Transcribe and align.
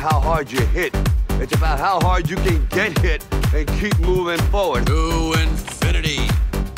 how 0.00 0.18
hard 0.18 0.50
you 0.50 0.60
hit. 0.68 0.94
It's 1.32 1.54
about 1.54 1.78
how 1.78 2.00
hard 2.00 2.30
you 2.30 2.36
can 2.36 2.66
get 2.68 2.98
hit 3.00 3.22
and 3.54 3.68
keep 3.78 3.98
moving 4.00 4.40
forward. 4.48 4.86
To 4.86 5.34
infinity 5.38 6.20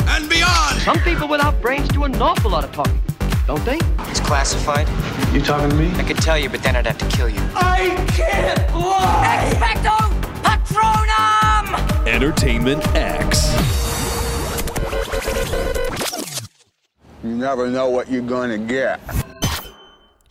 and 0.09 0.29
beyond! 0.29 0.81
Some 0.83 0.99
people 1.01 1.29
without 1.29 1.63
brains 1.63 1.87
do 1.89 2.03
an 2.03 2.21
awful 2.21 2.51
lot 2.51 2.65
of 2.65 2.73
talking, 2.73 3.01
don't 3.47 3.65
they? 3.65 3.79
It's 4.11 4.19
classified. 4.19 4.89
You 5.33 5.41
talking 5.41 5.71
to 5.71 5.77
me? 5.77 5.93
I 5.95 6.03
could 6.03 6.17
tell 6.17 6.37
you, 6.37 6.49
but 6.49 6.65
then 6.65 6.75
I'd 6.75 6.87
have 6.87 6.99
to 6.99 7.17
kill 7.17 7.29
you. 7.29 7.41
I 7.55 7.95
can't 8.09 8.75
lie! 8.75 9.53
Expecto 9.53 9.97
Patronum! 10.43 12.09
Entertainment 12.09 12.85
X. 12.97 13.53
You 17.23 17.37
never 17.37 17.71
know 17.71 17.89
what 17.89 18.11
you're 18.11 18.21
going 18.23 18.51
to 18.51 18.59
get. 18.59 19.01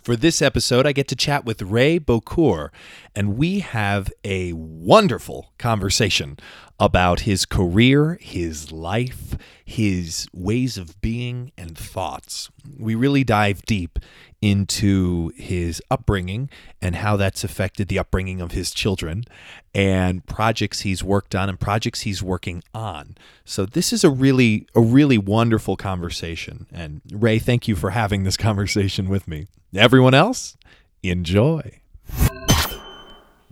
For 0.01 0.15
this 0.15 0.41
episode, 0.41 0.87
I 0.87 0.93
get 0.93 1.07
to 1.09 1.15
chat 1.15 1.45
with 1.45 1.61
Ray 1.61 1.99
Bokhour, 1.99 2.69
and 3.15 3.37
we 3.37 3.59
have 3.59 4.11
a 4.23 4.53
wonderful 4.53 5.51
conversation 5.57 6.37
about 6.79 7.21
his 7.21 7.45
career, 7.45 8.17
his 8.21 8.71
life, 8.71 9.35
his 9.63 10.27
ways 10.33 10.77
of 10.77 10.99
being, 11.01 11.51
and 11.57 11.77
thoughts. 11.77 12.49
We 12.79 12.95
really 12.95 13.23
dive 13.23 13.63
deep 13.65 13.99
into 14.41 15.31
his 15.35 15.81
upbringing 15.91 16.49
and 16.81 16.95
how 16.95 17.15
that's 17.15 17.43
affected 17.43 17.87
the 17.87 17.99
upbringing 17.99 18.41
of 18.41 18.53
his 18.53 18.71
children 18.71 19.23
and 19.75 20.25
projects 20.25 20.81
he's 20.81 21.03
worked 21.03 21.35
on 21.35 21.47
and 21.47 21.59
projects 21.59 22.01
he's 22.01 22.23
working 22.23 22.63
on. 22.73 23.15
So 23.45 23.65
this 23.65 23.93
is 23.93 24.03
a 24.03 24.09
really 24.09 24.67
a 24.73 24.81
really 24.81 25.19
wonderful 25.19 25.77
conversation 25.77 26.65
and 26.71 27.01
Ray 27.11 27.37
thank 27.37 27.67
you 27.67 27.75
for 27.75 27.91
having 27.91 28.23
this 28.23 28.37
conversation 28.47 29.07
with 29.09 29.27
me. 29.27 29.45
Everyone 29.75 30.15
else, 30.15 30.57
enjoy. 31.03 31.81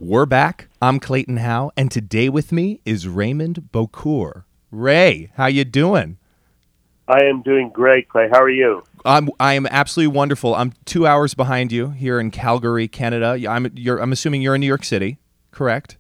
We're 0.02 0.26
back. 0.26 0.70
I'm 0.82 1.02
Clayton 1.02 1.38
Howe 1.38 1.72
and 1.76 1.92
today 1.92 2.30
with 2.30 2.54
me 2.54 2.80
is 2.86 3.06
Raymond 3.06 3.68
Bokhour. 3.74 4.46
Ray, 4.72 5.30
how 5.36 5.48
you 5.48 5.66
doing? 5.66 6.18
I 7.10 7.26
am 7.26 7.42
doing 7.42 7.70
great, 7.70 8.08
Clay. 8.08 8.30
How 8.32 8.42
are 8.42 8.50
you? 8.50 8.82
I'm 9.04 9.30
I 9.42 9.56
am 9.56 9.66
absolutely 9.66 10.16
wonderful. 10.16 10.56
I'm 10.56 10.72
two 10.86 11.06
hours 11.06 11.34
behind 11.34 11.74
you 11.74 11.90
here 11.90 12.18
in 12.18 12.32
Calgary, 12.32 12.88
Canada. 12.88 13.38
I'm 13.50 13.70
you're, 13.76 13.98
I'm 13.98 14.14
assuming 14.14 14.42
you're 14.42 14.56
in 14.56 14.62
New 14.62 14.68
York 14.68 14.86
City, 14.86 15.18
correct? 15.52 15.98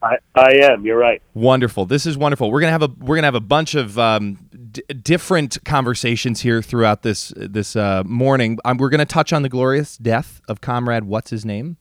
I, 0.00 0.18
I 0.36 0.52
am. 0.62 0.86
You're 0.86 0.96
right. 0.96 1.20
Wonderful. 1.34 1.86
This 1.86 2.06
is 2.06 2.16
wonderful. 2.16 2.52
We're 2.52 2.60
gonna 2.60 2.70
have 2.70 2.82
a 2.84 2.90
we're 3.00 3.16
gonna 3.16 3.26
have 3.26 3.34
a 3.34 3.40
bunch 3.40 3.74
of 3.74 3.98
um, 3.98 4.48
d- 4.70 4.82
different 5.02 5.58
conversations 5.64 6.42
here 6.42 6.62
throughout 6.62 7.02
this 7.02 7.32
this 7.36 7.74
uh, 7.74 8.04
morning. 8.06 8.58
Um, 8.64 8.78
we're 8.78 8.90
gonna 8.90 9.04
touch 9.06 9.32
on 9.32 9.42
the 9.42 9.48
glorious 9.48 9.96
death 9.96 10.40
of 10.46 10.60
Comrade 10.60 11.02
What's 11.04 11.30
His 11.30 11.44
Name, 11.44 11.78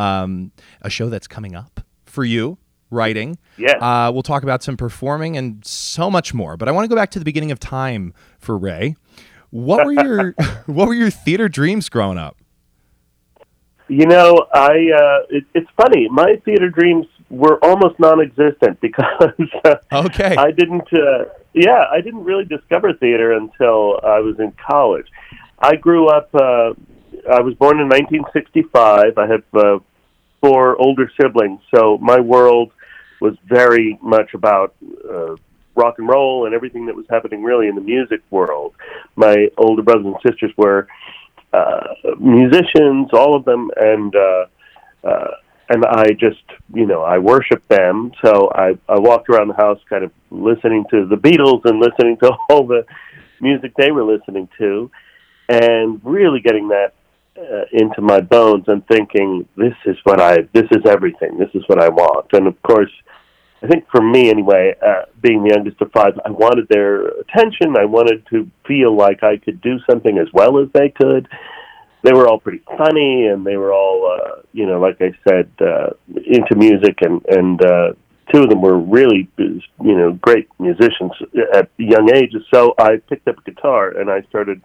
um, 0.00 0.52
a 0.82 0.90
show 0.90 1.08
that's 1.08 1.26
coming 1.28 1.54
up 1.54 1.80
for 2.04 2.24
you 2.24 2.58
writing. 2.90 3.38
Yeah. 3.56 3.76
Uh, 3.76 4.10
we'll 4.12 4.22
talk 4.22 4.42
about 4.42 4.62
some 4.62 4.76
performing 4.76 5.36
and 5.36 5.64
so 5.64 6.10
much 6.10 6.34
more. 6.34 6.56
But 6.56 6.68
I 6.68 6.72
want 6.72 6.84
to 6.84 6.88
go 6.88 6.96
back 6.96 7.10
to 7.12 7.18
the 7.18 7.24
beginning 7.24 7.52
of 7.52 7.60
time 7.60 8.12
for 8.38 8.58
Ray. 8.58 8.96
What 9.50 9.84
were 9.84 9.92
your 9.92 10.34
What 10.66 10.88
were 10.88 10.94
your 10.94 11.10
theater 11.10 11.48
dreams 11.48 11.88
growing 11.88 12.18
up? 12.18 12.36
You 13.88 14.06
know, 14.06 14.46
I 14.52 14.68
uh, 14.68 15.36
it, 15.36 15.44
it's 15.54 15.70
funny. 15.76 16.08
My 16.08 16.36
theater 16.44 16.68
dreams 16.68 17.06
were 17.28 17.58
almost 17.64 17.98
non-existent 17.98 18.80
because 18.86 19.32
uh, 19.64 19.76
Okay. 19.92 20.36
I 20.36 20.50
didn't. 20.52 20.92
Uh, 20.92 21.24
yeah, 21.52 21.84
I 21.90 22.00
didn't 22.00 22.22
really 22.24 22.44
discover 22.44 22.92
theater 22.92 23.32
until 23.32 23.98
I 24.04 24.20
was 24.20 24.36
in 24.38 24.52
college. 24.52 25.06
I 25.58 25.74
grew 25.74 26.06
up. 26.06 26.32
Uh, 26.32 26.74
I 27.30 27.40
was 27.40 27.54
born 27.54 27.80
in 27.80 27.88
1965. 27.88 29.18
I 29.18 29.26
have 29.26 29.42
uh, 29.52 29.78
four 30.40 30.80
older 30.80 31.10
siblings, 31.20 31.60
so 31.74 31.98
my 31.98 32.20
world 32.20 32.72
was 33.20 33.34
very 33.46 33.98
much 34.02 34.34
about 34.34 34.74
uh, 35.08 35.36
rock 35.74 35.98
and 35.98 36.08
roll 36.08 36.46
and 36.46 36.54
everything 36.54 36.86
that 36.86 36.94
was 36.94 37.06
happening 37.08 37.42
really 37.42 37.68
in 37.68 37.74
the 37.74 37.80
music 37.80 38.20
world. 38.30 38.74
My 39.16 39.48
older 39.56 39.82
brothers 39.82 40.06
and 40.06 40.16
sisters 40.26 40.52
were 40.56 40.88
uh, 41.52 41.94
musicians, 42.18 43.08
all 43.12 43.36
of 43.36 43.44
them, 43.44 43.70
and 43.76 44.14
uh, 44.14 44.46
uh, 45.04 45.30
and 45.68 45.84
I 45.84 46.10
just 46.12 46.42
you 46.74 46.86
know 46.86 47.02
I 47.02 47.18
worshiped 47.18 47.68
them. 47.68 48.12
So 48.24 48.50
I 48.54 48.78
I 48.88 48.98
walked 48.98 49.28
around 49.28 49.48
the 49.48 49.54
house, 49.54 49.78
kind 49.88 50.04
of 50.04 50.12
listening 50.30 50.84
to 50.90 51.06
the 51.06 51.16
Beatles 51.16 51.64
and 51.64 51.80
listening 51.80 52.16
to 52.18 52.32
all 52.48 52.66
the 52.66 52.84
music 53.40 53.72
they 53.76 53.90
were 53.90 54.04
listening 54.04 54.48
to, 54.58 54.90
and 55.48 56.00
really 56.04 56.40
getting 56.40 56.68
that 56.68 56.92
uh, 57.38 57.64
into 57.72 58.00
my 58.00 58.20
bones 58.20 58.64
and 58.68 58.86
thinking 58.86 59.48
this 59.56 59.74
is 59.86 59.96
what 60.04 60.20
I 60.20 60.38
this 60.52 60.66
is 60.70 60.84
everything. 60.86 61.38
This 61.38 61.50
is 61.54 61.62
what 61.66 61.80
I 61.80 61.88
want. 61.88 62.26
And 62.32 62.46
of 62.46 62.60
course. 62.62 62.90
I 63.62 63.66
think 63.66 63.84
for 63.90 64.00
me 64.00 64.30
anyway, 64.30 64.74
uh, 64.80 65.02
being 65.20 65.42
the 65.42 65.50
youngest 65.54 65.82
of 65.82 65.92
five, 65.92 66.18
I 66.24 66.30
wanted 66.30 66.66
their 66.68 67.08
attention. 67.08 67.76
I 67.76 67.84
wanted 67.84 68.26
to 68.30 68.50
feel 68.66 68.96
like 68.96 69.22
I 69.22 69.36
could 69.36 69.60
do 69.60 69.78
something 69.86 70.16
as 70.16 70.28
well 70.32 70.58
as 70.60 70.68
they 70.72 70.88
could. 70.88 71.28
They 72.02 72.14
were 72.14 72.26
all 72.26 72.38
pretty 72.38 72.62
funny, 72.78 73.26
and 73.26 73.44
they 73.44 73.58
were 73.58 73.70
all, 73.70 74.18
uh, 74.18 74.40
you 74.54 74.64
know, 74.64 74.80
like 74.80 75.02
I 75.02 75.12
said, 75.28 75.50
uh, 75.60 75.90
into 76.08 76.56
music, 76.56 77.02
and 77.02 77.22
and 77.26 77.62
uh, 77.62 77.92
two 78.32 78.42
of 78.42 78.48
them 78.48 78.62
were 78.62 78.78
really, 78.78 79.28
you 79.36 79.62
know, 79.80 80.12
great 80.12 80.48
musicians 80.58 81.12
at 81.52 81.70
young 81.76 82.10
ages. 82.14 82.42
So 82.52 82.74
I 82.78 82.96
picked 82.96 83.28
up 83.28 83.38
a 83.38 83.42
guitar 83.42 83.90
and 83.90 84.10
I 84.10 84.22
started 84.22 84.62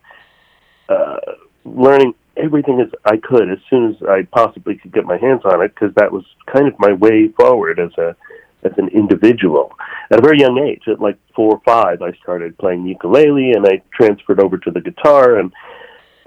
uh, 0.90 1.18
learning 1.64 2.14
everything 2.38 2.82
as 2.82 2.88
I 3.06 3.18
could 3.18 3.50
as 3.50 3.60
soon 3.70 3.92
as 3.92 3.96
I 4.08 4.28
possibly 4.32 4.76
could 4.76 4.94
get 4.94 5.06
my 5.06 5.18
hands 5.18 5.42
on 5.46 5.62
it, 5.64 5.74
because 5.74 5.94
that 5.96 6.12
was 6.12 6.24
kind 6.52 6.68
of 6.68 6.74
my 6.80 6.94
way 6.94 7.30
forward 7.30 7.80
as 7.80 7.92
a 7.98 8.16
as 8.64 8.72
an 8.78 8.88
individual. 8.90 9.72
At 10.12 10.20
a 10.20 10.22
very 10.22 10.40
young 10.40 10.58
age, 10.58 10.84
at 10.88 11.00
like 11.00 11.18
four 11.36 11.54
or 11.54 11.62
five, 11.66 12.02
I 12.02 12.12
started 12.24 12.58
playing 12.58 12.86
ukulele, 12.86 13.52
and 13.52 13.66
I 13.66 13.82
transferred 13.94 14.40
over 14.40 14.58
to 14.58 14.72
the 14.72 14.82
guitar, 14.82 15.38
and 15.38 15.54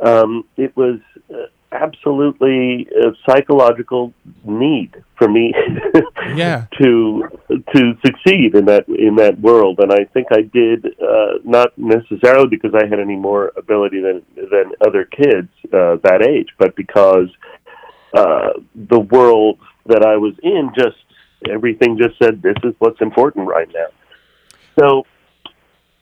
um, 0.01 0.45
it 0.57 0.77
was 0.77 1.01
absolutely 1.73 2.89
a 2.97 3.13
psychological 3.27 4.13
need 4.45 5.03
for 5.17 5.29
me 5.29 5.53
Yeah. 6.35 6.67
to 6.81 7.29
to 7.75 7.99
succeed 8.05 8.55
in 8.55 8.67
that 8.67 8.89
in 8.89 9.17
that 9.17 9.41
world, 9.41 9.79
and 9.81 9.93
I 9.93 10.05
think 10.05 10.29
I 10.31 10.43
did 10.43 10.87
uh, 10.87 11.39
not 11.45 11.77
necessarily 11.77 12.49
because 12.49 12.75
I 12.75 12.87
had 12.87 13.01
any 13.01 13.17
more 13.17 13.53
ability 13.57 14.01
than 14.01 14.23
than 14.37 14.73
other 14.87 15.05
kids 15.05 15.49
uh, 15.73 15.97
that 16.03 16.25
age, 16.27 16.49
but 16.59 16.77
because 16.77 17.29
uh, 18.15 18.51
the 18.75 19.01
world 19.01 19.59
that 19.87 20.05
I 20.05 20.17
was 20.17 20.35
in 20.43 20.71
just 20.77 20.97
everything 21.51 21.99
just 21.99 22.19
said 22.23 22.43
this 22.43 22.57
is 22.65 22.75
what's 22.79 23.01
important 23.01 23.49
right 23.49 23.69
now. 23.73 23.87
So 24.79 25.07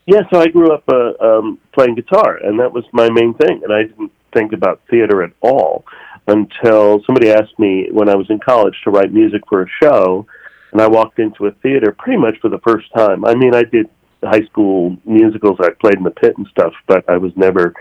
yeah, 0.06 0.22
so 0.32 0.40
I 0.40 0.46
grew 0.46 0.72
up 0.72 0.84
uh, 0.88 1.12
um, 1.24 1.58
playing 1.72 1.96
guitar, 1.96 2.36
and 2.36 2.60
that 2.60 2.72
was 2.72 2.84
my 2.92 3.10
main 3.10 3.34
thing. 3.34 3.62
And 3.64 3.72
I 3.72 3.82
didn't 3.82 4.12
think 4.36 4.52
about 4.52 4.80
theater 4.90 5.22
at 5.22 5.32
all 5.40 5.84
until 6.28 7.02
somebody 7.06 7.30
asked 7.30 7.58
me 7.58 7.88
when 7.90 8.08
I 8.08 8.16
was 8.16 8.26
in 8.30 8.38
college 8.38 8.74
to 8.84 8.90
write 8.90 9.12
music 9.12 9.42
for 9.48 9.62
a 9.62 9.66
show, 9.82 10.26
and 10.72 10.80
I 10.80 10.88
walked 10.88 11.18
into 11.18 11.46
a 11.46 11.52
theater 11.62 11.94
pretty 11.96 12.18
much 12.18 12.36
for 12.40 12.50
the 12.50 12.58
first 12.58 12.86
time. 12.94 13.24
I 13.24 13.34
mean, 13.34 13.54
I 13.54 13.62
did 13.62 13.88
high 14.22 14.44
school 14.46 14.96
musicals, 15.04 15.58
I 15.60 15.70
played 15.80 15.96
in 15.96 16.02
the 16.02 16.10
pit 16.10 16.34
and 16.36 16.46
stuff, 16.48 16.72
but 16.86 17.08
I 17.08 17.16
was 17.16 17.32
never 17.36 17.74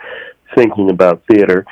thinking 0.56 0.90
about 0.90 1.24
theater. 1.28 1.66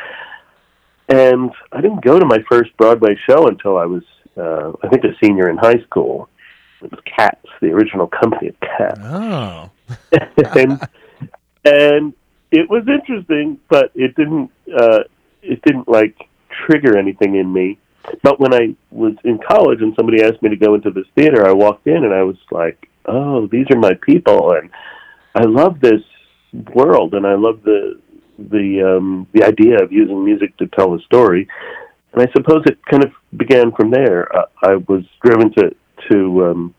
And 1.10 1.52
I 1.72 1.82
didn't 1.82 2.04
go 2.04 2.20
to 2.20 2.26
my 2.26 2.40
first 2.50 2.76
Broadway 2.78 3.16
show 3.30 3.48
until 3.48 3.78
I 3.78 3.86
was, 3.86 4.04
uh, 4.38 4.72
I 4.84 4.90
think, 4.90 5.04
a 5.04 5.16
senior 5.24 5.50
in 5.50 5.58
high 5.58 5.82
school. 5.84 6.30
It 6.82 6.92
was 6.92 7.00
Cats, 7.06 7.46
the 7.62 7.68
original 7.68 8.08
company 8.08 8.50
of 8.50 8.60
Cats 8.60 9.00
Oh. 9.04 9.70
and 10.56 10.88
and 11.66 12.14
it 12.54 12.70
was 12.70 12.84
interesting, 12.88 13.60
but 13.68 13.92
it 13.96 14.16
didn't 14.16 14.52
uh, 14.80 15.00
it 15.42 15.60
didn't 15.64 15.90
like 15.90 16.16
trigger 16.66 16.98
anything 16.98 17.36
in 17.36 17.52
me. 17.52 17.80
But 18.22 18.40
when 18.40 18.54
I 18.54 18.76
was 18.92 19.14
in 19.24 19.40
college 19.40 19.82
and 19.82 19.94
somebody 19.96 20.22
asked 20.24 20.42
me 20.44 20.50
to 20.50 20.56
go 20.56 20.76
into 20.76 20.92
this 20.92 21.08
theater, 21.16 21.48
I 21.48 21.52
walked 21.52 21.88
in 21.88 22.04
and 22.04 22.14
I 22.14 22.22
was 22.22 22.38
like, 22.52 22.88
"Oh, 23.06 23.48
these 23.48 23.66
are 23.72 23.80
my 23.80 23.96
people," 23.96 24.54
and 24.54 24.70
I 25.34 25.46
love 25.46 25.80
this 25.80 26.04
world, 26.76 27.16
and 27.16 27.26
I 27.26 27.34
love 27.34 27.64
the 27.64 28.00
the 28.38 28.98
um, 28.98 29.28
the 29.34 29.44
idea 29.44 29.78
of 29.82 29.92
using 29.92 30.24
music 30.24 30.56
to 30.58 30.68
tell 30.68 30.94
a 30.94 31.02
story. 31.02 31.48
And 32.14 32.22
I 32.22 32.32
suppose 32.34 32.62
it 32.68 32.78
kind 32.86 33.04
of 33.04 33.12
began 33.36 33.72
from 33.72 33.90
there. 33.90 34.28
Uh, 34.38 34.46
I 34.62 34.76
was 34.76 35.04
driven 35.26 35.52
to 35.54 35.76
to 36.12 36.46
um, 36.46 36.76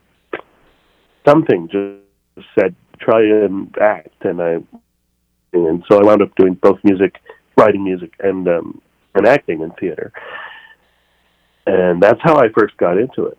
something 1.27 1.69
just 1.69 2.47
said 2.56 2.77
try 3.00 3.23
and 3.23 3.77
act, 3.81 4.25
and 4.25 4.41
I 4.41 4.59
and 5.55 5.85
so 5.89 5.99
I 5.99 6.05
wound 6.05 6.23
up 6.23 6.35
doing 6.37 6.55
both 6.55 6.79
music, 6.85 7.21
writing 7.56 7.85
music, 7.85 8.15
and 8.21 8.47
um, 8.49 8.81
and 9.15 9.27
acting 9.27 9.61
in 9.61 9.71
theater, 9.73 10.12
and 11.67 12.03
that's 12.03 12.21
how 12.23 12.37
I 12.37 12.49
first 12.49 12.77
got 12.77 12.99
into 12.99 13.27
it. 13.27 13.39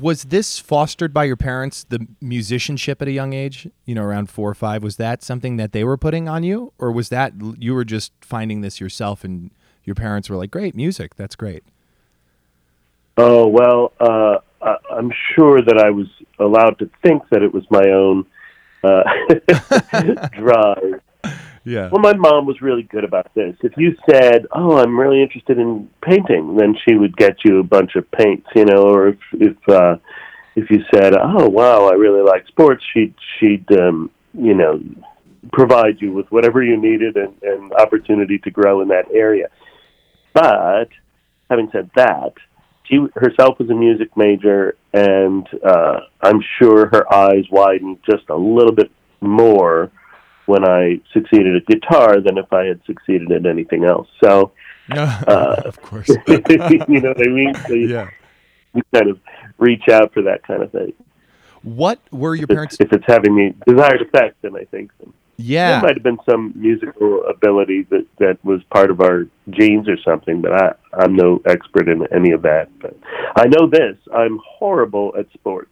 Was 0.00 0.24
this 0.24 0.58
fostered 0.58 1.14
by 1.14 1.24
your 1.24 1.36
parents, 1.36 1.84
the 1.88 2.06
musicianship 2.20 3.00
at 3.00 3.06
a 3.06 3.12
young 3.12 3.32
age? 3.32 3.68
You 3.84 3.94
know, 3.94 4.02
around 4.02 4.28
four 4.30 4.50
or 4.50 4.54
five. 4.54 4.82
Was 4.82 4.96
that 4.96 5.22
something 5.22 5.56
that 5.56 5.72
they 5.72 5.84
were 5.84 5.96
putting 5.96 6.28
on 6.28 6.42
you, 6.42 6.72
or 6.78 6.90
was 6.90 7.10
that 7.10 7.32
you 7.58 7.74
were 7.74 7.84
just 7.84 8.12
finding 8.20 8.60
this 8.60 8.80
yourself, 8.80 9.24
and 9.24 9.50
your 9.84 9.94
parents 9.94 10.30
were 10.30 10.36
like, 10.36 10.50
"Great 10.50 10.74
music, 10.74 11.14
that's 11.16 11.36
great." 11.36 11.62
Oh 13.16 13.46
well, 13.46 13.92
uh, 14.00 14.38
I, 14.60 14.76
I'm 14.90 15.12
sure 15.34 15.62
that 15.62 15.78
I 15.78 15.90
was 15.90 16.06
allowed 16.38 16.78
to 16.80 16.90
think 17.02 17.22
that 17.30 17.42
it 17.42 17.52
was 17.54 17.64
my 17.70 17.84
own 17.90 18.26
uh, 18.82 19.02
drive. 20.32 21.00
Yeah. 21.66 21.88
Well, 21.90 22.02
my 22.02 22.12
mom 22.12 22.44
was 22.44 22.60
really 22.60 22.82
good 22.82 23.04
about 23.04 23.32
this. 23.34 23.56
If 23.62 23.72
you 23.78 23.96
said, 24.10 24.46
"Oh, 24.52 24.76
I'm 24.76 25.00
really 25.00 25.22
interested 25.22 25.58
in 25.58 25.88
painting," 26.02 26.56
then 26.56 26.76
she 26.86 26.94
would 26.94 27.16
get 27.16 27.42
you 27.42 27.58
a 27.58 27.62
bunch 27.62 27.96
of 27.96 28.10
paints, 28.10 28.46
you 28.54 28.66
know. 28.66 28.82
Or 28.82 29.08
if 29.08 29.18
if 29.32 29.68
uh, 29.68 29.96
if 30.56 30.70
you 30.70 30.84
said, 30.94 31.14
"Oh, 31.16 31.48
wow, 31.48 31.88
I 31.88 31.94
really 31.94 32.20
like 32.20 32.46
sports," 32.48 32.84
she'd 32.92 33.14
she'd 33.40 33.64
um, 33.80 34.10
you 34.34 34.52
know 34.52 34.78
provide 35.52 36.02
you 36.02 36.12
with 36.12 36.30
whatever 36.30 36.62
you 36.62 36.76
needed 36.76 37.16
and, 37.16 37.34
and 37.42 37.72
opportunity 37.72 38.38
to 38.38 38.50
grow 38.50 38.82
in 38.82 38.88
that 38.88 39.06
area. 39.12 39.48
But 40.34 40.88
having 41.48 41.70
said 41.72 41.90
that, 41.96 42.34
she 42.84 43.06
herself 43.14 43.58
was 43.58 43.70
a 43.70 43.74
music 43.74 44.14
major, 44.16 44.76
and 44.92 45.48
uh, 45.64 46.00
I'm 46.20 46.42
sure 46.58 46.88
her 46.88 47.12
eyes 47.12 47.44
widened 47.50 48.00
just 48.04 48.28
a 48.28 48.36
little 48.36 48.74
bit 48.74 48.90
more 49.22 49.90
when 50.46 50.66
I 50.68 51.00
succeeded 51.12 51.56
at 51.56 51.66
guitar 51.66 52.20
than 52.20 52.38
if 52.38 52.52
I 52.52 52.64
had 52.66 52.80
succeeded 52.86 53.30
at 53.32 53.46
anything 53.46 53.84
else. 53.84 54.08
So, 54.22 54.52
uh, 54.90 55.62
of 55.64 55.80
course. 55.82 56.08
you 56.08 56.20
know 57.00 57.12
what 57.14 57.26
I 57.26 57.30
mean? 57.30 57.54
So 57.66 57.72
you, 57.74 57.88
yeah. 57.88 58.10
you 58.74 58.82
kind 58.94 59.08
of 59.10 59.18
reach 59.58 59.88
out 59.90 60.12
for 60.12 60.22
that 60.22 60.42
kind 60.46 60.62
of 60.62 60.70
thing. 60.72 60.92
What 61.62 61.98
were 62.10 62.34
your 62.34 62.44
If, 62.44 62.48
parents? 62.50 62.76
if 62.78 62.92
it's 62.92 63.04
having 63.06 63.34
the 63.36 63.54
desired 63.72 64.02
effect, 64.02 64.36
then 64.42 64.54
I 64.54 64.64
think 64.64 64.90
there 64.98 65.08
Yeah. 65.38 65.80
might 65.80 65.94
have 65.94 66.02
been 66.02 66.18
some 66.28 66.52
musical 66.54 67.24
ability 67.26 67.86
that 67.90 68.06
that 68.18 68.44
was 68.44 68.62
part 68.64 68.90
of 68.90 69.00
our 69.00 69.26
genes 69.50 69.88
or 69.88 69.96
something. 70.04 70.42
But 70.42 70.52
I 70.52 70.74
I'm 70.92 71.16
no 71.16 71.40
expert 71.46 71.88
in 71.88 72.06
any 72.12 72.32
of 72.32 72.42
that. 72.42 72.68
But 72.80 72.94
I 73.34 73.46
know 73.46 73.66
this: 73.66 73.96
I'm 74.14 74.38
horrible 74.46 75.14
at 75.18 75.26
sports. 75.32 75.70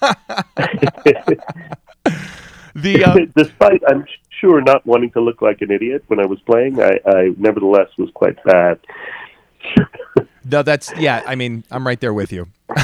The 2.82 3.04
uh, 3.06 3.16
Despite, 3.36 3.82
I'm 3.88 4.06
sure, 4.40 4.60
not 4.60 4.86
wanting 4.86 5.10
to 5.12 5.20
look 5.20 5.42
like 5.42 5.60
an 5.62 5.70
idiot 5.70 6.04
when 6.06 6.20
I 6.20 6.26
was 6.26 6.40
playing, 6.40 6.80
I, 6.80 7.00
I 7.06 7.34
nevertheless 7.36 7.88
was 7.98 8.10
quite 8.14 8.42
bad. 8.44 8.78
no, 10.44 10.62
that's 10.62 10.92
yeah. 10.98 11.22
I 11.26 11.34
mean, 11.34 11.64
I'm 11.70 11.86
right 11.86 12.00
there 12.00 12.14
with 12.14 12.32
you. 12.32 12.48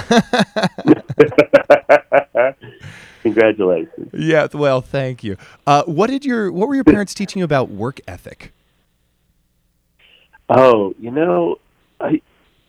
Congratulations. 3.23 4.11
Yeah. 4.13 4.49
Well, 4.53 4.81
thank 4.83 5.25
you. 5.25 5.37
Uh, 5.67 5.83
what 5.85 6.11
did 6.11 6.25
your 6.25 6.53
What 6.53 6.69
were 6.69 6.75
your 6.75 6.85
parents 6.85 7.15
teaching 7.15 7.39
you 7.41 7.45
about 7.45 7.71
work 7.71 8.01
ethic? 8.07 8.53
Oh, 10.51 10.95
you 10.99 11.11
know, 11.11 11.57
I, 12.01 12.21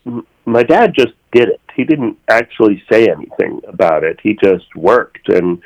m- 0.06 0.26
my 0.46 0.64
dad 0.64 0.94
just 0.96 1.14
did 1.34 1.50
it. 1.50 1.60
He 1.76 1.84
didn't 1.84 2.18
actually 2.30 2.82
say 2.90 3.10
anything 3.10 3.60
about 3.68 4.06
it. 4.06 4.20
He 4.24 4.38
just 4.42 4.74
worked, 4.78 5.28
and 5.28 5.62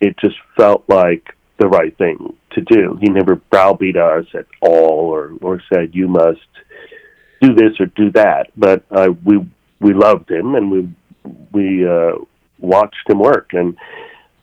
it 0.00 0.16
just 0.18 0.36
felt 0.56 0.84
like 0.88 1.34
the 1.58 1.68
right 1.68 1.96
thing 1.98 2.36
to 2.52 2.60
do. 2.62 2.98
He 3.00 3.08
never 3.08 3.36
browbeat 3.36 3.96
us 3.96 4.26
at 4.34 4.46
all, 4.60 5.08
or 5.08 5.32
or 5.40 5.62
said 5.72 5.90
you 5.94 6.08
must 6.08 6.40
do 7.40 7.54
this 7.54 7.78
or 7.78 7.86
do 7.86 8.10
that. 8.12 8.48
But 8.56 8.84
uh, 8.90 9.10
we 9.24 9.38
we 9.80 9.92
loved 9.94 10.30
him, 10.30 10.54
and 10.54 10.70
we 10.70 10.88
we 11.52 11.86
uh, 11.86 12.12
watched 12.58 13.08
him 13.08 13.18
work, 13.18 13.50
and 13.52 13.76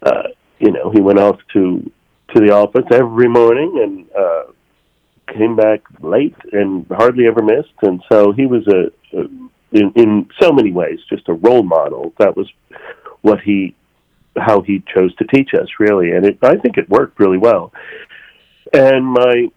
uh, 0.04 0.30
you 0.59 0.71
know 0.71 0.92
he 0.92 1.01
went 1.01 1.19
off 1.19 1.39
to 1.54 1.92
to 2.36 2.39
the 2.39 2.53
office 2.53 2.86
every 2.92 3.27
morning 3.27 3.80
and. 3.83 4.06
Uh, 4.18 4.51
came 5.38 5.57
back 5.57 5.81
late 6.00 6.36
and 6.53 6.86
hardly 6.89 7.27
ever 7.27 7.42
missed, 7.42 7.74
and 7.81 8.01
so 8.10 8.31
he 8.31 8.45
was 8.45 8.65
a, 8.68 9.18
a 9.18 9.24
in, 9.71 9.92
in 9.95 10.30
so 10.42 10.51
many 10.51 10.71
ways 10.71 11.00
just 11.10 11.27
a 11.27 11.33
role 11.33 11.63
model. 11.63 12.13
That 12.19 12.38
was 12.38 12.50
what 13.21 13.42
he 13.42 13.75
how 14.39 14.62
he 14.62 14.84
chose 14.94 15.16
to 15.16 15.25
teach 15.25 15.51
us 15.54 15.68
really, 15.80 16.12
and 16.12 16.25
it, 16.25 16.38
I 16.42 16.56
think 16.56 16.78
it 16.78 16.89
worked 16.89 17.19
really 17.19 17.38
well. 17.38 17.74
And 18.74 19.06
my 19.06 19.50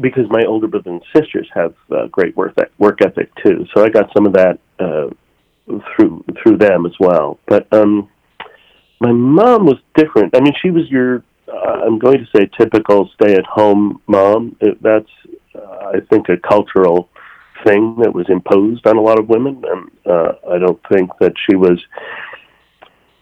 because 0.00 0.24
my 0.30 0.44
older 0.44 0.66
brother 0.66 0.90
and 0.90 1.02
sisters 1.14 1.48
have 1.54 1.74
uh, 1.90 2.06
great 2.06 2.36
work 2.36 2.54
work 2.78 3.00
ethic 3.02 3.30
too, 3.44 3.66
so 3.74 3.84
I 3.84 3.88
got 3.88 4.10
some 4.14 4.26
of 4.26 4.32
that 4.34 4.58
uh, 4.78 5.10
through 5.94 6.24
through 6.42 6.58
them 6.58 6.86
as 6.86 6.92
well. 6.98 7.38
But 7.46 7.72
um, 7.72 8.08
my 9.00 9.12
mom 9.12 9.66
was 9.66 9.78
different. 9.96 10.36
I 10.36 10.40
mean, 10.40 10.54
she 10.62 10.70
was 10.70 10.88
your 10.90 11.22
uh, 11.48 11.82
I'm 11.86 11.98
going 11.98 12.18
to 12.18 12.26
say 12.36 12.50
typical 12.58 13.10
stay-at-home 13.14 14.00
mom. 14.06 14.56
It, 14.60 14.82
that's, 14.82 15.10
uh, 15.54 15.90
I 15.94 16.00
think, 16.08 16.28
a 16.28 16.36
cultural 16.36 17.08
thing 17.64 17.96
that 18.02 18.14
was 18.14 18.26
imposed 18.28 18.86
on 18.86 18.96
a 18.96 19.00
lot 19.00 19.18
of 19.18 19.28
women, 19.28 19.62
and 19.66 19.90
uh, 20.06 20.32
I 20.50 20.58
don't 20.58 20.80
think 20.90 21.10
that 21.20 21.34
she 21.48 21.56
was 21.56 21.78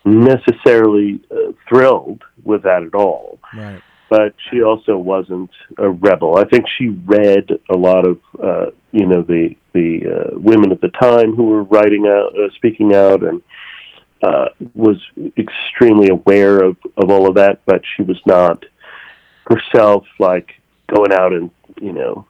necessarily 0.05 1.21
uh, 1.31 1.53
thrilled 1.69 2.23
with 2.43 2.63
that 2.63 2.83
at 2.83 2.95
all. 2.95 3.39
Right. 3.55 3.83
But 4.09 4.35
she 4.51 4.63
also 4.63 4.97
wasn't 4.97 5.51
a 5.79 5.89
rebel. 5.89 6.37
I 6.37 6.45
think 6.45 6.67
she 6.69 6.89
read 6.89 7.49
a 7.71 7.77
lot 7.77 8.05
of, 8.07 8.19
uh, 8.43 8.67
you 8.91 9.07
know, 9.07 9.23
the 9.23 9.57
the 9.73 10.01
uh, 10.05 10.39
women 10.39 10.73
at 10.73 10.81
the 10.81 10.89
time 10.89 11.37
who 11.37 11.45
were 11.45 11.63
writing 11.63 12.07
out, 12.07 12.37
uh, 12.37 12.53
speaking 12.57 12.93
out, 12.93 13.23
and 13.23 13.41
uh, 14.23 14.47
was 14.75 14.97
extremely 15.39 16.09
aware 16.09 16.59
of, 16.59 16.77
of 16.97 17.09
all 17.09 17.29
of 17.29 17.37
that, 17.37 17.61
but 17.67 17.83
she 17.97 18.03
was 18.03 18.21
not 18.27 18.65
herself 19.47 20.05
like 20.19 20.61
going 20.89 21.13
out 21.13 21.33
and 21.33 21.51
you 21.81 21.93
know 21.93 22.27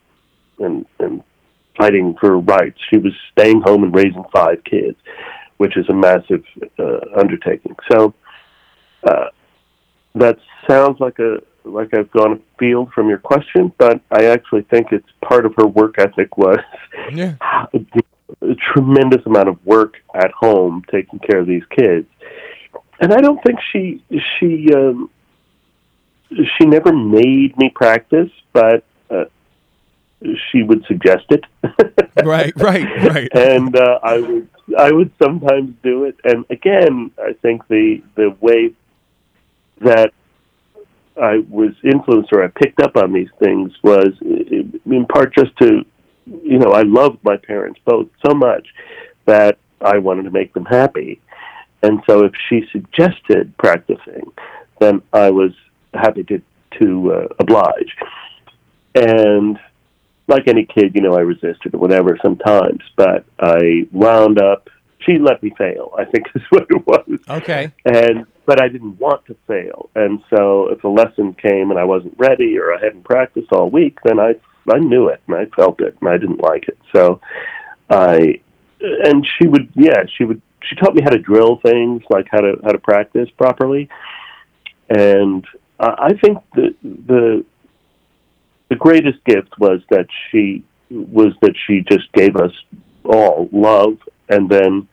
and 0.58 0.86
and 0.98 1.22
fighting 1.76 2.14
for 2.20 2.38
rights. 2.38 2.78
She 2.90 2.98
was 2.98 3.12
staying 3.32 3.62
home 3.62 3.84
and 3.84 3.94
raising 3.94 4.24
five 4.32 4.62
kids, 4.64 4.96
which 5.60 5.76
is 5.76 5.86
a 5.90 5.92
massive 5.92 6.42
uh, 6.78 7.00
undertaking. 7.18 7.76
So 7.92 8.14
uh, 9.06 9.26
that 10.14 10.38
sounds 10.66 10.98
like 11.00 11.18
a 11.18 11.42
like 11.64 11.92
I've 11.92 12.10
gone 12.12 12.42
afield 12.56 12.90
from 12.94 13.10
your 13.10 13.18
question, 13.18 13.70
but 13.76 14.00
I 14.10 14.24
actually 14.24 14.62
think 14.62 14.86
it's 14.90 15.12
part 15.22 15.44
of 15.44 15.52
her 15.58 15.66
work 15.66 15.96
ethic 15.98 16.38
was 16.38 16.60
Yeah. 17.12 17.34
a 17.74 18.54
tremendous 18.72 19.20
amount 19.26 19.50
of 19.50 19.58
work 19.66 19.96
at 20.14 20.30
home 20.30 20.82
taking 20.90 21.18
care 21.18 21.40
of 21.40 21.46
these 21.48 21.64
kids 21.76 22.06
and 23.00 23.12
i 23.12 23.20
don't 23.20 23.42
think 23.42 23.58
she 23.72 24.00
she 24.38 24.72
um 24.72 25.10
she 26.56 26.64
never 26.64 26.92
made 26.92 27.56
me 27.58 27.68
practice 27.74 28.30
but 28.52 28.84
she 30.50 30.62
would 30.62 30.84
suggest 30.86 31.24
it 31.30 31.44
Right. 32.24 32.52
Right. 32.56 32.86
Right. 33.08 33.28
and 33.34 33.74
uh, 33.76 33.98
i 34.02 34.18
would 34.18 34.48
i 34.78 34.90
would 34.92 35.12
sometimes 35.22 35.74
do 35.82 36.04
it 36.04 36.16
and 36.24 36.44
again 36.50 37.10
i 37.18 37.32
think 37.42 37.66
the 37.68 38.02
the 38.16 38.36
way 38.40 38.72
that 39.80 40.12
i 41.20 41.38
was 41.48 41.72
influenced 41.84 42.32
or 42.32 42.44
i 42.44 42.48
picked 42.48 42.80
up 42.80 42.96
on 42.96 43.12
these 43.12 43.30
things 43.42 43.72
was 43.82 44.10
in 44.20 45.06
part 45.08 45.34
just 45.34 45.56
to 45.58 45.84
you 46.26 46.58
know, 46.58 46.72
I 46.72 46.82
loved 46.82 47.18
my 47.22 47.36
parents 47.36 47.80
both 47.84 48.08
so 48.24 48.34
much 48.34 48.68
that 49.26 49.58
I 49.80 49.98
wanted 49.98 50.24
to 50.24 50.30
make 50.30 50.52
them 50.54 50.64
happy. 50.64 51.20
And 51.82 52.02
so 52.06 52.24
if 52.24 52.32
she 52.48 52.62
suggested 52.72 53.56
practicing, 53.58 54.30
then 54.80 55.02
I 55.12 55.30
was 55.30 55.52
happy 55.94 56.24
to 56.24 56.42
to 56.78 57.12
uh, 57.12 57.26
oblige. 57.40 57.96
And 58.94 59.58
like 60.30 60.48
any 60.48 60.64
kid, 60.64 60.94
you 60.94 61.02
know, 61.02 61.14
I 61.14 61.20
resisted 61.20 61.74
or 61.74 61.78
whatever 61.78 62.18
sometimes, 62.22 62.80
but 62.96 63.24
I 63.38 63.86
wound 63.92 64.40
up. 64.40 64.68
She 65.00 65.18
let 65.18 65.42
me 65.42 65.50
fail. 65.56 65.94
I 65.98 66.04
think 66.04 66.26
is 66.34 66.42
what 66.50 66.66
it 66.70 66.86
was 66.86 67.20
Okay. 67.28 67.72
and 67.84 68.26
but 68.46 68.60
I 68.60 68.68
didn't 68.68 68.98
want 68.98 69.24
to 69.26 69.36
fail. 69.46 69.90
And 69.94 70.22
so 70.28 70.68
if 70.68 70.82
a 70.82 70.88
lesson 70.88 71.34
came 71.34 71.70
and 71.70 71.78
I 71.78 71.84
wasn't 71.84 72.14
ready 72.18 72.58
or 72.58 72.74
I 72.74 72.78
hadn't 72.82 73.04
practiced 73.04 73.52
all 73.52 73.70
week, 73.70 73.98
then 74.04 74.18
I 74.18 74.34
I 74.72 74.78
knew 74.78 75.08
it 75.08 75.20
and 75.26 75.36
I 75.36 75.46
felt 75.56 75.80
it 75.80 75.96
and 76.00 76.08
I 76.10 76.16
didn't 76.18 76.40
like 76.42 76.68
it. 76.68 76.78
So 76.94 77.20
I 77.88 78.40
and 78.80 79.26
she 79.38 79.46
would 79.48 79.68
yeah, 79.74 80.04
she 80.16 80.24
would 80.24 80.42
she 80.62 80.76
taught 80.76 80.94
me 80.94 81.02
how 81.02 81.10
to 81.10 81.18
drill 81.18 81.56
things, 81.64 82.02
like 82.10 82.26
how 82.30 82.40
to 82.40 82.58
how 82.64 82.72
to 82.72 82.78
practice 82.78 83.28
properly. 83.38 83.88
And 84.88 85.46
I 85.78 86.12
think 86.22 86.38
the 86.54 86.74
the 86.82 87.44
the 88.70 88.76
greatest 88.76 89.22
gift 89.24 89.58
was 89.58 89.80
that 89.90 90.06
she 90.30 90.64
was 90.90 91.34
that 91.42 91.54
she 91.66 91.84
just 91.90 92.10
gave 92.12 92.36
us 92.36 92.52
all 93.04 93.48
love 93.52 93.98
and 94.28 94.48
then 94.48 94.88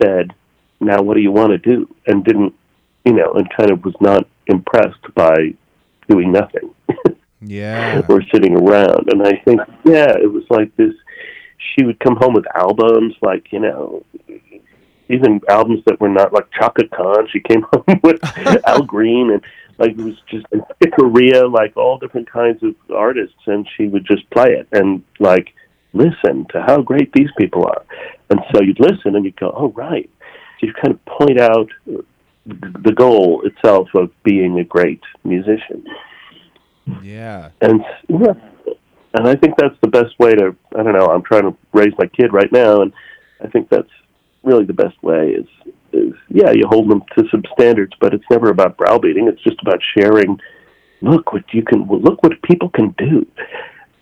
said, 0.00 0.32
"Now, 0.80 1.02
what 1.02 1.14
do 1.14 1.20
you 1.20 1.32
want 1.32 1.50
to 1.50 1.58
do?" 1.58 1.92
and 2.06 2.24
didn't, 2.24 2.54
you 3.04 3.12
know, 3.12 3.32
and 3.34 3.48
kind 3.54 3.70
of 3.70 3.84
was 3.84 3.94
not 4.00 4.26
impressed 4.46 5.14
by 5.14 5.54
doing 6.08 6.32
nothing 6.32 6.74
Yeah. 7.40 8.02
or 8.08 8.22
sitting 8.32 8.56
around. 8.56 9.08
And 9.12 9.22
I 9.22 9.36
think, 9.44 9.60
yeah, 9.84 10.16
it 10.16 10.32
was 10.32 10.44
like 10.50 10.74
this. 10.76 10.94
She 11.58 11.84
would 11.84 12.00
come 12.00 12.16
home 12.16 12.34
with 12.34 12.44
albums, 12.56 13.14
like 13.22 13.52
you 13.52 13.60
know, 13.60 14.04
even 15.08 15.40
albums 15.48 15.82
that 15.86 16.00
were 16.00 16.08
not 16.08 16.32
like 16.32 16.46
Chaka 16.52 16.88
Khan. 16.88 17.28
She 17.32 17.40
came 17.40 17.62
home 17.72 18.00
with 18.02 18.20
Al 18.66 18.82
Green 18.82 19.30
and 19.30 19.42
like 19.78 19.92
it 19.92 19.98
was 19.98 20.20
just 20.28 20.46
in 20.52 20.90
Korea, 20.92 21.46
like 21.46 21.76
all 21.76 21.98
different 21.98 22.30
kinds 22.30 22.62
of 22.62 22.74
artists, 22.94 23.46
and 23.46 23.66
she 23.76 23.88
would 23.88 24.06
just 24.06 24.28
play 24.30 24.52
it 24.52 24.68
and 24.72 25.02
like 25.18 25.54
listen 25.92 26.46
to 26.50 26.62
how 26.62 26.80
great 26.82 27.12
these 27.12 27.30
people 27.38 27.66
are. 27.66 27.84
And 28.30 28.40
so 28.52 28.62
you'd 28.62 28.80
listen 28.80 29.14
and 29.16 29.24
you'd 29.24 29.36
go, 29.36 29.52
oh, 29.56 29.70
right. 29.72 30.08
So 30.60 30.66
you 30.66 30.72
kind 30.74 30.94
of 30.94 31.04
point 31.04 31.40
out 31.40 31.68
the 32.46 32.92
goal 32.92 33.42
itself 33.44 33.88
of 33.94 34.10
being 34.24 34.58
a 34.58 34.64
great 34.64 35.02
musician. 35.24 35.84
Yeah. 37.02 37.50
And 37.60 37.84
yeah, 38.08 38.34
and 39.14 39.28
I 39.28 39.36
think 39.36 39.54
that's 39.56 39.76
the 39.82 39.88
best 39.88 40.18
way 40.18 40.32
to. 40.34 40.56
I 40.76 40.82
don't 40.82 40.94
know. 40.94 41.06
I'm 41.06 41.22
trying 41.22 41.42
to 41.42 41.56
raise 41.72 41.92
my 41.98 42.06
kid 42.06 42.32
right 42.32 42.50
now, 42.50 42.82
and 42.82 42.92
I 43.42 43.48
think 43.48 43.68
that's 43.68 43.90
really 44.42 44.64
the 44.64 44.72
best 44.72 45.00
way. 45.02 45.30
Is 45.30 45.46
is 45.92 46.14
yeah, 46.28 46.50
you 46.52 46.64
hold 46.68 46.90
them 46.90 47.02
to 47.16 47.24
some 47.30 47.42
standards, 47.52 47.92
but 48.00 48.14
it's 48.14 48.24
never 48.30 48.50
about 48.50 48.76
browbeating. 48.76 49.28
It's 49.28 49.42
just 49.42 49.60
about 49.62 49.80
sharing. 49.96 50.40
Look 51.00 51.32
what 51.32 51.44
you 51.52 51.62
can. 51.62 51.86
Look 51.88 52.22
what 52.22 52.40
people 52.42 52.70
can 52.70 52.94
do, 52.98 53.26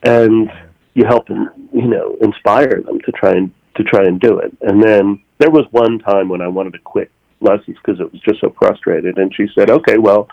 and 0.02 0.50
you 0.94 1.04
help 1.06 1.28
them. 1.28 1.48
You 1.72 1.88
know, 1.88 2.16
inspire 2.20 2.82
them 2.82 3.00
to 3.00 3.12
try 3.12 3.32
and 3.32 3.52
to 3.76 3.84
try 3.84 4.04
and 4.04 4.20
do 4.20 4.38
it. 4.38 4.56
And 4.60 4.82
then 4.82 5.22
there 5.38 5.50
was 5.50 5.66
one 5.70 5.98
time 5.98 6.28
when 6.28 6.42
I 6.42 6.48
wanted 6.48 6.74
to 6.74 6.80
quit 6.80 7.10
lessons 7.40 7.76
because 7.82 8.00
it 8.00 8.12
was 8.12 8.20
just 8.22 8.40
so 8.40 8.54
frustrated, 8.58 9.18
and 9.18 9.34
she 9.34 9.46
said, 9.54 9.70
"Okay, 9.70 9.98
well, 9.98 10.28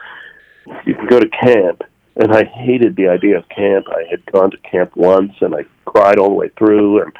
you 0.85 0.95
can 0.95 1.07
go 1.07 1.19
to 1.19 1.29
camp." 1.29 1.83
and 2.19 2.33
I 2.33 2.45
hated 2.45 2.95
the 2.95 3.07
idea 3.07 3.37
of 3.37 3.47
camp. 3.49 3.85
I 3.89 4.03
had 4.09 4.25
gone 4.31 4.49
to 4.51 4.57
camp 4.57 4.95
once 4.95 5.33
and 5.39 5.53
I 5.53 5.65
cried 5.85 6.17
all 6.17 6.29
the 6.29 6.35
way 6.35 6.49
through 6.57 7.03
and 7.03 7.13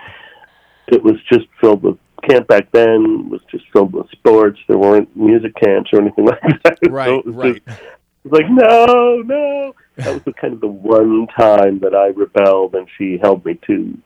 it 0.88 1.04
was 1.04 1.16
just 1.32 1.46
filled 1.62 1.84
with 1.84 1.98
camp 2.24 2.48
back 2.48 2.72
then 2.72 3.30
was 3.30 3.42
just 3.52 3.66
filled 3.72 3.94
with 3.94 4.10
sports. 4.12 4.60
There 4.68 4.78
weren't 4.78 5.16
music 5.16 5.54
camps 5.56 5.92
or 5.94 6.02
anything 6.02 6.26
like 6.28 6.42
that. 6.64 6.80
Right, 6.90 7.08
so 7.08 7.20
it 7.20 7.26
was 7.26 7.36
right. 7.36 7.66
Just, 7.66 7.80
it 7.80 8.32
was 8.32 8.42
like, 8.42 8.50
no, 8.50 9.22
no. 9.26 9.76
That 9.98 10.14
was 10.14 10.24
the 10.24 10.34
kind 10.34 10.54
of 10.54 10.62
the 10.62 10.68
one 10.68 11.28
time 11.38 11.80
that 11.80 11.96
I 11.96 12.08
rebelled 12.08 12.76
and 12.76 12.88
she 12.98 13.18
held 13.22 13.46
me 13.46 13.60
to 13.68 13.98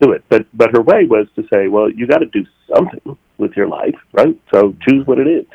do 0.00 0.12
it. 0.12 0.24
But 0.28 0.46
but 0.54 0.72
her 0.72 0.82
way 0.82 1.04
was 1.04 1.26
to 1.36 1.46
say, 1.52 1.68
Well, 1.68 1.90
you 1.90 2.06
gotta 2.06 2.26
do 2.26 2.44
something 2.74 3.16
with 3.38 3.52
your 3.56 3.68
life, 3.68 3.94
right? 4.12 4.38
So 4.52 4.74
choose 4.86 5.06
what 5.06 5.18
it 5.18 5.26
is. 5.26 5.46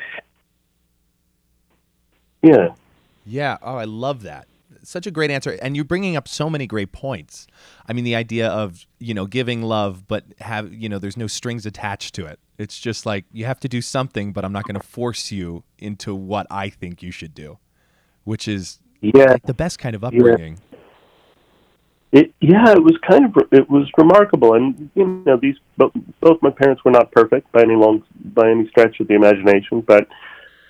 Yeah. 2.42 2.68
Yeah. 3.24 3.58
Oh, 3.62 3.76
I 3.76 3.84
love 3.84 4.22
that. 4.22 4.46
Such 4.82 5.06
a 5.06 5.10
great 5.10 5.30
answer. 5.30 5.58
And 5.62 5.76
you're 5.76 5.84
bringing 5.84 6.16
up 6.16 6.26
so 6.26 6.50
many 6.50 6.66
great 6.66 6.92
points. 6.92 7.46
I 7.88 7.92
mean, 7.92 8.04
the 8.04 8.14
idea 8.16 8.48
of, 8.48 8.84
you 8.98 9.14
know, 9.14 9.26
giving 9.26 9.62
love, 9.62 10.08
but 10.08 10.24
have, 10.40 10.72
you 10.72 10.88
know, 10.88 10.98
there's 10.98 11.16
no 11.16 11.26
strings 11.26 11.66
attached 11.66 12.14
to 12.16 12.26
it. 12.26 12.40
It's 12.58 12.78
just 12.80 13.06
like 13.06 13.24
you 13.32 13.44
have 13.44 13.60
to 13.60 13.68
do 13.68 13.80
something, 13.80 14.32
but 14.32 14.44
I'm 14.44 14.52
not 14.52 14.64
going 14.64 14.78
to 14.80 14.86
force 14.86 15.30
you 15.32 15.64
into 15.78 16.14
what 16.14 16.46
I 16.50 16.68
think 16.68 17.02
you 17.02 17.10
should 17.10 17.34
do, 17.34 17.58
which 18.24 18.48
is 18.48 18.80
Yeah. 19.00 19.32
like 19.32 19.44
the 19.44 19.54
best 19.54 19.78
kind 19.78 19.94
of 19.94 20.04
upbringing. 20.04 20.58
It 22.12 22.34
yeah, 22.42 22.72
it 22.72 22.82
was 22.82 22.98
kind 23.08 23.24
of 23.24 23.34
it 23.52 23.70
was 23.70 23.90
remarkable, 23.96 24.52
and 24.52 24.90
you 24.94 25.22
know 25.24 25.38
these 25.38 25.56
both, 25.78 25.92
both 26.20 26.42
my 26.42 26.50
parents 26.50 26.84
were 26.84 26.90
not 26.90 27.10
perfect 27.10 27.50
by 27.52 27.62
any 27.62 27.74
long 27.74 28.02
by 28.22 28.50
any 28.50 28.68
stretch 28.68 29.00
of 29.00 29.08
the 29.08 29.14
imagination, 29.14 29.80
but 29.80 30.06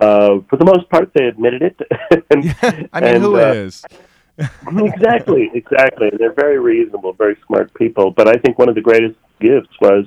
uh, 0.03 0.41
for 0.51 0.57
the 0.57 0.65
most 0.65 0.89
part 0.91 1.13
they 1.15 1.27
admitted 1.27 1.63
it. 1.63 1.81
and, 2.31 2.57
I 2.93 3.01
mean, 3.01 3.15
and, 3.15 3.23
who 3.23 3.39
uh, 3.39 3.53
is? 3.53 3.85
exactly, 4.39 5.51
exactly. 5.55 6.11
They're 6.19 6.33
very 6.33 6.59
reasonable, 6.59 7.13
very 7.13 7.37
smart 7.47 7.73
people. 7.75 8.11
But 8.11 8.27
I 8.29 8.35
think 8.35 8.59
one 8.59 8.69
of 8.69 8.75
the 8.75 8.81
greatest 8.81 9.17
gifts 9.41 9.71
was 9.81 10.07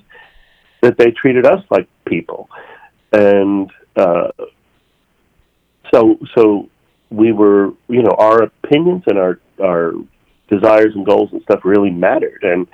that 0.81 0.97
they 0.97 1.11
treated 1.11 1.45
us 1.45 1.63
like 1.69 1.87
people, 2.05 2.49
and 3.13 3.71
uh, 3.95 4.31
so 5.93 6.19
so 6.35 6.69
we 7.09 7.31
were, 7.31 7.67
you 7.87 8.01
know, 8.01 8.15
our 8.17 8.43
opinions 8.43 9.03
and 9.07 9.17
our 9.17 9.39
our 9.63 9.93
desires 10.49 10.93
and 10.95 11.05
goals 11.05 11.29
and 11.31 11.41
stuff 11.43 11.61
really 11.63 11.91
mattered, 11.91 12.43
and 12.43 12.67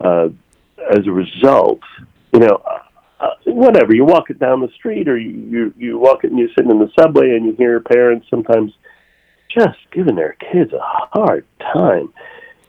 uh, 0.00 0.28
as 0.90 1.06
a 1.06 1.12
result, 1.12 1.80
you 2.34 2.40
know. 2.40 2.62
Uh, 3.20 3.30
whatever 3.46 3.92
you 3.92 4.04
walk 4.04 4.30
it 4.30 4.38
down 4.38 4.60
the 4.60 4.68
street, 4.76 5.08
or 5.08 5.18
you 5.18 5.30
you 5.30 5.74
you 5.76 5.98
walk 5.98 6.22
it 6.22 6.30
and 6.30 6.38
you're 6.38 6.48
sitting 6.56 6.70
in 6.70 6.78
the 6.78 6.90
subway 6.98 7.30
and 7.34 7.46
you 7.46 7.52
hear 7.56 7.80
parents 7.80 8.26
sometimes 8.30 8.72
just 9.48 9.78
giving 9.92 10.14
their 10.14 10.36
kids 10.52 10.72
a 10.72 10.78
hard 10.80 11.44
time. 11.72 12.12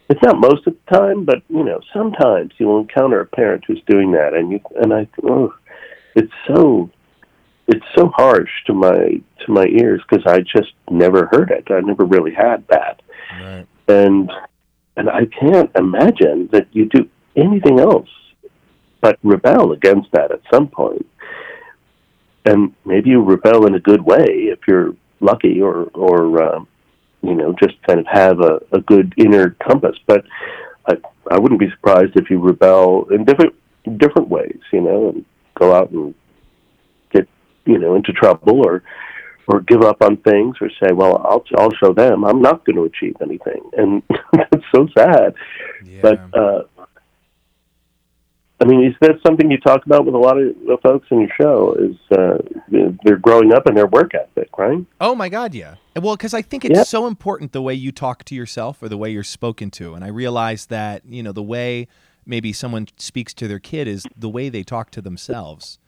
It's 0.09 0.23
not 0.23 0.39
most 0.39 0.65
of 0.65 0.73
the 0.73 0.97
time, 0.97 1.23
but 1.23 1.43
you 1.49 1.63
know, 1.63 1.81
sometimes 1.93 2.51
you'll 2.57 2.79
encounter 2.79 3.19
a 3.21 3.27
parent 3.27 3.63
who's 3.67 3.81
doing 3.85 4.11
that, 4.13 4.33
and 4.33 4.51
you 4.51 4.59
and 4.81 4.91
I, 4.91 5.07
oh, 5.23 5.53
it's 6.15 6.33
so, 6.47 6.89
it's 7.67 7.85
so 7.95 8.07
harsh 8.07 8.49
to 8.65 8.73
my 8.73 9.21
to 9.45 9.51
my 9.51 9.65
ears 9.65 10.01
because 10.09 10.25
I 10.25 10.39
just 10.39 10.73
never 10.89 11.27
heard 11.31 11.51
it. 11.51 11.71
I 11.71 11.81
never 11.81 12.05
really 12.05 12.33
had 12.33 12.65
that, 12.69 13.03
Right. 13.39 13.67
and 13.87 14.31
and 14.97 15.09
I 15.11 15.25
can't 15.25 15.69
imagine 15.75 16.49
that 16.53 16.67
you 16.71 16.85
do 16.85 17.07
anything 17.35 17.79
else 17.79 18.09
but 19.01 19.17
rebel 19.23 19.71
against 19.71 20.11
that 20.11 20.31
at 20.31 20.41
some 20.51 20.67
point. 20.67 21.05
And 22.45 22.73
maybe 22.85 23.09
you 23.09 23.21
rebel 23.21 23.65
in 23.67 23.75
a 23.75 23.79
good 23.79 24.01
way 24.01 24.25
if 24.25 24.59
you're 24.67 24.95
lucky, 25.19 25.61
or 25.61 25.85
or 25.93 26.41
um, 26.41 26.67
you 27.21 27.35
know 27.35 27.53
just 27.61 27.81
kind 27.83 27.99
of 27.99 28.07
have 28.07 28.39
a, 28.39 28.61
a 28.71 28.79
good 28.81 29.13
inner 29.17 29.55
compass. 29.67 29.97
But 30.07 30.25
I 30.87 30.97
I 31.29 31.37
wouldn't 31.37 31.59
be 31.59 31.69
surprised 31.69 32.13
if 32.15 32.29
you 32.29 32.39
rebel 32.39 33.07
in 33.11 33.25
different 33.25 33.55
different 33.97 34.29
ways, 34.29 34.59
you 34.71 34.81
know, 34.81 35.09
and 35.09 35.25
go 35.55 35.75
out 35.75 35.91
and 35.91 36.13
get 37.11 37.27
you 37.65 37.77
know 37.77 37.95
into 37.95 38.13
trouble 38.13 38.65
or 38.65 38.83
or 39.47 39.61
give 39.61 39.81
up 39.81 40.01
on 40.01 40.17
things 40.17 40.55
or 40.61 40.69
say, 40.81 40.93
well, 40.93 41.17
I'll 41.17 41.43
I'll 41.57 41.73
show 41.73 41.93
them 41.93 42.23
I'm 42.23 42.41
not 42.41 42.65
going 42.65 42.75
to 42.77 42.83
achieve 42.83 43.15
anything, 43.21 43.61
and 43.77 44.03
that's 44.33 44.65
so 44.73 44.87
sad. 44.97 45.33
Yeah. 45.83 46.01
But 46.01 46.37
uh, 46.37 46.63
I 48.61 48.65
mean, 48.65 48.83
is 48.83 48.93
that 49.01 49.11
something 49.25 49.49
you 49.49 49.57
talk 49.57 49.85
about 49.85 50.05
with 50.05 50.13
a 50.15 50.17
lot 50.17 50.37
of 50.37 50.53
the 50.65 50.77
folks 50.83 51.07
in 51.11 51.21
your 51.21 51.29
show? 51.39 51.75
Is 51.79 51.95
uh, 52.17 52.37
they're 53.03 53.17
growing 53.17 53.53
up 53.53 53.67
in 53.67 53.73
their 53.75 53.87
work 53.87 54.11
ethic, 54.13 54.49
right? 54.57 54.85
Oh 54.99 55.15
my 55.15 55.29
God, 55.29 55.53
yeah. 55.55 55.75
Well, 55.95 56.15
because 56.17 56.33
I 56.33 56.41
think 56.41 56.65
it's 56.65 56.75
Yeah. 56.75 56.83
so 56.83 57.07
important 57.07 57.53
the 57.53 57.61
way 57.61 57.73
you 57.73 57.91
talk 57.93 58.25
to 58.25 58.35
yourself 58.35 58.83
or 58.83 58.89
the 58.89 58.97
way 58.97 59.11
you're 59.11 59.23
spoken 59.23 59.71
to, 59.71 59.93
and 59.93 60.03
I 60.03 60.09
realize 60.09 60.65
that 60.67 61.03
you 61.05 61.23
know 61.23 61.31
the 61.31 61.43
way 61.43 61.87
maybe 62.25 62.51
someone 62.51 62.87
speaks 62.97 63.33
to 63.35 63.47
their 63.47 63.59
kid 63.59 63.87
is 63.87 64.05
the 64.17 64.29
way 64.29 64.49
they 64.49 64.63
talk 64.63 64.91
to 64.91 65.01
themselves, 65.01 65.79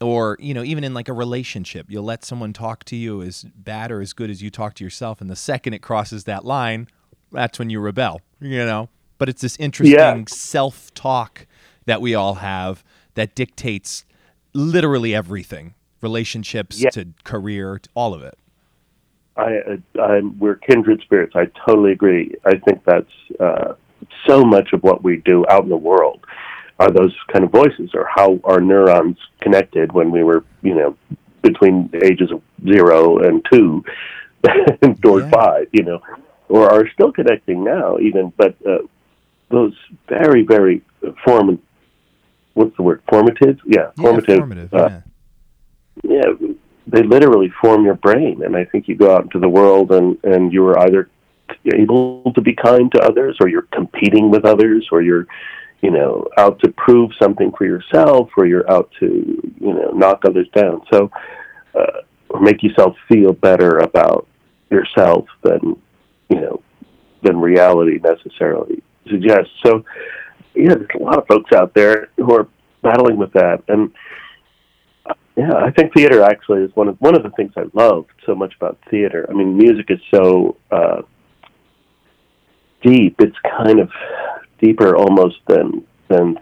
or 0.00 0.36
you 0.40 0.54
know 0.54 0.64
even 0.64 0.82
in 0.82 0.94
like 0.94 1.08
a 1.08 1.12
relationship, 1.12 1.86
you'll 1.88 2.04
let 2.04 2.24
someone 2.24 2.52
talk 2.52 2.82
to 2.84 2.96
you 2.96 3.22
as 3.22 3.44
bad 3.54 3.92
or 3.92 4.00
as 4.00 4.12
good 4.12 4.28
as 4.28 4.42
you 4.42 4.50
talk 4.50 4.74
to 4.74 4.84
yourself, 4.84 5.20
and 5.20 5.30
the 5.30 5.36
second 5.36 5.72
it 5.74 5.82
crosses 5.82 6.24
that 6.24 6.44
line, 6.44 6.88
that's 7.30 7.60
when 7.60 7.70
you 7.70 7.78
rebel. 7.78 8.20
You 8.40 8.64
know, 8.66 8.88
but 9.18 9.28
it's 9.28 9.40
this 9.42 9.56
interesting 9.58 10.26
self-talk 10.26 11.46
that 11.88 12.00
we 12.02 12.14
all 12.14 12.34
have 12.34 12.84
that 13.14 13.34
dictates 13.34 14.04
literally 14.52 15.14
everything, 15.14 15.74
relationships 16.02 16.80
Yeah. 16.80 16.90
to 16.90 17.08
career, 17.24 17.78
to 17.78 17.88
all 17.94 18.12
of 18.14 18.22
it. 18.22 18.38
I, 19.36 19.58
I 19.98 20.00
I'm, 20.02 20.38
we're 20.38 20.56
kindred 20.56 21.00
spirits. 21.00 21.34
I 21.34 21.46
totally 21.66 21.92
agree. 21.92 22.34
I 22.44 22.56
think 22.58 22.84
that's 22.84 23.10
uh, 23.40 23.74
so 24.26 24.44
much 24.44 24.72
of 24.74 24.82
what 24.82 25.02
we 25.02 25.16
do 25.16 25.44
out 25.48 25.62
in 25.64 25.70
the 25.70 25.76
world 25.76 26.20
are 26.78 26.90
those 26.90 27.14
kind 27.32 27.44
of 27.44 27.50
voices, 27.50 27.90
or 27.94 28.06
how 28.14 28.38
our 28.44 28.60
neurons 28.60 29.16
connected 29.40 29.92
when 29.92 30.10
we 30.10 30.22
were, 30.22 30.44
you 30.62 30.74
know, 30.74 30.96
between 31.42 31.88
the 31.88 32.04
ages 32.04 32.30
of 32.30 32.42
zero 32.64 33.18
and 33.18 33.44
two, 33.50 33.82
or 35.04 35.20
Yeah. 35.20 35.30
five, 35.30 35.68
you 35.72 35.82
know, 35.84 36.00
or 36.48 36.70
are 36.70 36.88
still 36.90 37.12
connecting 37.12 37.64
now, 37.64 37.98
even. 37.98 38.32
But 38.36 38.54
uh, 38.66 38.78
those 39.50 39.74
very, 40.08 40.42
very 40.42 40.82
formative. 41.24 41.60
What's 42.58 42.76
the 42.76 42.82
word? 42.82 43.02
Formative? 43.08 43.58
Yeah, 43.64 43.90
Yeah, 43.96 44.02
formative. 44.02 44.38
formative. 44.38 44.74
uh, 44.74 45.00
yeah. 46.02 46.22
yeah, 46.24 46.48
they 46.88 47.02
literally 47.02 47.52
form 47.60 47.84
your 47.84 47.94
brain. 47.94 48.42
And 48.44 48.56
I 48.56 48.64
think 48.64 48.88
you 48.88 48.96
go 48.96 49.14
out 49.14 49.22
into 49.24 49.38
the 49.38 49.48
world 49.48 49.92
and, 49.92 50.18
and 50.24 50.52
you 50.52 50.66
are 50.66 50.78
either 50.80 51.08
able 51.74 52.32
to 52.34 52.40
be 52.40 52.54
kind 52.54 52.90
to 52.92 53.00
others 53.00 53.36
or 53.40 53.48
you're 53.48 53.68
competing 53.72 54.30
with 54.30 54.44
others 54.44 54.88
or 54.90 55.02
you're, 55.02 55.26
you 55.82 55.90
know, 55.90 56.26
out 56.36 56.58
to 56.60 56.72
prove 56.72 57.10
something 57.22 57.52
for 57.56 57.64
yourself 57.64 58.28
or 58.36 58.46
you're 58.46 58.68
out 58.70 58.90
to, 59.00 59.06
you 59.60 59.72
know, 59.74 59.90
knock 59.94 60.24
others 60.24 60.48
down. 60.54 60.82
So, 60.92 61.10
uh, 61.78 62.02
or 62.30 62.40
make 62.40 62.62
yourself 62.62 62.96
feel 63.08 63.32
better 63.32 63.78
about 63.78 64.26
yourself 64.70 65.26
than, 65.42 65.80
you 66.28 66.40
know, 66.40 66.62
than 67.22 67.38
reality 67.38 67.98
necessarily 68.02 68.82
suggests. 69.08 69.52
So, 69.64 69.84
yeah, 70.58 70.74
there's 70.74 70.88
a 70.94 71.02
lot 71.02 71.18
of 71.18 71.26
folks 71.26 71.52
out 71.52 71.72
there 71.74 72.08
who 72.16 72.34
are 72.34 72.48
battling 72.82 73.16
with 73.16 73.32
that. 73.32 73.62
And, 73.68 73.92
yeah, 75.36 75.54
I 75.54 75.70
think 75.70 75.94
theater 75.94 76.22
actually 76.22 76.62
is 76.62 76.70
one 76.74 76.88
of 76.88 76.96
one 76.98 77.16
of 77.16 77.22
the 77.22 77.30
things 77.30 77.52
I 77.56 77.64
love 77.72 78.06
so 78.26 78.34
much 78.34 78.54
about 78.56 78.76
theater. 78.90 79.24
I 79.30 79.34
mean, 79.34 79.56
music 79.56 79.86
is 79.88 80.00
so 80.12 80.56
uh, 80.72 81.02
deep; 82.82 83.14
it's 83.20 83.36
kind 83.44 83.78
of 83.78 83.88
deeper 84.60 84.96
almost 84.96 85.36
than 85.46 85.86
than 86.08 86.40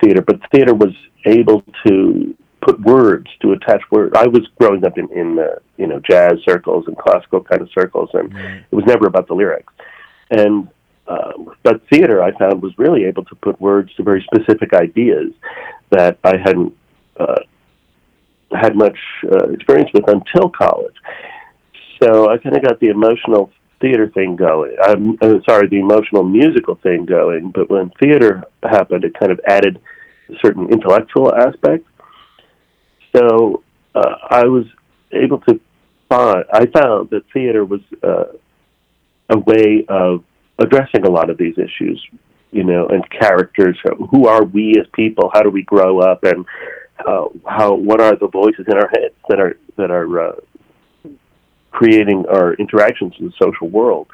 theater. 0.00 0.22
But 0.22 0.40
theater 0.52 0.74
was 0.74 0.94
able 1.24 1.64
to 1.86 2.36
put 2.64 2.80
words 2.82 3.26
to 3.42 3.52
attach 3.52 3.80
words. 3.90 4.14
I 4.16 4.28
was 4.28 4.46
growing 4.60 4.84
up 4.86 4.96
in 4.96 5.10
in 5.10 5.40
uh, 5.40 5.58
you 5.76 5.88
know 5.88 6.00
jazz 6.08 6.34
circles 6.48 6.84
and 6.86 6.96
classical 6.96 7.42
kind 7.42 7.62
of 7.62 7.68
circles, 7.76 8.10
and 8.12 8.32
it 8.70 8.74
was 8.74 8.84
never 8.86 9.08
about 9.08 9.26
the 9.26 9.34
lyrics. 9.34 9.72
And 10.30 10.68
uh, 11.08 11.32
but 11.62 11.82
theater, 11.88 12.22
I 12.22 12.36
found, 12.36 12.62
was 12.62 12.76
really 12.78 13.04
able 13.04 13.24
to 13.26 13.34
put 13.36 13.60
words 13.60 13.94
to 13.94 14.02
very 14.02 14.26
specific 14.32 14.72
ideas 14.74 15.32
that 15.90 16.18
I 16.24 16.36
hadn't 16.36 16.76
uh, 17.18 17.42
had 18.50 18.76
much 18.76 18.98
uh, 19.24 19.50
experience 19.50 19.90
with 19.94 20.08
until 20.08 20.50
college. 20.50 20.94
So 22.02 22.30
I 22.30 22.38
kind 22.38 22.56
of 22.56 22.62
got 22.62 22.80
the 22.80 22.88
emotional 22.88 23.50
theater 23.80 24.08
thing 24.08 24.36
going. 24.36 24.76
I'm 24.82 25.18
uh, 25.20 25.40
sorry, 25.48 25.68
the 25.68 25.78
emotional 25.78 26.24
musical 26.24 26.74
thing 26.76 27.06
going. 27.06 27.50
But 27.50 27.70
when 27.70 27.90
theater 28.00 28.44
happened, 28.62 29.04
it 29.04 29.18
kind 29.18 29.32
of 29.32 29.40
added 29.46 29.80
a 30.28 30.34
certain 30.44 30.68
intellectual 30.70 31.34
aspect. 31.34 31.86
So 33.14 33.62
uh, 33.94 34.14
I 34.28 34.44
was 34.44 34.66
able 35.12 35.38
to 35.40 35.60
find. 36.08 36.44
I 36.52 36.66
found 36.66 37.10
that 37.10 37.22
theater 37.32 37.64
was 37.64 37.80
uh, 38.02 38.24
a 39.30 39.38
way 39.38 39.84
of 39.88 40.24
addressing 40.58 41.04
a 41.04 41.10
lot 41.10 41.30
of 41.30 41.38
these 41.38 41.56
issues. 41.58 42.04
You 42.52 42.64
know, 42.64 42.86
and 42.88 43.04
characters. 43.10 43.76
Who 44.10 44.28
are 44.28 44.44
we 44.44 44.76
as 44.78 44.86
people? 44.94 45.30
How 45.34 45.42
do 45.42 45.50
we 45.50 45.62
grow 45.62 45.98
up? 45.98 46.24
And 46.24 46.46
uh, 47.04 47.26
how 47.46 47.74
what 47.74 48.00
are 48.00 48.16
the 48.16 48.28
voices 48.28 48.64
in 48.66 48.74
our 48.74 48.88
heads 48.88 49.14
that 49.28 49.40
are 49.40 49.58
that 49.76 49.90
are 49.90 50.28
uh, 50.28 50.36
creating 51.76 52.24
our 52.30 52.54
interactions 52.54 53.12
in 53.18 53.26
the 53.26 53.32
social 53.38 53.68
world. 53.68 54.08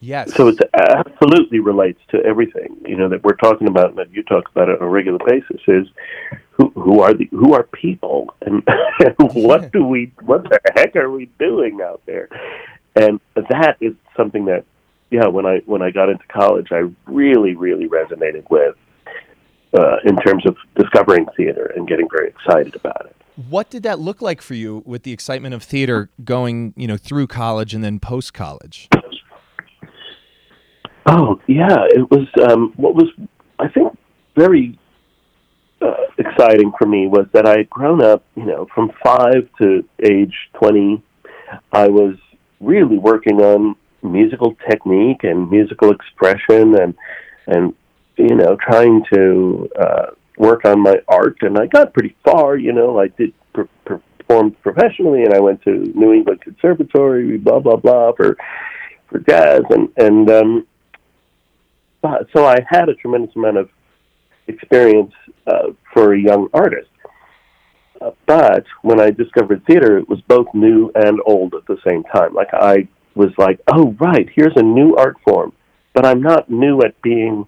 Yes. 0.00 0.34
So 0.34 0.48
it 0.48 0.58
absolutely 0.74 1.60
relates 1.60 2.00
to 2.10 2.18
everything 2.24 2.76
you 2.86 2.96
know 2.96 3.08
that 3.10 3.22
we're 3.22 3.36
talking 3.36 3.68
about 3.68 3.90
and 3.90 3.98
that 3.98 4.10
you 4.12 4.22
talk 4.22 4.48
about 4.50 4.70
on 4.70 4.78
a 4.80 4.88
regular 4.88 5.18
basis. 5.26 5.60
Is 5.66 5.86
who 6.52 6.70
who 6.70 7.00
are 7.00 7.12
the 7.14 7.28
who 7.30 7.52
are 7.54 7.64
people 7.64 8.34
and 8.42 8.62
what 9.18 9.72
do 9.72 9.84
we 9.84 10.12
what 10.22 10.44
the 10.44 10.58
heck 10.74 10.96
are 10.96 11.10
we 11.10 11.26
doing 11.38 11.80
out 11.82 12.02
there? 12.06 12.28
And 12.96 13.20
that 13.34 13.76
is 13.80 13.94
something 14.16 14.46
that 14.46 14.64
yeah 15.10 15.26
when 15.26 15.46
I 15.46 15.60
when 15.66 15.82
I 15.82 15.90
got 15.90 16.08
into 16.08 16.24
college 16.28 16.68
I 16.70 16.90
really 17.06 17.54
really 17.54 17.88
resonated 17.88 18.48
with 18.50 18.76
uh, 19.78 19.96
in 20.04 20.16
terms 20.16 20.44
of 20.46 20.56
discovering 20.76 21.26
theater 21.36 21.72
and 21.76 21.86
getting 21.86 22.08
very 22.10 22.28
excited 22.28 22.74
about 22.74 23.06
it. 23.06 23.16
What 23.48 23.70
did 23.70 23.84
that 23.84 23.98
look 23.98 24.20
like 24.20 24.42
for 24.42 24.54
you 24.54 24.82
with 24.84 25.04
the 25.04 25.12
excitement 25.12 25.54
of 25.54 25.62
theater 25.62 26.10
going, 26.24 26.74
you 26.76 26.86
know, 26.86 26.96
through 26.96 27.28
college 27.28 27.72
and 27.72 27.82
then 27.82 28.00
post 28.00 28.34
college? 28.34 28.88
Oh 31.06 31.40
yeah, 31.46 31.86
it 31.88 32.10
was. 32.10 32.26
Um, 32.48 32.72
what 32.76 32.94
was 32.94 33.06
I 33.58 33.68
think 33.68 33.96
very 34.36 34.78
uh, 35.80 35.94
exciting 36.18 36.72
for 36.78 36.86
me 36.86 37.06
was 37.06 37.26
that 37.32 37.46
I 37.46 37.58
had 37.58 37.70
grown 37.70 38.02
up, 38.02 38.24
you 38.34 38.44
know, 38.44 38.66
from 38.74 38.90
five 39.02 39.48
to 39.60 39.84
age 40.02 40.34
twenty. 40.54 41.02
I 41.72 41.88
was 41.88 42.16
really 42.60 42.98
working 42.98 43.40
on 43.40 43.74
musical 44.02 44.56
technique 44.68 45.24
and 45.24 45.50
musical 45.50 45.90
expression 45.90 46.74
and 46.80 46.94
and 47.46 47.74
you 48.16 48.34
know 48.34 48.56
trying 48.56 49.04
to 49.12 49.68
uh, 49.78 50.06
work 50.36 50.64
on 50.64 50.80
my 50.80 50.96
art, 51.08 51.38
and 51.42 51.58
I 51.58 51.66
got 51.66 51.92
pretty 51.92 52.16
far. 52.24 52.56
You 52.56 52.72
know, 52.72 52.98
I 52.98 53.08
did 53.08 53.32
per- 53.52 53.68
perform 53.84 54.52
professionally, 54.62 55.22
and 55.22 55.34
I 55.34 55.40
went 55.40 55.62
to 55.62 55.70
New 55.94 56.12
England 56.12 56.40
Conservatory, 56.40 57.36
blah 57.36 57.60
blah 57.60 57.76
blah, 57.76 58.12
for 58.12 58.36
for 59.08 59.18
jazz, 59.20 59.62
and 59.70 59.88
and 59.96 60.30
um, 60.30 60.66
so 62.34 62.46
I 62.46 62.58
had 62.68 62.88
a 62.88 62.94
tremendous 62.94 63.34
amount 63.36 63.58
of 63.58 63.70
experience 64.46 65.12
uh, 65.46 65.68
for 65.92 66.14
a 66.14 66.20
young 66.20 66.48
artist. 66.52 66.88
Uh, 68.00 68.12
but 68.26 68.64
when 68.82 68.98
I 68.98 69.10
discovered 69.10 69.64
theater, 69.66 69.98
it 69.98 70.08
was 70.08 70.20
both 70.22 70.46
new 70.54 70.90
and 70.94 71.20
old 71.26 71.54
at 71.54 71.66
the 71.66 71.76
same 71.86 72.02
time. 72.04 72.32
Like 72.34 72.48
I 72.52 72.88
was 73.14 73.30
like, 73.38 73.60
oh 73.72 73.96
right, 74.00 74.28
here's 74.34 74.56
a 74.56 74.62
new 74.62 74.96
art 74.96 75.16
form, 75.24 75.52
but 75.94 76.06
I'm 76.06 76.22
not 76.22 76.50
new 76.50 76.80
at 76.82 77.00
being 77.02 77.46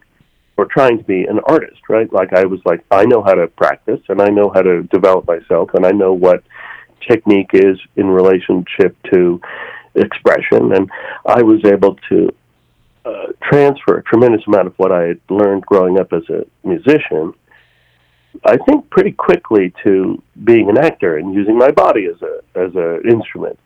or 0.57 0.67
trying 0.67 0.99
to 0.99 1.05
be 1.05 1.25
an 1.25 1.41
artist, 1.47 1.81
right? 1.89 2.13
Like 2.13 2.33
I 2.33 2.45
was 2.45 2.61
like, 2.65 2.85
I 2.91 3.05
know 3.05 3.23
how 3.23 3.35
to 3.35 3.49
practice 3.49 4.01
and 4.09 4.21
I 4.21 4.29
know 4.29 4.51
how 4.55 4.63
to 4.63 4.83
develop 4.85 5.27
myself 5.27 5.71
and 5.75 5.87
I 5.87 5.91
know 5.91 6.13
what 6.13 6.45
technique 7.09 7.51
is 7.53 7.79
in 7.97 8.07
relationship 8.07 8.97
to 9.13 9.41
expression. 9.95 10.73
And 10.75 10.91
I 11.27 11.43
was 11.43 11.65
able 11.65 11.97
to 12.11 12.35
uh, 13.05 13.27
transfer 13.43 13.99
a 13.99 14.03
tremendous 14.05 14.43
amount 14.47 14.69
of 14.69 14.75
what 14.77 14.93
I 14.93 15.03
had 15.03 15.21
learned 15.29 15.67
growing 15.67 15.99
up 15.99 16.13
as 16.13 16.23
a 16.29 16.45
musician. 16.67 17.35
I 18.45 18.57
think 18.57 18.89
pretty 18.91 19.13
quickly 19.13 19.73
to 19.85 20.23
being 20.45 20.71
an 20.71 20.79
actor 20.79 21.19
and 21.19 21.35
using 21.35 21.59
my 21.59 21.71
body 21.71 22.07
as 22.07 22.21
a 22.23 22.41
as 22.59 22.75
an 22.75 23.03
instrument, 23.11 23.59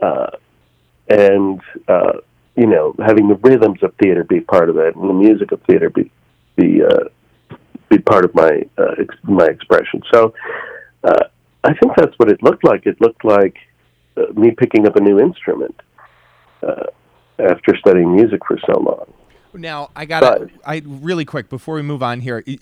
uh, 0.00 0.30
and 1.08 1.60
uh, 1.88 2.12
you 2.56 2.66
know, 2.66 2.94
having 3.04 3.28
the 3.28 3.36
rhythms 3.36 3.82
of 3.82 3.94
theater 4.02 4.24
be 4.24 4.40
part 4.40 4.68
of 4.68 4.76
it, 4.76 4.94
and 4.94 5.08
the 5.08 5.14
music 5.14 5.52
of 5.52 5.60
theater 5.62 5.90
be 5.90 6.10
be 6.56 6.82
uh, 6.82 7.04
be 7.88 7.98
part 7.98 8.24
of 8.24 8.34
my 8.34 8.62
uh, 8.78 8.94
ex- 8.98 9.16
my 9.22 9.46
expression. 9.46 10.02
So, 10.12 10.34
uh, 11.04 11.24
I 11.64 11.74
think 11.74 11.92
that's 11.96 12.18
what 12.18 12.30
it 12.30 12.42
looked 12.42 12.64
like. 12.64 12.86
It 12.86 13.00
looked 13.00 13.24
like 13.24 13.56
uh, 14.16 14.32
me 14.34 14.50
picking 14.50 14.86
up 14.86 14.96
a 14.96 15.00
new 15.00 15.18
instrument 15.18 15.80
uh, 16.62 16.84
after 17.38 17.76
studying 17.78 18.14
music 18.14 18.40
for 18.46 18.58
so 18.66 18.78
long. 18.80 19.12
Now 19.54 19.90
I 19.94 20.04
got 20.04 20.50
I 20.64 20.82
really 20.84 21.24
quick 21.24 21.48
before 21.48 21.74
we 21.74 21.82
move 21.82 22.02
on 22.02 22.20
here. 22.20 22.44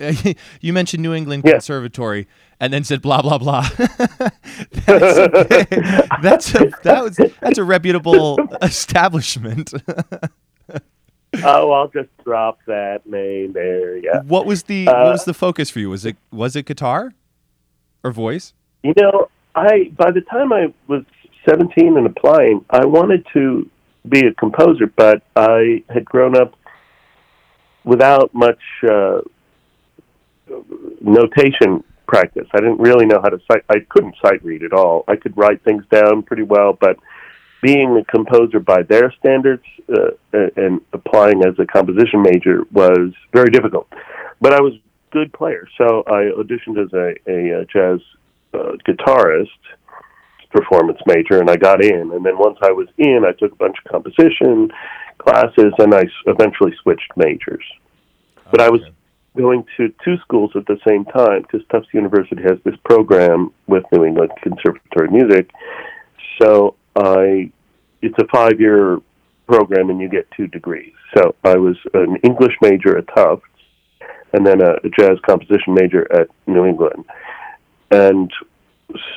You 0.61 0.73
mentioned 0.73 1.03
New 1.03 1.15
England 1.15 1.43
yeah. 1.45 1.53
Conservatory, 1.53 2.27
and 2.59 2.73
then 2.73 2.85
said 2.85 3.03
blah 3.03 3.23
blah 3.23 3.39
blah. 3.39 3.69
that's, 4.87 5.19
a, 5.19 6.09
that's 6.23 6.55
a, 6.55 6.71
that 6.83 7.03
was 7.03 7.17
that's 7.41 7.59
a 7.59 7.65
reputable 7.65 8.39
establishment. 8.63 9.73
oh, 11.43 11.71
I'll 11.73 11.89
just 11.89 12.09
drop 12.25 12.59
that 12.67 13.07
name 13.07 13.53
there. 13.53 13.97
Yeah. 13.97 14.23
What 14.23 14.47
was 14.47 14.65
the 14.65 14.89
uh, 14.89 15.05
what 15.05 15.13
was 15.13 15.25
the 15.25 15.35
focus 15.35 15.71
for 15.71 15.81
you? 15.81 15.91
Was 15.91 16.05
it 16.05 16.17
was 16.31 16.57
it 16.57 16.67
guitar 16.67 17.13
or 18.05 18.13
voice? 18.13 18.53
You 18.83 18.95
know, 18.97 19.29
I 19.55 19.91
by 19.97 20.11
the 20.11 20.21
time 20.23 20.53
I 20.53 20.73
was 20.87 21.05
seventeen 21.49 21.97
and 21.97 22.07
applying, 22.07 22.65
I 22.71 22.85
wanted 22.85 23.27
to 23.33 23.69
be 24.09 24.27
a 24.27 24.35
composer, 24.35 24.87
but 24.87 25.23
I 25.37 25.83
had 25.89 26.05
grown 26.05 26.37
up 26.37 26.55
without 27.85 28.35
much 28.35 28.61
uh, 28.89 29.21
notation 31.01 31.85
practice. 32.07 32.47
I 32.53 32.59
didn't 32.59 32.81
really 32.81 33.07
know 33.07 33.21
how 33.23 33.29
to 33.29 33.39
sight. 33.51 33.63
I 33.69 33.77
couldn't 33.89 34.17
sight 34.23 34.45
read 34.45 34.63
at 34.63 34.73
all. 34.73 35.05
I 35.07 35.17
could 35.17 35.37
write 35.37 35.63
things 35.63 35.85
down 35.91 36.23
pretty 36.23 36.43
well, 36.43 36.77
but 36.79 36.97
being 37.63 37.97
a 37.97 38.05
composer 38.11 38.59
by 38.59 38.83
their 38.83 39.13
standards 39.19 39.63
uh, 39.93 40.11
and 40.57 40.81
applying 40.93 41.45
as 41.45 41.55
a 41.59 41.67
composition 41.67 42.23
major 42.23 42.65
was 42.73 43.13
very 43.33 43.51
difficult. 43.51 43.87
But 44.41 44.55
I 44.55 44.61
was 44.61 44.75
a 44.75 45.13
good 45.13 45.33
player, 45.33 45.69
so 45.77 46.03
I 46.07 46.31
auditioned 46.37 46.83
as 46.83 46.93
a, 46.93 47.15
a, 47.31 47.61
a 47.61 47.65
jazz 47.67 48.01
uh, 48.55 48.73
guitarist 48.89 49.49
performance 50.51 50.99
major, 51.07 51.39
and 51.39 51.51
I 51.51 51.57
got 51.57 51.85
in. 51.85 52.13
And 52.13 52.25
then 52.25 52.39
once 52.39 52.59
I 52.63 52.73
was 52.73 52.89
in, 52.99 53.25
I 53.27 53.33
took 53.33 53.53
a 53.53 53.57
bunch 53.57 53.77
of 53.85 53.91
composition 53.91 54.71
classes, 55.21 55.73
and 55.79 55.95
I 55.95 56.05
eventually 56.27 56.73
switched 56.83 57.13
majors. 57.17 57.65
But 58.51 58.61
I 58.61 58.71
was 58.71 58.81
going 59.37 59.65
to 59.77 59.95
two 60.05 60.17
schools 60.25 60.51
at 60.57 60.67
the 60.67 60.79
same 60.87 61.05
time 61.05 61.43
because 61.43 61.67
Tufts 61.71 61.89
University 61.93 62.43
has 62.43 62.59
this 62.65 62.75
program 62.85 63.53
with 63.67 63.85
New 63.93 64.05
England 64.05 64.33
Conservatory 64.43 65.07
of 65.07 65.13
Music. 65.13 65.51
So 66.41 66.75
I, 66.97 67.53
it's 68.03 68.19
a 68.19 68.27
five-year 68.33 68.99
program, 69.47 69.91
and 69.91 70.01
you 70.01 70.09
get 70.09 70.27
two 70.37 70.47
degrees. 70.49 70.93
So 71.17 71.35
I 71.45 71.57
was 71.57 71.77
an 71.95 72.17
English 72.23 72.55
major 72.61 72.99
at 72.99 73.07
Tufts, 73.15 73.45
and 74.33 74.47
then 74.47 74.61
a, 74.63 74.73
a 74.85 74.91
jazz 74.99 75.19
composition 75.27 75.75
major 75.75 76.11
at 76.13 76.29
New 76.47 76.65
England. 76.65 77.05
And 77.91 78.33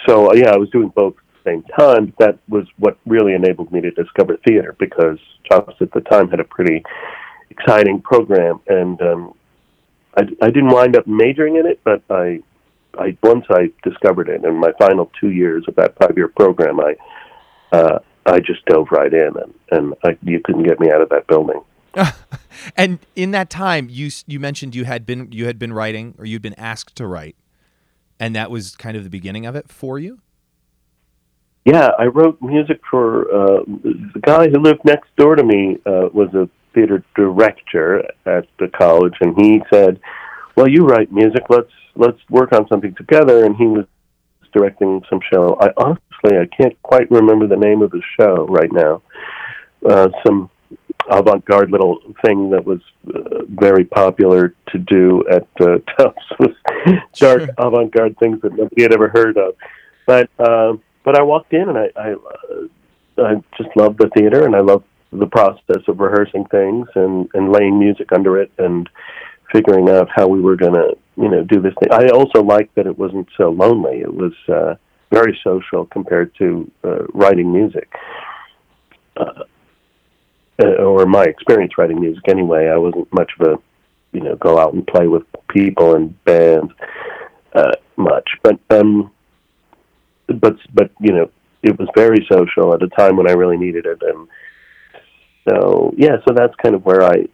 so, 0.05 0.33
yeah, 0.33 0.51
I 0.51 0.57
was 0.57 0.69
doing 0.69 0.89
both 0.89 1.15
same 1.45 1.63
time. 1.77 2.13
That 2.19 2.39
was 2.47 2.65
what 2.77 2.97
really 3.05 3.33
enabled 3.33 3.71
me 3.71 3.81
to 3.81 3.91
discover 3.91 4.37
theater 4.37 4.75
because 4.79 5.17
Tufts 5.49 5.75
at 5.81 5.91
the 5.91 6.01
time 6.01 6.29
had 6.29 6.39
a 6.39 6.45
pretty 6.45 6.83
exciting 7.49 8.01
program, 8.01 8.59
and 8.67 9.01
um, 9.01 9.33
I, 10.15 10.21
I 10.41 10.47
didn't 10.47 10.69
wind 10.69 10.95
up 10.95 11.07
majoring 11.07 11.55
in 11.55 11.65
it, 11.65 11.79
but 11.83 12.03
I, 12.09 12.39
I 12.97 13.17
once 13.23 13.45
I 13.49 13.71
discovered 13.83 14.29
it 14.29 14.43
in 14.43 14.59
my 14.59 14.71
final 14.79 15.11
two 15.19 15.31
years 15.31 15.65
of 15.67 15.75
that 15.75 15.97
five 15.97 16.13
year 16.15 16.27
program, 16.27 16.79
I, 16.79 16.95
uh, 17.71 17.99
I 18.25 18.39
just 18.39 18.65
dove 18.65 18.87
right 18.91 19.13
in, 19.13 19.33
and 19.37 19.53
and 19.71 19.93
I, 20.03 20.17
you 20.21 20.39
couldn't 20.43 20.63
get 20.63 20.79
me 20.79 20.91
out 20.91 21.01
of 21.01 21.09
that 21.09 21.27
building. 21.27 21.61
and 22.75 22.99
in 23.15 23.31
that 23.31 23.49
time, 23.49 23.87
you 23.89 24.09
you 24.27 24.39
mentioned 24.39 24.75
you 24.75 24.85
had 24.85 25.05
been 25.05 25.31
you 25.31 25.45
had 25.45 25.59
been 25.59 25.73
writing, 25.73 26.15
or 26.17 26.25
you'd 26.25 26.41
been 26.41 26.59
asked 26.59 26.95
to 26.97 27.07
write, 27.07 27.35
and 28.19 28.35
that 28.35 28.51
was 28.51 28.75
kind 28.75 28.97
of 28.97 29.03
the 29.03 29.09
beginning 29.09 29.45
of 29.45 29.55
it 29.55 29.69
for 29.69 29.99
you. 29.99 30.19
Yeah, 31.65 31.91
I 31.97 32.05
wrote 32.05 32.41
music 32.41 32.81
for 32.89 33.33
uh, 33.33 33.63
the 33.65 34.19
guy 34.21 34.49
who 34.49 34.59
lived 34.59 34.81
next 34.83 35.15
door 35.15 35.35
to 35.35 35.43
me. 35.43 35.77
Uh, 35.85 36.09
was 36.13 36.33
a 36.33 36.49
theater 36.73 37.03
director 37.15 38.03
at 38.25 38.47
the 38.59 38.67
college, 38.67 39.13
and 39.21 39.33
he 39.37 39.61
said, 39.71 39.99
"Well, 40.55 40.67
you 40.67 40.85
write 40.85 41.11
music. 41.11 41.43
Let's 41.49 41.71
let's 41.95 42.19
work 42.29 42.51
on 42.51 42.67
something 42.67 42.93
together." 42.95 43.45
And 43.45 43.55
he 43.55 43.65
was 43.65 43.85
directing 44.53 45.03
some 45.09 45.19
show. 45.31 45.57
I 45.61 45.69
honestly 45.77 46.37
I 46.37 46.47
can't 46.55 46.81
quite 46.83 47.09
remember 47.09 47.47
the 47.47 47.55
name 47.55 47.81
of 47.81 47.91
the 47.91 48.01
show 48.19 48.45
right 48.47 48.71
now. 48.71 49.01
Uh, 49.87 50.09
some 50.25 50.49
avant-garde 51.09 51.71
little 51.71 51.99
thing 52.25 52.49
that 52.51 52.65
was 52.65 52.79
uh, 53.13 53.43
very 53.49 53.83
popular 53.83 54.55
to 54.71 54.77
do 54.79 55.23
at 55.29 55.47
uh, 55.59 55.77
Tufts 55.97 56.25
was 56.39 56.55
dark 57.15 57.49
avant-garde 57.57 58.17
things 58.19 58.41
that 58.41 58.53
nobody 58.53 58.83
had 58.83 58.93
ever 58.93 59.09
heard 59.09 59.37
of. 59.37 59.55
But 60.05 60.29
um, 60.39 60.81
but 61.03 61.17
I 61.17 61.23
walked 61.23 61.53
in 61.53 61.69
and 61.69 61.77
I 61.77 61.89
I, 61.95 62.13
uh, 62.13 63.25
I 63.25 63.35
just 63.57 63.75
loved 63.75 63.99
the 63.99 64.09
theater 64.17 64.45
and 64.45 64.55
I 64.55 64.59
loved 64.59 64.85
the 65.11 65.27
process 65.27 65.83
of 65.87 65.99
rehearsing 65.99 66.45
things 66.45 66.87
and 66.95 67.29
and 67.33 67.51
laying 67.51 67.79
music 67.79 68.11
under 68.11 68.39
it 68.39 68.51
and 68.57 68.89
figuring 69.51 69.89
out 69.89 70.09
how 70.13 70.27
we 70.27 70.41
were 70.41 70.55
going 70.55 70.73
to 70.73 70.97
you 71.17 71.29
know 71.29 71.43
do 71.43 71.61
this 71.61 71.73
thing. 71.79 71.91
I 71.91 72.07
also 72.09 72.43
liked 72.43 72.75
that 72.75 72.87
it 72.87 72.97
wasn't 72.97 73.27
so 73.37 73.49
lonely. 73.49 74.01
It 74.01 74.13
was 74.13 74.33
uh, 74.47 74.75
very 75.11 75.39
social 75.43 75.85
compared 75.85 76.33
to 76.35 76.69
uh, 76.83 77.03
writing 77.13 77.53
music. 77.53 77.93
Uh, 79.15 79.43
uh, 80.61 80.67
or 80.83 81.05
my 81.05 81.23
experience 81.23 81.77
writing 81.77 81.99
music 81.99 82.23
anyway, 82.27 82.67
I 82.67 82.77
wasn't 82.77 83.11
much 83.11 83.31
of 83.39 83.47
a, 83.47 83.55
you 84.11 84.21
know, 84.21 84.35
go 84.35 84.59
out 84.59 84.73
and 84.73 84.85
play 84.85 85.07
with 85.07 85.23
people 85.49 85.95
and 85.95 86.23
bands 86.25 86.71
uh, 87.53 87.71
much. 87.95 88.29
But 88.43 88.59
um, 88.69 89.11
but 90.27 90.57
but 90.73 90.91
you 90.99 91.11
know, 91.13 91.29
it 91.61 91.77
was 91.77 91.87
very 91.95 92.25
social 92.31 92.73
at 92.73 92.83
a 92.83 92.87
time 92.89 93.17
when 93.17 93.29
I 93.29 93.33
really 93.33 93.57
needed 93.57 93.85
it, 93.85 94.01
and 94.01 94.27
so 95.47 95.93
yeah, 95.97 96.17
so 96.27 96.33
that's 96.33 96.55
kind 96.61 96.75
of 96.75 96.85
where 96.85 97.03
I. 97.03 97.25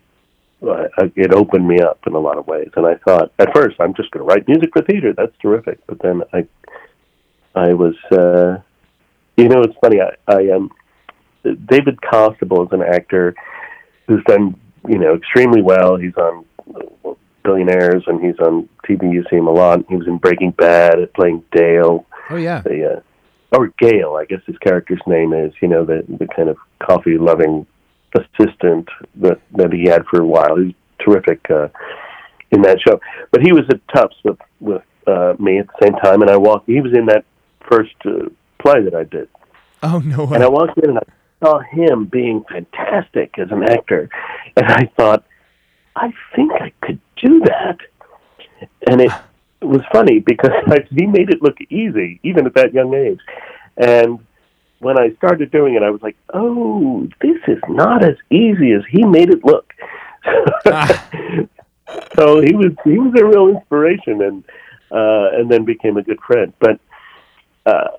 I 0.61 1.09
it 1.15 1.33
opened 1.33 1.65
me 1.65 1.79
up 1.79 1.99
in 2.05 2.13
a 2.15 2.19
lot 2.19 2.37
of 2.37 2.45
ways, 2.45 2.69
and 2.75 2.85
I 2.85 2.95
thought 2.95 3.31
at 3.39 3.55
first 3.55 3.77
I'm 3.79 3.93
just 3.93 4.11
going 4.11 4.27
to 4.27 4.27
write 4.27 4.45
music 4.45 4.71
for 4.73 4.81
theater. 4.81 5.13
That's 5.13 5.31
terrific. 5.41 5.79
But 5.87 6.01
then 6.01 6.21
I, 6.33 6.45
I 7.55 7.73
was, 7.73 7.95
uh, 8.11 8.57
you 9.37 9.47
know, 9.47 9.61
it's 9.61 9.77
funny. 9.81 10.01
I, 10.01 10.17
I 10.27 10.49
um, 10.49 10.69
David 11.43 11.99
Costabile 12.01 12.67
is 12.67 12.73
an 12.73 12.83
actor 12.83 13.35
who's 14.05 14.21
done 14.25 14.59
you 14.87 14.97
know 14.97 15.15
extremely 15.15 15.61
well. 15.61 15.95
He's 15.95 16.15
on 16.15 16.45
Billionaires 17.43 18.03
and 18.07 18.23
he's 18.23 18.39
on 18.39 18.67
TV. 18.87 19.13
You 19.13 19.23
see 19.29 19.37
him 19.37 19.47
a 19.47 19.51
lot. 19.51 19.85
He 19.89 19.95
was 19.95 20.07
in 20.07 20.17
Breaking 20.17 20.51
Bad, 20.51 21.13
playing 21.13 21.43
Dale. 21.51 22.05
Oh 22.29 22.35
yeah. 22.35 22.61
The 22.61 22.97
uh, 22.97 23.57
or 23.57 23.73
Gale, 23.79 24.15
I 24.15 24.25
guess 24.25 24.41
his 24.45 24.57
character's 24.59 25.01
name 25.07 25.33
is. 25.33 25.53
You 25.61 25.67
know 25.67 25.85
the 25.85 26.03
the 26.07 26.27
kind 26.27 26.49
of 26.49 26.57
coffee 26.81 27.17
loving 27.17 27.65
assistant 28.15 28.89
that 29.15 29.39
that 29.57 29.71
he 29.73 29.85
had 29.87 30.05
for 30.05 30.21
a 30.21 30.25
while. 30.25 30.55
He's 30.57 30.73
terrific 30.99 31.39
uh, 31.49 31.67
in 32.51 32.61
that 32.63 32.79
show. 32.85 32.99
But 33.31 33.41
he 33.41 33.51
was 33.53 33.63
at 33.69 33.81
Tufts 33.93 34.17
with 34.23 34.37
with 34.59 34.83
uh, 35.07 35.33
me 35.39 35.59
at 35.59 35.67
the 35.67 35.73
same 35.85 35.93
time, 36.03 36.21
and 36.21 36.29
I 36.29 36.37
walked. 36.37 36.67
He 36.67 36.81
was 36.81 36.93
in 36.93 37.05
that 37.07 37.25
first 37.69 37.95
uh, 38.05 38.29
play 38.59 38.81
that 38.83 38.95
I 38.95 39.03
did, 39.03 39.29
Oh 39.83 39.99
no 39.99 40.25
way. 40.25 40.35
and 40.35 40.43
I 40.43 40.47
walked 40.47 40.77
in 40.77 40.89
and 40.91 40.99
I 40.99 41.03
saw 41.45 41.59
him 41.59 42.05
being 42.05 42.43
fantastic 42.51 43.37
as 43.39 43.49
an 43.51 43.63
actor, 43.63 44.09
and 44.57 44.65
I 44.67 44.89
thought, 44.97 45.23
I 45.95 46.11
think 46.35 46.51
I 46.53 46.71
could 46.81 46.99
do 47.23 47.39
that. 47.45 47.77
And 48.87 49.01
it 49.01 49.11
was 49.61 49.81
funny 49.91 50.19
because 50.19 50.51
he 50.89 51.05
made 51.05 51.29
it 51.29 51.41
look 51.41 51.57
easy, 51.69 52.19
even 52.23 52.45
at 52.45 52.55
that 52.55 52.73
young 52.73 52.93
age. 52.93 53.19
And 53.77 54.19
when 54.79 54.97
I 54.97 55.13
started 55.15 55.51
doing 55.51 55.75
it, 55.75 55.83
I 55.83 55.89
was 55.89 56.01
like, 56.01 56.17
"Oh, 56.33 57.07
this 57.21 57.37
is 57.47 57.61
not 57.67 58.03
as 58.03 58.15
easy 58.29 58.71
as 58.71 58.83
he 58.89 59.03
made 59.03 59.29
it 59.29 59.43
look." 59.43 59.73
so 62.15 62.41
he 62.41 62.55
was 62.55 62.73
he 62.83 62.97
was 62.97 63.13
a 63.19 63.25
real 63.25 63.49
inspiration, 63.49 64.21
and 64.21 64.43
uh, 64.91 65.29
and 65.33 65.49
then 65.49 65.65
became 65.65 65.97
a 65.97 66.03
good 66.03 66.19
friend. 66.21 66.53
But 66.59 66.79
uh, 67.65 67.89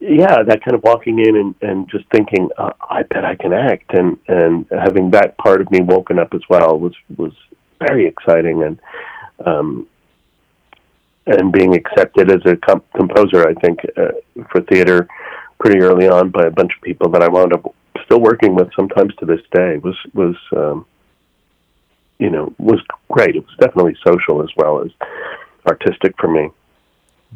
yeah, 0.00 0.42
that 0.42 0.64
kind 0.64 0.74
of 0.74 0.82
walking 0.82 1.18
in 1.18 1.36
and, 1.36 1.54
and 1.62 1.90
just 1.90 2.04
thinking, 2.10 2.50
uh, 2.58 2.72
I 2.90 3.04
bet 3.04 3.24
I 3.24 3.36
can 3.36 3.52
act, 3.52 3.94
and 3.94 4.18
and 4.28 4.66
having 4.70 5.10
that 5.12 5.36
part 5.38 5.60
of 5.60 5.70
me 5.70 5.80
woken 5.80 6.18
up 6.18 6.34
as 6.34 6.42
well 6.48 6.78
was 6.78 6.94
was 7.16 7.32
very 7.80 8.06
exciting, 8.06 8.62
and 8.62 8.80
um, 9.46 9.86
and 11.26 11.52
being 11.52 11.74
accepted 11.74 12.30
as 12.30 12.40
a 12.44 12.56
comp- 12.56 12.90
composer, 12.94 13.48
I 13.48 13.54
think 13.54 13.80
uh, 13.96 14.12
for 14.50 14.60
theater 14.62 15.08
pretty 15.58 15.80
early 15.80 16.08
on 16.08 16.30
by 16.30 16.44
a 16.44 16.50
bunch 16.50 16.72
of 16.76 16.82
people 16.82 17.10
that 17.10 17.22
I 17.22 17.28
wound 17.28 17.52
up 17.52 17.74
still 18.04 18.20
working 18.20 18.54
with 18.54 18.68
sometimes 18.76 19.14
to 19.16 19.26
this 19.26 19.40
day 19.52 19.78
was 19.78 19.96
was 20.12 20.36
um, 20.56 20.86
you 22.18 22.30
know 22.30 22.54
was 22.58 22.80
great. 23.10 23.36
It 23.36 23.44
was 23.44 23.56
definitely 23.58 23.96
social 24.06 24.42
as 24.42 24.50
well 24.56 24.82
as 24.82 24.90
artistic 25.66 26.14
for 26.18 26.28
me. 26.28 26.50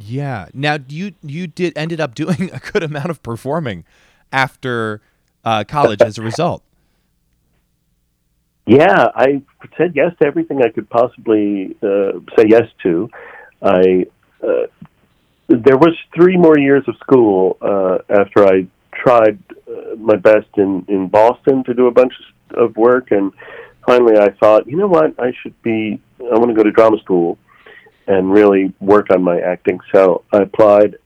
Yeah. 0.00 0.48
Now 0.52 0.78
you 0.88 1.12
you 1.22 1.46
did 1.46 1.76
ended 1.76 2.00
up 2.00 2.14
doing 2.14 2.50
a 2.52 2.58
good 2.58 2.82
amount 2.82 3.10
of 3.10 3.22
performing 3.22 3.84
after 4.32 5.00
uh, 5.44 5.64
college 5.64 6.02
as 6.02 6.18
a 6.18 6.22
result. 6.22 6.62
Yeah, 8.66 9.08
I 9.14 9.40
said 9.78 9.92
yes 9.94 10.12
to 10.20 10.26
everything 10.26 10.62
I 10.62 10.68
could 10.68 10.90
possibly 10.90 11.74
uh, 11.82 12.20
say 12.36 12.44
yes 12.48 12.68
to. 12.82 13.08
I 13.62 14.06
uh, 14.42 14.66
there 15.48 15.78
was 15.78 15.96
three 16.14 16.36
more 16.36 16.58
years 16.58 16.84
of 16.86 16.96
school 16.96 17.56
uh, 17.60 17.98
after 18.08 18.46
I 18.46 18.66
tried 18.94 19.38
uh, 19.68 19.96
my 19.96 20.16
best 20.16 20.48
in 20.56 20.84
in 20.88 21.08
Boston 21.08 21.64
to 21.64 21.74
do 21.74 21.86
a 21.86 21.90
bunch 21.90 22.12
of 22.54 22.76
work, 22.76 23.10
and 23.10 23.32
finally 23.86 24.18
I 24.18 24.30
thought, 24.40 24.66
you 24.66 24.76
know 24.76 24.88
what, 24.88 25.14
I 25.18 25.32
should 25.42 25.60
be. 25.62 26.00
I 26.20 26.38
want 26.38 26.50
to 26.50 26.54
go 26.54 26.62
to 26.62 26.70
drama 26.70 26.98
school 26.98 27.38
and 28.06 28.32
really 28.32 28.72
work 28.80 29.06
on 29.10 29.22
my 29.22 29.38
acting. 29.38 29.78
So 29.94 30.24
I 30.32 30.38
applied 30.38 30.96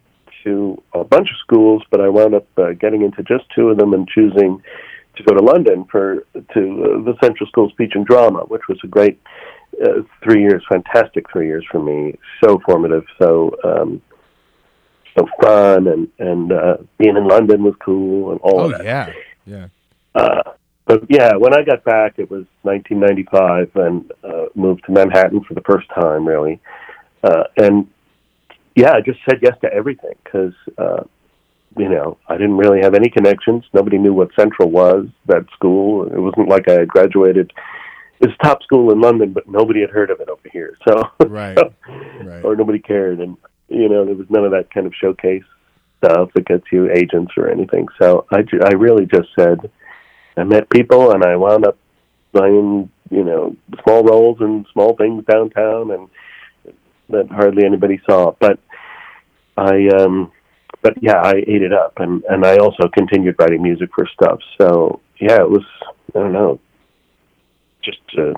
to 0.44 0.82
a 0.94 1.04
bunch 1.04 1.28
of 1.30 1.36
schools, 1.38 1.82
but 1.90 2.00
I 2.00 2.08
wound 2.08 2.34
up 2.34 2.46
uh, 2.56 2.72
getting 2.72 3.02
into 3.02 3.22
just 3.22 3.44
two 3.54 3.68
of 3.68 3.78
them 3.78 3.92
and 3.92 4.08
choosing 4.08 4.62
to 5.16 5.22
go 5.22 5.34
to 5.34 5.42
London 5.42 5.84
for 5.90 6.26
to 6.34 6.40
uh, 6.44 7.02
the 7.04 7.14
Central 7.22 7.48
School 7.48 7.66
of 7.66 7.72
Speech 7.72 7.92
and 7.94 8.06
Drama, 8.06 8.40
which 8.40 8.62
was 8.68 8.78
a 8.82 8.86
great 8.86 9.20
uh, 9.82 10.02
three 10.22 10.42
years, 10.42 10.62
fantastic 10.68 11.26
three 11.32 11.46
years 11.46 11.64
for 11.70 11.82
me. 11.82 12.18
So 12.42 12.60
formative, 12.66 13.04
so 13.20 13.56
um, 13.64 14.02
so 15.16 15.26
fun, 15.42 15.86
and 15.88 16.08
and 16.18 16.52
uh, 16.52 16.76
being 16.98 17.16
in 17.16 17.26
London 17.26 17.62
was 17.62 17.74
cool, 17.84 18.32
and 18.32 18.40
all 18.40 18.60
Oh 18.60 18.64
of 18.66 18.72
that. 18.72 18.84
yeah. 18.84 19.12
Yeah. 19.44 19.66
Uh, 20.14 20.42
but 20.86 21.04
yeah, 21.08 21.36
when 21.36 21.54
I 21.54 21.62
got 21.62 21.84
back, 21.84 22.18
it 22.18 22.30
was 22.30 22.44
1995, 22.62 23.70
and 23.76 24.12
uh, 24.24 24.46
moved 24.54 24.84
to 24.86 24.92
Manhattan 24.92 25.42
for 25.44 25.54
the 25.54 25.62
first 25.62 25.88
time, 25.94 26.26
really. 26.26 26.60
Uh, 27.22 27.44
and 27.56 27.86
yeah, 28.74 28.92
I 28.92 29.00
just 29.00 29.20
said 29.28 29.38
yes 29.42 29.56
to 29.62 29.72
everything 29.72 30.14
because 30.24 30.54
uh, 30.78 31.04
you 31.76 31.88
know 31.88 32.18
I 32.28 32.36
didn't 32.36 32.56
really 32.56 32.80
have 32.82 32.94
any 32.94 33.08
connections. 33.08 33.64
Nobody 33.72 33.98
knew 33.98 34.12
what 34.12 34.30
Central 34.38 34.70
was. 34.70 35.06
That 35.26 35.46
school. 35.54 36.06
It 36.06 36.18
wasn't 36.18 36.48
like 36.48 36.68
I 36.68 36.80
had 36.80 36.88
graduated. 36.88 37.52
It's 38.22 38.32
top 38.42 38.62
school 38.62 38.92
in 38.92 39.00
London, 39.00 39.32
but 39.32 39.48
nobody 39.48 39.80
had 39.80 39.90
heard 39.90 40.10
of 40.10 40.20
it 40.20 40.28
over 40.28 40.48
here. 40.52 40.76
So 40.88 41.02
Right. 41.26 41.58
Right. 42.20 42.44
or 42.44 42.54
nobody 42.54 42.78
cared, 42.78 43.18
and 43.18 43.36
you 43.68 43.88
know 43.88 44.04
there 44.04 44.14
was 44.14 44.30
none 44.30 44.44
of 44.44 44.52
that 44.52 44.70
kind 44.72 44.86
of 44.86 44.94
showcase 44.94 45.42
stuff 45.98 46.30
that 46.34 46.46
gets 46.46 46.64
you 46.70 46.88
agents 46.90 47.32
or 47.36 47.48
anything. 47.48 47.88
So 48.00 48.26
I, 48.30 48.44
I 48.64 48.74
really 48.74 49.06
just 49.06 49.28
said 49.36 49.70
I 50.36 50.44
met 50.44 50.70
people, 50.70 51.10
and 51.12 51.24
I 51.24 51.36
wound 51.36 51.66
up 51.66 51.78
playing 52.32 52.90
you 53.10 53.24
know 53.24 53.56
small 53.82 54.04
roles 54.04 54.38
and 54.40 54.66
small 54.72 54.96
things 54.96 55.24
downtown, 55.24 55.90
and 55.90 56.08
that 57.08 57.28
hardly 57.28 57.64
anybody 57.64 58.00
saw. 58.08 58.34
But 58.38 58.60
I, 59.56 59.88
um, 59.88 60.32
but 60.80 60.94
yeah, 61.02 61.20
I 61.20 61.34
ate 61.46 61.62
it 61.62 61.72
up, 61.72 61.94
and 61.98 62.22
and 62.24 62.44
I 62.44 62.56
also 62.58 62.88
continued 62.88 63.36
writing 63.38 63.62
music 63.62 63.90
for 63.94 64.06
stuff. 64.06 64.40
So 64.60 65.00
yeah, 65.20 65.40
it 65.40 65.50
was 65.50 65.64
I 66.14 66.18
don't 66.18 66.32
know, 66.32 66.60
just 67.82 68.00
uh, 68.18 68.32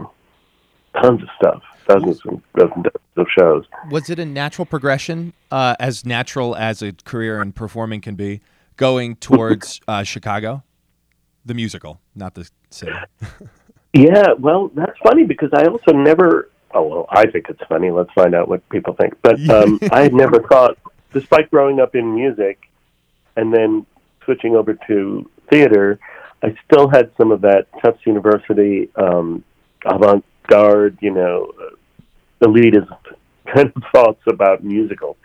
tons 1.00 1.22
of 1.22 1.28
stuff, 1.36 1.62
dozens 1.86 2.20
and 2.24 2.42
dozens 2.56 2.86
of 3.16 3.26
shows. 3.36 3.64
Was 3.90 4.10
it 4.10 4.18
a 4.18 4.24
natural 4.24 4.66
progression, 4.66 5.32
uh, 5.50 5.76
as 5.78 6.04
natural 6.04 6.56
as 6.56 6.82
a 6.82 6.92
career 7.04 7.40
in 7.40 7.52
performing 7.52 8.00
can 8.00 8.14
be, 8.14 8.40
going 8.76 9.16
towards 9.16 9.80
uh, 9.88 10.02
Chicago, 10.02 10.62
the 11.44 11.54
musical, 11.54 12.00
not 12.14 12.34
the 12.34 12.48
city? 12.70 12.92
Yeah, 13.94 14.32
well, 14.36 14.72
that's 14.74 14.98
funny 15.04 15.22
because 15.22 15.50
I 15.54 15.66
also 15.66 15.92
never. 15.92 16.50
Oh 16.72 16.82
well, 16.82 17.06
I 17.10 17.30
think 17.30 17.46
it's 17.48 17.62
funny. 17.68 17.92
Let's 17.92 18.10
find 18.12 18.34
out 18.34 18.48
what 18.48 18.68
people 18.68 18.94
think. 18.94 19.14
But 19.22 19.38
um, 19.48 19.78
I 19.92 20.02
had 20.02 20.12
never 20.12 20.42
thought, 20.42 20.76
despite 21.12 21.48
growing 21.50 21.78
up 21.78 21.94
in 21.94 22.12
music, 22.12 22.58
and 23.36 23.54
then 23.54 23.86
switching 24.24 24.56
over 24.56 24.74
to 24.88 25.30
theater, 25.48 26.00
I 26.44 26.54
still 26.70 26.90
had 26.90 27.10
some 27.16 27.32
of 27.32 27.40
that 27.40 27.68
Tufts 27.82 28.04
University 28.04 28.90
um, 28.96 29.42
avant-garde, 29.86 30.98
you 31.00 31.10
know, 31.10 31.50
uh, 31.58 32.46
elitist 32.46 32.94
kind 33.54 33.72
of 33.74 33.82
thoughts 33.94 34.20
about 34.26 34.62
musicals, 34.62 35.16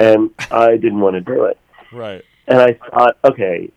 and 0.00 0.30
I 0.50 0.76
didn't 0.76 0.98
want 0.98 1.14
to 1.14 1.20
do 1.20 1.44
it. 1.44 1.56
Right. 1.92 2.24
And 2.48 2.58
I 2.58 2.72
thought, 2.90 3.16
okay, 3.24 3.70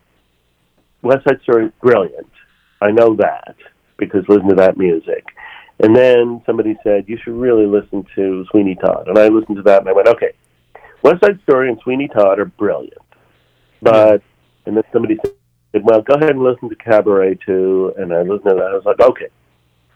West 1.03 1.25
Side 1.27 1.41
Story, 1.43 1.67
is 1.67 1.71
brilliant. 1.79 2.31
I 2.81 2.89
know 2.89 3.15
that 3.17 3.55
because 3.97 4.23
listen 4.27 4.49
to 4.49 4.55
that 4.55 4.75
music. 4.75 5.25
And 5.79 5.95
then 5.95 6.41
somebody 6.47 6.75
said, 6.83 7.05
you 7.07 7.19
should 7.23 7.35
really 7.35 7.67
listen 7.67 8.03
to 8.15 8.45
Sweeney 8.49 8.75
Todd. 8.75 9.07
And 9.07 9.17
I 9.17 9.27
listened 9.27 9.57
to 9.57 9.63
that 9.63 9.81
and 9.81 9.89
I 9.89 9.93
went, 9.93 10.07
okay, 10.07 10.33
West 11.03 11.23
Side 11.23 11.39
Story 11.43 11.69
and 11.69 11.79
Sweeney 11.83 12.07
Todd 12.07 12.39
are 12.39 12.45
brilliant. 12.45 12.97
But, 13.81 14.23
and 14.65 14.75
then 14.75 14.83
somebody 14.91 15.17
said, 15.23 15.35
said, 15.71 15.83
"Well, 15.83 16.01
go 16.01 16.13
ahead 16.15 16.31
and 16.31 16.43
listen 16.43 16.69
to 16.69 16.75
Cabaret 16.75 17.39
too." 17.45 17.93
And 17.97 18.13
I 18.13 18.21
listened 18.21 18.49
to 18.49 18.55
that. 18.55 18.71
I 18.71 18.75
was 18.75 18.85
like, 18.85 18.99
"Okay, 18.99 19.27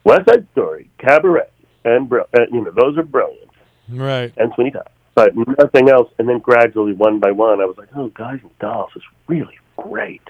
West 0.04 0.28
Side 0.30 0.48
Story, 0.54 0.90
Cabaret, 1.00 1.48
and 1.86 2.12
uh, 2.12 2.24
you 2.52 2.64
know 2.64 2.72
those 2.72 2.98
are 2.98 3.04
brilliant, 3.04 3.50
Right. 3.90 4.32
and 4.38 4.52
Sweeney 4.56 4.72
Todd, 4.72 4.90
but 5.16 5.34
nothing 5.60 5.90
else." 5.90 6.12
And 6.20 6.28
then 6.30 6.40
gradually, 6.40 6.94
one 6.94 7.20
by 7.20 7.32
one, 7.32 7.62
I 7.62 7.66
was 7.66 7.78
like, 7.78 7.90
"Oh, 7.96 8.08
Guys 8.10 8.40
and 8.42 8.58
Dolls 8.60 8.92
is 8.96 9.04
really 9.28 9.58
great." 9.78 10.22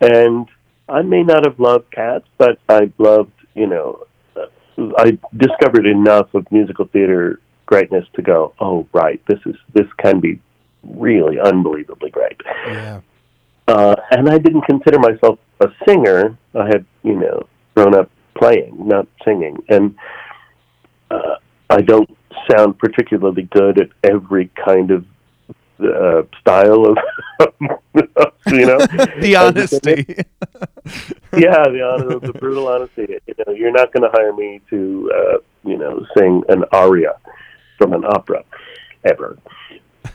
And 0.00 0.46
I 0.88 1.02
may 1.02 1.22
not 1.22 1.46
have 1.46 1.58
loved 1.58 1.90
Cats, 1.90 2.26
but 2.38 2.58
I 2.68 2.90
loved, 2.98 3.32
you 3.54 3.66
know, 3.66 4.04
uh, 4.36 4.46
I 4.98 5.18
discovered 5.36 5.86
enough 5.86 6.32
of 6.34 6.46
musical 6.52 6.84
theater 6.86 7.40
greatness 7.66 8.06
to 8.14 8.22
go, 8.22 8.52
"Oh, 8.60 8.86
right, 8.92 9.20
this 9.26 9.40
is 9.46 9.56
this 9.72 9.86
can 9.98 10.20
be 10.20 10.38
really 10.84 11.40
unbelievably 11.40 12.10
great." 12.10 12.40
Yeah. 12.66 13.00
Uh, 13.68 13.96
and 14.10 14.28
I 14.28 14.38
didn't 14.38 14.62
consider 14.62 14.98
myself 14.98 15.38
a 15.60 15.68
singer. 15.86 16.36
I 16.54 16.66
had, 16.66 16.84
you 17.02 17.14
know, 17.14 17.46
grown 17.74 17.94
up 17.94 18.10
playing, 18.36 18.76
not 18.86 19.06
singing, 19.24 19.56
and 19.68 19.94
uh, 21.10 21.36
I 21.70 21.80
don't 21.82 22.10
sound 22.50 22.78
particularly 22.78 23.42
good 23.42 23.80
at 23.80 23.88
every 24.02 24.50
kind 24.64 24.90
of 24.90 25.04
uh, 25.80 26.22
style 26.40 26.86
of, 26.86 26.96
you 28.46 28.66
know, 28.66 28.78
The 29.20 29.36
honesty. 29.36 30.06
yeah, 31.36 31.64
the 31.68 31.82
honor, 31.82 32.18
the 32.20 32.32
brutal 32.32 32.68
honesty. 32.68 33.06
You 33.26 33.34
know, 33.46 33.52
you're 33.52 33.72
not 33.72 33.92
going 33.92 34.02
to 34.02 34.10
hire 34.12 34.32
me 34.32 34.60
to, 34.70 35.12
uh, 35.14 35.38
you 35.64 35.76
know, 35.76 36.06
sing 36.16 36.42
an 36.48 36.64
aria 36.72 37.16
from 37.78 37.92
an 37.92 38.04
opera 38.04 38.44
ever. 39.04 39.38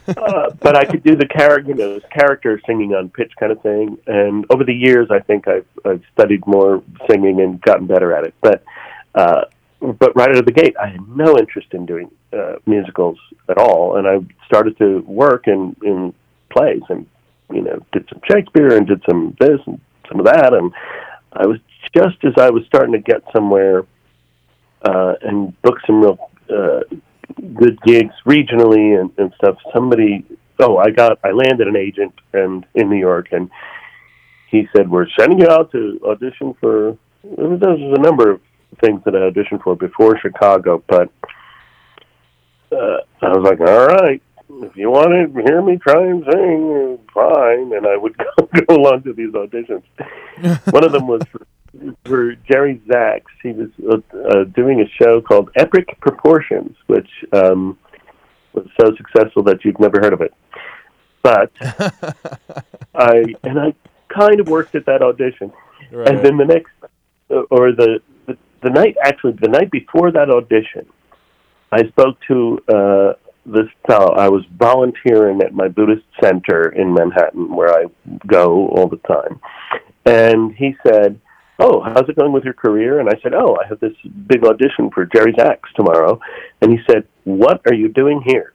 Uh, 0.07 0.51
but 0.59 0.75
I 0.75 0.85
could 0.85 1.03
do 1.03 1.15
the 1.15 1.27
character, 1.27 1.69
you 1.69 1.75
know, 1.75 1.99
character 2.11 2.59
singing 2.65 2.93
on 2.93 3.09
pitch 3.09 3.31
kind 3.39 3.51
of 3.51 3.61
thing. 3.61 3.97
And 4.07 4.45
over 4.49 4.63
the 4.63 4.73
years, 4.73 5.09
I 5.11 5.19
think 5.19 5.47
I've, 5.47 5.67
I've 5.85 6.03
studied 6.13 6.45
more 6.47 6.83
singing 7.09 7.41
and 7.41 7.61
gotten 7.61 7.87
better 7.87 8.13
at 8.13 8.25
it. 8.25 8.33
But, 8.41 8.63
uh, 9.15 9.45
but 9.79 10.15
right 10.15 10.29
out 10.29 10.37
of 10.37 10.45
the 10.45 10.51
gate, 10.51 10.75
I 10.81 10.87
had 10.87 11.07
no 11.07 11.37
interest 11.37 11.67
in 11.73 11.85
doing 11.85 12.11
uh, 12.33 12.55
musicals 12.65 13.17
at 13.49 13.57
all. 13.57 13.97
And 13.97 14.07
I 14.07 14.19
started 14.45 14.77
to 14.77 14.99
work 15.01 15.47
in 15.47 15.75
in 15.83 16.13
plays 16.49 16.81
and 16.89 17.07
you 17.51 17.61
know 17.61 17.79
did 17.91 18.07
some 18.09 18.21
Shakespeare 18.29 18.75
and 18.75 18.87
did 18.87 19.01
some 19.09 19.35
this 19.39 19.59
and 19.65 19.79
some 20.07 20.19
of 20.19 20.25
that. 20.25 20.53
And 20.53 20.71
I 21.33 21.47
was 21.47 21.59
just 21.95 22.23
as 22.23 22.33
I 22.37 22.49
was 22.49 22.63
starting 22.67 22.93
to 22.93 22.99
get 22.99 23.23
somewhere 23.33 23.85
uh, 24.83 25.15
and 25.21 25.59
book 25.61 25.79
some 25.85 26.01
real 26.01 26.31
uh, 26.49 26.81
good 27.55 27.79
gigs 27.81 28.13
regionally 28.25 28.99
and, 28.99 29.11
and 29.17 29.33
stuff. 29.35 29.57
Somebody, 29.73 30.25
oh, 30.59 30.77
I 30.77 30.89
got, 30.91 31.19
I 31.23 31.31
landed 31.31 31.67
an 31.67 31.75
agent 31.75 32.13
and 32.33 32.65
in 32.75 32.89
New 32.89 32.97
York, 32.97 33.29
and 33.31 33.49
he 34.49 34.67
said, 34.75 34.89
"We're 34.89 35.07
sending 35.17 35.39
you 35.39 35.47
out 35.47 35.71
to 35.71 35.99
audition 36.05 36.55
for." 36.59 36.97
There 37.23 37.47
was 37.47 37.97
a 37.97 38.01
number 38.01 38.31
of 38.31 38.41
things 38.83 39.01
that 39.05 39.15
I 39.15 39.29
auditioned 39.29 39.63
for 39.63 39.75
before 39.75 40.17
Chicago, 40.19 40.83
but 40.87 41.09
uh, 42.71 42.97
I 43.21 43.29
was 43.29 43.43
like, 43.43 43.59
"All 43.59 43.87
right." 43.87 44.21
If 44.63 44.75
you 44.75 44.91
want 44.91 45.11
to 45.11 45.41
hear 45.43 45.61
me 45.61 45.77
try 45.77 46.05
and 46.07 46.25
sing, 46.29 46.99
fine. 47.13 47.71
And 47.73 47.87
I 47.87 47.95
would 47.95 48.17
go, 48.37 48.49
go 48.67 48.75
along 48.75 49.03
to 49.03 49.13
these 49.13 49.29
auditions. 49.29 49.83
One 50.73 50.83
of 50.83 50.91
them 50.91 51.07
was 51.07 51.21
for, 51.31 51.47
for 52.05 52.35
Jerry 52.49 52.81
Zaks. 52.87 53.31
He 53.41 53.51
was 53.51 53.69
uh, 53.87 54.17
uh, 54.17 54.43
doing 54.45 54.81
a 54.81 54.89
show 55.01 55.21
called 55.21 55.49
Epic 55.55 55.99
Proportions, 56.01 56.75
which 56.87 57.09
um, 57.33 57.77
was 58.53 58.67
so 58.79 58.95
successful 58.95 59.43
that 59.43 59.63
you've 59.63 59.79
never 59.79 59.99
heard 59.99 60.13
of 60.13 60.21
it. 60.21 60.33
But 61.21 61.51
I 62.95 63.23
and 63.43 63.59
I 63.59 63.73
kind 64.09 64.39
of 64.39 64.47
worked 64.47 64.75
at 64.75 64.85
that 64.87 65.01
audition, 65.01 65.51
and 65.91 66.25
then 66.25 66.37
the 66.37 66.45
next, 66.45 66.71
uh, 67.29 67.41
or 67.51 67.71
the, 67.71 68.01
the 68.25 68.37
the 68.63 68.69
night 68.69 68.97
actually 69.03 69.33
the 69.33 69.47
night 69.47 69.71
before 69.71 70.11
that 70.11 70.29
audition, 70.29 70.87
I 71.71 71.87
spoke 71.89 72.17
to 72.27 72.59
uh, 72.67 73.13
this 73.45 73.67
fellow. 73.87 74.13
I 74.15 74.29
was 74.29 74.43
volunteering 74.57 75.41
at 75.41 75.53
my 75.53 75.67
Buddhist 75.67 76.05
center 76.21 76.69
in 76.69 76.93
Manhattan, 76.93 77.55
where 77.55 77.71
I 77.71 77.85
go 78.25 78.69
all 78.69 78.87
the 78.87 78.97
time, 78.97 79.39
and 80.05 80.53
he 80.55 80.75
said, 80.85 81.19
"Oh, 81.59 81.81
how's 81.81 82.07
it 82.09 82.15
going 82.15 82.31
with 82.31 82.43
your 82.43 82.53
career?" 82.53 82.99
And 82.99 83.09
I 83.09 83.19
said, 83.21 83.33
"Oh, 83.33 83.57
I 83.61 83.67
have 83.67 83.79
this 83.79 83.93
big 84.27 84.43
audition 84.45 84.89
for 84.91 85.05
Jerry 85.05 85.33
Zaks 85.37 85.69
tomorrow." 85.75 86.19
And 86.61 86.71
he 86.71 86.79
said, 86.89 87.05
"What 87.23 87.61
are 87.65 87.73
you 87.73 87.89
doing 87.89 88.21
here?" 88.25 88.53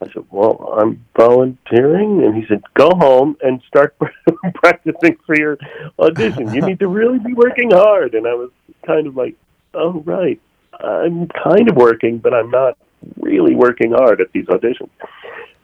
I 0.00 0.06
said, 0.12 0.24
"Well, 0.30 0.76
I'm 0.78 1.04
volunteering." 1.16 2.24
And 2.24 2.34
he 2.36 2.46
said, 2.46 2.62
"Go 2.74 2.90
home 2.90 3.36
and 3.42 3.62
start 3.66 3.96
practicing 4.54 5.16
for 5.26 5.36
your 5.36 5.58
audition. 5.98 6.52
You 6.52 6.62
need 6.62 6.80
to 6.80 6.88
really 6.88 7.18
be 7.18 7.34
working 7.34 7.70
hard." 7.70 8.14
And 8.14 8.26
I 8.26 8.34
was 8.34 8.50
kind 8.86 9.06
of 9.06 9.16
like, 9.16 9.34
"Oh, 9.74 10.02
right. 10.04 10.40
I'm 10.78 11.28
kind 11.28 11.70
of 11.70 11.76
working, 11.76 12.18
but 12.18 12.34
I'm 12.34 12.50
not 12.50 12.76
really 13.16 13.54
working 13.54 13.92
hard 13.92 14.20
at 14.20 14.32
these 14.32 14.46
auditions." 14.46 14.90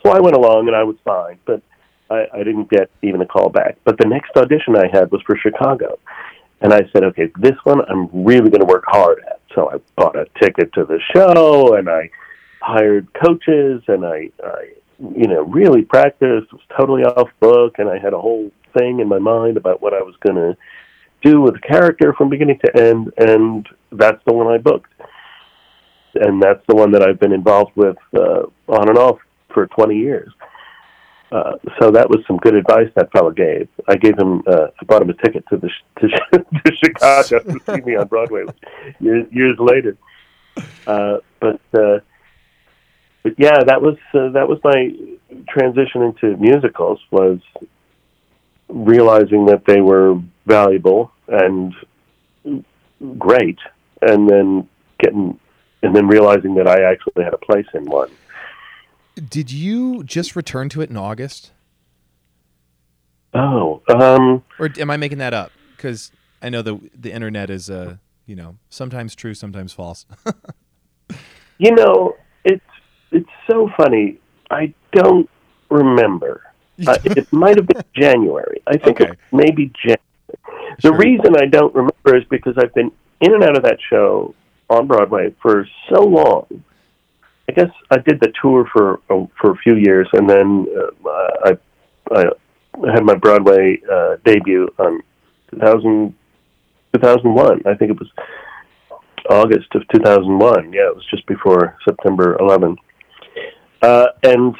So 0.02 0.10
I 0.10 0.20
went 0.20 0.34
along, 0.34 0.66
and 0.66 0.76
I 0.76 0.82
was 0.82 0.96
fine, 1.04 1.38
but 1.44 1.62
I, 2.10 2.26
I 2.34 2.38
didn't 2.38 2.70
get 2.70 2.90
even 3.02 3.20
a 3.20 3.26
call 3.26 3.48
back. 3.48 3.76
But 3.84 3.98
the 3.98 4.06
next 4.06 4.36
audition 4.36 4.76
I 4.76 4.88
had 4.92 5.10
was 5.10 5.22
for 5.22 5.36
Chicago, 5.36 5.98
and 6.62 6.72
I 6.72 6.80
said, 6.92 7.04
"Okay, 7.04 7.30
this 7.38 7.56
one 7.64 7.80
I'm 7.88 8.08
really 8.12 8.50
going 8.50 8.60
to 8.60 8.66
work 8.66 8.84
hard 8.86 9.18
at." 9.28 9.40
So 9.54 9.70
I 9.70 9.76
bought 9.96 10.16
a 10.16 10.26
ticket 10.40 10.72
to 10.74 10.84
the 10.84 10.98
show, 11.14 11.74
and 11.76 11.88
I 11.88 12.10
hired 12.62 13.08
coaches 13.14 13.82
and 13.88 14.06
I, 14.06 14.30
I 14.44 14.70
you 14.98 15.26
know 15.26 15.42
really 15.42 15.82
practiced 15.82 16.52
was 16.52 16.62
totally 16.78 17.02
off 17.02 17.28
book 17.40 17.74
and 17.78 17.88
i 17.88 17.98
had 17.98 18.12
a 18.12 18.20
whole 18.20 18.50
thing 18.78 19.00
in 19.00 19.08
my 19.08 19.18
mind 19.18 19.56
about 19.56 19.82
what 19.82 19.92
i 19.92 20.00
was 20.00 20.14
going 20.20 20.36
to 20.36 20.56
do 21.22 21.40
with 21.40 21.54
the 21.54 21.60
character 21.60 22.14
from 22.14 22.28
beginning 22.28 22.58
to 22.64 22.80
end 22.80 23.12
and 23.18 23.68
that's 23.90 24.22
the 24.26 24.32
one 24.32 24.46
i 24.46 24.58
booked 24.58 24.92
and 26.14 26.40
that's 26.40 26.64
the 26.68 26.74
one 26.74 26.92
that 26.92 27.02
i've 27.02 27.18
been 27.18 27.32
involved 27.32 27.72
with 27.74 27.96
uh, 28.16 28.42
on 28.68 28.88
and 28.88 28.98
off 28.98 29.18
for 29.52 29.66
20 29.66 29.96
years 29.96 30.32
uh, 31.32 31.56
so 31.80 31.90
that 31.90 32.10
was 32.10 32.18
some 32.26 32.36
good 32.36 32.54
advice 32.54 32.90
that 32.94 33.10
fellow 33.10 33.30
gave. 33.30 33.66
I 33.88 33.96
gave 33.96 34.18
him, 34.18 34.42
uh, 34.46 34.66
I 34.78 34.84
bought 34.84 35.00
him 35.00 35.08
a 35.08 35.14
ticket 35.14 35.44
to 35.48 35.56
the 35.56 35.70
to, 36.00 36.08
to 36.66 36.76
Chicago 36.84 37.38
to 37.38 37.58
see 37.64 37.80
me 37.80 37.96
on 37.96 38.06
Broadway 38.06 38.44
years, 39.00 39.26
years 39.32 39.56
later. 39.58 39.96
Uh, 40.86 41.18
but 41.40 41.60
uh, 41.72 42.00
but 43.22 43.34
yeah, 43.38 43.64
that 43.64 43.80
was 43.80 43.96
uh, 44.12 44.28
that 44.30 44.46
was 44.46 44.58
my 44.62 44.94
transition 45.48 46.02
into 46.02 46.36
musicals 46.36 47.00
was 47.10 47.38
realizing 48.68 49.46
that 49.46 49.64
they 49.66 49.80
were 49.80 50.20
valuable 50.44 51.12
and 51.28 51.74
great, 53.18 53.58
and 54.02 54.28
then 54.28 54.68
getting 54.98 55.40
and 55.82 55.96
then 55.96 56.08
realizing 56.08 56.56
that 56.56 56.68
I 56.68 56.82
actually 56.82 57.24
had 57.24 57.32
a 57.32 57.38
place 57.38 57.66
in 57.72 57.86
one. 57.86 58.10
Did 59.14 59.50
you 59.50 60.02
just 60.04 60.34
return 60.36 60.68
to 60.70 60.80
it 60.80 60.90
in 60.90 60.96
August? 60.96 61.52
Oh, 63.34 63.82
um, 63.88 64.42
Or 64.58 64.70
am 64.78 64.90
I 64.90 64.96
making 64.96 65.18
that 65.18 65.34
up? 65.34 65.52
Because 65.76 66.12
I 66.42 66.48
know 66.48 66.62
the 66.62 66.78
the 66.98 67.12
internet 67.12 67.50
is, 67.50 67.70
uh, 67.70 67.96
you 68.26 68.36
know, 68.36 68.56
sometimes 68.70 69.14
true, 69.14 69.34
sometimes 69.34 69.72
false. 69.72 70.06
you 71.58 71.74
know, 71.74 72.14
it's 72.44 72.64
it's 73.10 73.28
so 73.50 73.70
funny. 73.76 74.18
I 74.50 74.74
don't 74.92 75.28
remember. 75.70 76.42
Uh, 76.84 76.96
it 77.04 77.30
might 77.32 77.56
have 77.56 77.66
been 77.68 77.82
January. 77.94 78.60
I 78.66 78.76
think 78.78 79.00
Okay. 79.00 79.10
it 79.12 79.18
may 79.30 79.44
January. 79.50 80.00
The 80.82 80.88
Sure. 80.88 80.96
reason 80.96 81.36
I 81.36 81.44
don't 81.46 81.72
remember 81.74 82.16
is 82.16 82.24
because 82.28 82.54
I've 82.58 82.74
been 82.74 82.90
in 83.20 83.34
and 83.34 83.44
out 83.44 83.56
of 83.56 83.62
that 83.64 83.78
show 83.88 84.34
on 84.68 84.88
Broadway 84.88 85.32
for 85.42 85.68
so 85.90 86.00
long. 86.02 86.46
I 87.52 87.54
guess 87.54 87.70
I 87.90 87.98
did 87.98 88.18
the 88.20 88.32
tour 88.40 88.66
for 88.72 89.00
uh, 89.10 89.26
for 89.38 89.50
a 89.52 89.56
few 89.56 89.76
years, 89.76 90.08
and 90.14 90.28
then 90.28 90.66
uh, 90.74 91.50
I, 91.50 91.52
I 92.10 92.24
had 92.94 93.04
my 93.04 93.14
Broadway 93.14 93.78
uh, 93.92 94.16
debut 94.24 94.68
on 94.78 95.02
2000, 95.50 96.14
2001. 96.94 97.62
I 97.66 97.74
think 97.74 97.90
it 97.90 97.98
was 97.98 98.10
August 99.28 99.68
of 99.74 99.82
2001. 99.94 100.72
Yeah, 100.72 100.88
it 100.88 100.96
was 100.96 101.04
just 101.10 101.26
before 101.26 101.76
September 101.86 102.38
11. 102.40 102.76
Uh, 103.82 104.06
and 104.22 104.54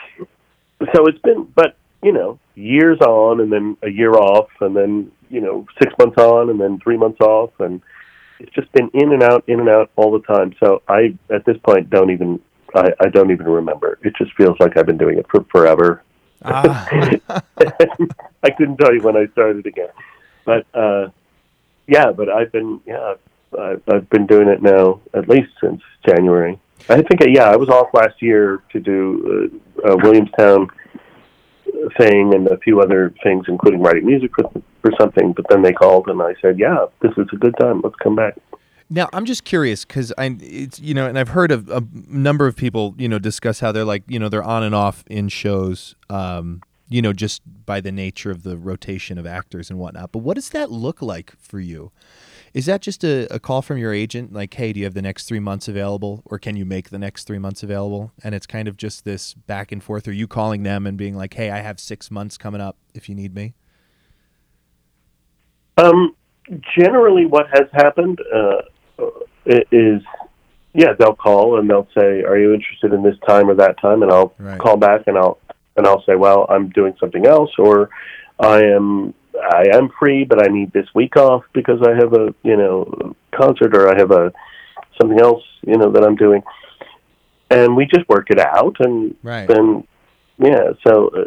so 0.93 1.07
it's 1.07 1.21
been, 1.21 1.51
but 1.55 1.77
you 2.03 2.13
know, 2.13 2.39
years 2.57 3.01
on, 3.01 3.41
and 3.41 3.51
then 3.51 3.79
a 3.83 3.89
year 3.89 4.13
off, 4.13 4.51
and 4.61 4.77
then 4.77 5.11
you 5.31 5.41
know, 5.41 5.67
six 5.83 5.95
months 5.99 6.19
on, 6.19 6.51
and 6.51 6.61
then 6.61 6.79
three 6.81 6.99
months 6.99 7.21
off, 7.21 7.53
and 7.59 7.81
it's 8.39 8.53
just 8.53 8.71
been 8.73 8.91
in 8.93 9.13
and 9.15 9.23
out, 9.23 9.45
in 9.49 9.61
and 9.61 9.69
out 9.69 9.91
all 9.97 10.13
the 10.13 10.27
time. 10.27 10.55
So 10.63 10.83
I, 10.89 11.17
at 11.35 11.47
this 11.47 11.57
point, 11.65 11.89
don't 11.89 12.11
even, 12.11 12.39
I, 12.75 12.93
I 13.01 13.09
don't 13.09 13.31
even 13.31 13.47
remember. 13.47 13.99
It 14.03 14.15
just 14.17 14.33
feels 14.35 14.59
like 14.61 14.77
I've 14.77 14.87
been 14.87 14.99
doing 14.99 15.19
it 15.19 15.27
for 15.31 15.45
forever. 15.51 16.03
ah, 16.45 16.89
I 18.43 18.51
couldn't 18.51 18.77
tell 18.79 18.95
you 18.95 19.01
when 19.03 19.17
I 19.17 19.27
started 19.33 19.67
again, 19.67 19.91
but 20.45 20.67
uh, 20.75 21.09
yeah, 21.87 22.11
but 22.11 22.29
I've 22.29 22.51
been, 22.51 22.81
yeah, 22.87 23.15
I've, 23.59 23.83
I've 23.89 24.11
been 24.11 24.27
doing 24.27 24.49
it 24.49 24.63
now 24.63 25.01
at 25.15 25.29
least 25.29 25.51
since 25.61 25.81
January. 26.07 26.59
I 26.89 26.97
think, 26.97 27.21
yeah, 27.29 27.45
I 27.45 27.57
was 27.57 27.69
off 27.69 27.95
last 27.95 28.21
year 28.21 28.63
to 28.73 28.81
do 28.81 29.61
uh, 29.85 29.93
uh, 29.93 29.97
Williamstown 30.03 30.69
thing 31.97 32.35
and 32.35 32.49
a 32.49 32.57
few 32.59 32.81
other 32.81 33.15
things, 33.23 33.45
including 33.49 33.81
writing 33.81 34.07
music 34.07 34.33
for, 34.35 34.51
for 34.81 34.93
something. 34.99 35.33
But 35.33 35.47
then 35.49 35.63
they 35.63 35.73
called 35.73 36.09
and 36.09 36.21
I 36.21 36.35
said, 36.41 36.59
"Yeah, 36.59 36.87
this 37.01 37.13
is 37.17 37.29
a 37.33 37.37
good 37.37 37.55
time. 37.61 37.81
Let's 37.83 37.97
come 37.97 38.17
back." 38.17 38.37
Now, 38.93 39.09
I'm 39.15 39.25
just 39.25 39.45
curious 39.45 39.87
because 39.87 40.13
I, 40.19 40.37
it's 40.39 40.79
you 40.79 40.93
know, 40.93 41.07
and 41.07 41.19
I've 41.19 41.31
heard 41.31 41.51
of 41.51 41.71
a 41.71 41.83
number 42.09 42.47
of 42.47 42.57
people, 42.57 42.95
you 42.99 43.09
know, 43.09 43.19
discuss 43.19 43.61
how 43.61 43.73
they're 43.73 43.87
like, 43.87 44.03
you 44.07 44.19
know, 44.19 44.29
they're 44.29 44.43
on 44.43 44.63
and 44.63 44.75
off 44.75 45.03
in 45.07 45.31
shows, 45.31 45.95
um, 46.11 46.61
you 46.91 47.01
know, 47.01 47.15
just 47.15 47.41
by 47.65 47.81
the 47.81 47.91
nature 47.91 48.31
of 48.31 48.43
the 48.43 48.59
rotation 48.59 49.17
of 49.17 49.25
actors 49.27 49.71
and 49.71 49.79
whatnot. 49.79 50.13
But 50.13 50.19
what 50.19 50.35
does 50.35 50.51
that 50.51 50.71
look 50.71 51.01
like 51.01 51.33
for 51.41 51.59
you? 51.59 51.91
Is 52.53 52.67
that 52.67 52.83
just 52.83 53.03
a, 53.03 53.27
a 53.35 53.41
call 53.41 53.63
from 53.63 53.79
your 53.79 53.95
agent, 53.95 54.35
like, 54.35 54.53
hey, 54.53 54.75
do 54.75 54.81
you 54.81 54.85
have 54.85 54.93
the 54.93 55.01
next 55.01 55.25
three 55.25 55.41
months 55.41 55.69
available, 55.69 56.23
or 56.27 56.39
can 56.39 56.55
you 56.55 56.67
make 56.67 56.91
the 56.91 56.99
next 56.99 57.25
three 57.25 57.39
months 57.39 57.63
available? 57.63 58.13
And 58.23 58.35
it's 58.35 58.47
kind 58.47 58.69
of 58.69 58.77
just 58.77 59.07
this 59.07 59.33
back 59.33 59.73
and 59.73 59.83
forth. 59.83 60.07
Are 60.07 60.13
you 60.13 60.29
calling 60.29 60.65
them 60.65 60.87
and 60.87 60.99
being 60.99 61.17
like, 61.17 61.33
hey, 61.33 61.51
I 61.51 61.61
have 61.61 61.81
six 61.81 62.11
months 62.11 62.37
coming 62.37 62.61
up 62.61 62.77
if 62.93 63.09
you 63.09 63.15
need 63.15 63.35
me? 63.35 63.55
Um, 65.79 66.15
generally, 66.79 67.25
what 67.25 67.47
has 67.55 67.69
happened 67.73 68.21
uh, 68.35 68.61
is, 69.47 70.03
yeah, 70.75 70.93
they'll 70.99 71.15
call 71.15 71.59
and 71.59 71.69
they'll 71.69 71.89
say, 71.97 72.23
"Are 72.23 72.39
you 72.39 72.55
interested 72.55 72.93
in 72.93 73.03
this 73.03 73.17
time 73.27 73.49
or 73.49 73.55
that 73.55 73.81
time?" 73.81 74.03
And 74.03 74.11
I'll 74.11 74.35
Right. 74.39 74.59
call 74.61 74.77
back 74.77 75.03
and 75.07 75.19
I'll 75.19 75.39
and 75.77 75.87
I'll 75.87 76.03
say, 76.05 76.17
"Well, 76.17 76.47
I'm 76.49 76.69
doing 76.71 76.95
something 77.01 77.27
else," 77.27 77.51
or 77.59 77.91
"I 78.39 78.63
am 78.63 79.15
I 79.53 79.65
am 79.73 79.91
free, 79.99 80.25
but 80.25 80.43
I 80.43 80.51
need 80.51 80.73
this 80.73 80.87
week 80.95 81.17
off 81.17 81.45
because 81.53 81.81
I 81.83 81.95
have 81.95 82.13
a 82.13 82.35
you 82.43 82.57
know 82.57 83.15
concert 83.35 83.77
or 83.77 83.93
I 83.95 83.99
have 83.99 84.11
a 84.11 84.33
something 85.01 85.21
else 85.21 85.43
you 85.67 85.77
know 85.77 85.91
that 85.93 86.05
I'm 86.05 86.17
doing." 86.17 86.43
And 87.51 87.77
we 87.77 87.85
just 87.85 88.09
work 88.09 88.31
it 88.31 88.39
out, 88.39 88.77
and 88.81 89.15
Right. 89.23 89.47
then 89.47 89.87
yeah. 90.39 90.73
So 90.87 91.09
uh, 91.09 91.25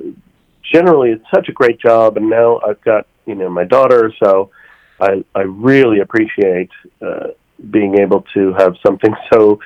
generally, 0.73 1.12
it's 1.12 1.25
such 1.34 1.49
a 1.49 1.51
great 1.51 1.80
job, 1.80 2.17
and 2.17 2.30
now 2.30 2.60
I've 2.67 2.82
got 2.82 3.08
you 3.25 3.36
know 3.36 3.49
my 3.49 3.63
daughter, 3.63 4.13
so 4.23 4.51
I 4.99 5.23
I 5.36 5.41
really 5.41 5.99
appreciate 5.99 6.69
uh, 7.01 7.28
being 7.72 7.98
able 8.00 8.22
to 8.34 8.54
have 8.54 8.76
something 8.86 9.13
so 9.34 9.60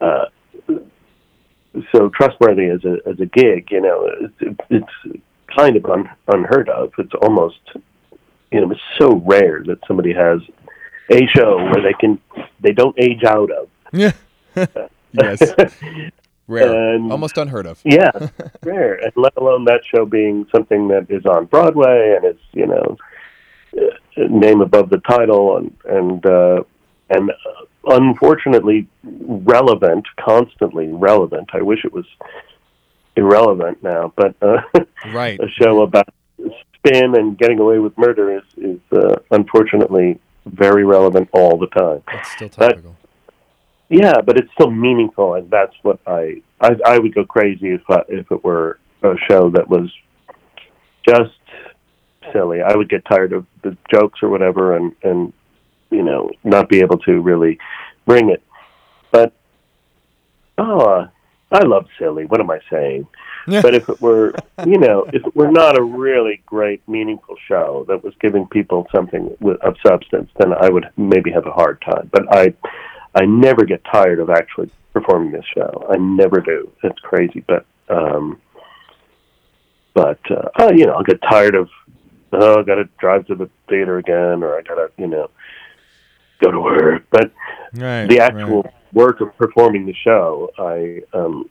uh, 0.00 0.26
so 1.92 2.10
trustworthy 2.10 2.66
as 2.66 2.84
a 2.84 2.96
as 3.08 3.18
a 3.20 3.26
gig. 3.26 3.68
You 3.70 3.80
know, 3.80 4.10
it's, 4.40 4.58
it's 4.70 5.22
kind 5.56 5.76
of 5.76 5.84
un, 5.86 6.08
unheard 6.28 6.68
of. 6.68 6.92
It's 6.98 7.12
almost 7.22 7.60
you 8.50 8.60
know 8.60 8.70
it's 8.70 8.80
so 8.98 9.16
rare 9.26 9.62
that 9.66 9.78
somebody 9.86 10.12
has 10.12 10.40
a 11.10 11.26
show 11.28 11.56
where 11.56 11.82
they 11.82 11.94
can 11.98 12.18
they 12.60 12.72
don't 12.72 12.98
age 12.98 13.24
out 13.24 13.50
of. 13.50 13.68
Yeah. 13.92 14.12
yes. 15.12 15.54
Rare. 16.48 16.94
And- 16.94 17.10
Almost 17.12 17.38
unheard 17.38 17.66
of. 17.66 17.80
Yeah, 17.84 18.10
rare, 18.62 18.94
and 18.94 19.12
let 19.16 19.36
alone 19.36 19.64
that 19.66 19.82
show 19.84 20.04
being 20.04 20.46
something 20.54 20.88
that 20.88 21.06
is 21.08 21.24
on 21.24 21.46
Broadway 21.46 22.16
and 22.16 22.34
is 22.34 22.40
you 22.52 22.66
know 22.66 22.96
uh, 23.78 24.26
name 24.28 24.60
above 24.60 24.90
the 24.90 24.98
title 24.98 25.56
and 25.56 25.74
and 25.84 26.26
uh, 26.26 26.62
and 27.14 27.30
uh, 27.30 27.94
unfortunately 27.96 28.88
relevant, 29.02 30.06
constantly 30.18 30.88
relevant. 30.88 31.50
I 31.52 31.62
wish 31.62 31.84
it 31.84 31.92
was 31.92 32.06
irrelevant 33.16 33.82
now, 33.82 34.12
but 34.16 34.34
uh, 34.42 34.62
Right. 35.12 35.38
a 35.40 35.48
show 35.48 35.82
about 35.82 36.08
spin 36.76 37.14
and 37.16 37.38
getting 37.38 37.58
away 37.58 37.78
with 37.78 37.96
murder 37.96 38.36
is 38.36 38.44
is 38.56 38.80
uh, 38.92 39.16
unfortunately 39.30 40.20
very 40.46 40.84
relevant 40.84 41.28
all 41.32 41.56
the 41.56 41.68
time. 41.68 42.02
It's 42.12 42.30
still 42.32 42.48
topical. 42.48 42.96
Yeah, 43.88 44.20
but 44.24 44.38
it's 44.38 44.50
still 44.54 44.70
meaningful, 44.70 45.34
and 45.34 45.50
that's 45.50 45.74
what 45.82 46.00
I 46.06 46.42
I, 46.60 46.76
I 46.84 46.98
would 46.98 47.14
go 47.14 47.24
crazy 47.24 47.70
if 47.70 47.82
I, 47.88 48.02
if 48.08 48.30
it 48.30 48.42
were 48.42 48.78
a 49.02 49.14
show 49.28 49.50
that 49.50 49.68
was 49.68 49.92
just 51.06 51.32
silly. 52.32 52.62
I 52.62 52.76
would 52.76 52.88
get 52.88 53.04
tired 53.04 53.32
of 53.32 53.46
the 53.62 53.76
jokes 53.92 54.20
or 54.22 54.28
whatever, 54.28 54.76
and 54.76 54.92
and 55.02 55.32
you 55.92 56.02
know 56.02 56.30
not 56.42 56.68
be 56.68 56.80
able 56.80 56.98
to 56.98 57.20
really 57.20 57.58
bring 58.06 58.30
it. 58.30 58.42
But 59.10 59.32
oh, 60.58 61.08
I 61.50 61.62
love 61.64 61.86
silly. 61.98 62.24
What 62.24 62.40
am 62.40 62.50
I 62.50 62.60
saying? 62.70 63.06
but 63.46 63.74
if 63.74 63.88
it 63.88 64.00
were, 64.00 64.34
you 64.66 64.78
know, 64.78 65.04
if 65.12 65.26
it 65.26 65.36
were 65.36 65.50
not 65.50 65.78
a 65.78 65.82
really 65.82 66.42
great, 66.46 66.86
meaningful 66.88 67.36
show 67.48 67.84
that 67.88 68.02
was 68.02 68.14
giving 68.20 68.46
people 68.46 68.86
something 68.94 69.36
with, 69.40 69.60
of 69.62 69.76
substance, 69.84 70.30
then 70.38 70.52
I 70.52 70.68
would 70.68 70.88
maybe 70.96 71.30
have 71.32 71.46
a 71.46 71.52
hard 71.52 71.80
time. 71.82 72.08
But 72.12 72.32
I, 72.34 72.54
I 73.14 73.26
never 73.26 73.64
get 73.64 73.82
tired 73.92 74.20
of 74.20 74.30
actually 74.30 74.70
performing 74.92 75.32
this 75.32 75.44
show. 75.54 75.86
I 75.90 75.96
never 75.96 76.40
do. 76.40 76.70
It's 76.82 76.98
crazy, 77.00 77.44
but, 77.46 77.66
um, 77.88 78.40
but 79.94 80.20
uh, 80.30 80.48
uh, 80.58 80.72
you 80.74 80.86
know, 80.86 80.94
I'll 80.94 81.02
get 81.02 81.20
tired 81.22 81.54
of, 81.54 81.68
oh, 82.32 82.60
I 82.60 82.62
got 82.62 82.76
to 82.76 82.88
drive 82.98 83.26
to 83.26 83.34
the 83.34 83.50
theater 83.68 83.98
again, 83.98 84.42
or 84.42 84.56
I 84.56 84.62
got 84.62 84.76
to, 84.76 84.90
you 84.96 85.08
know, 85.08 85.30
go 86.42 86.50
to 86.50 86.60
work. 86.60 87.04
But 87.10 87.32
Right. 87.74 88.06
the 88.06 88.20
actual 88.20 88.66
work 88.92 89.20
of 89.20 89.34
performing 89.38 89.86
the 89.86 89.94
show, 89.94 90.50
I 90.58 91.00
um, 91.16 91.48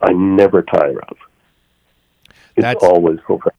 I 0.00 0.12
never 0.12 0.62
tire 0.62 1.00
of. 1.08 1.16
It's 2.56 2.62
That's- 2.62 2.82
always 2.82 3.18
fulfilling. 3.26 3.56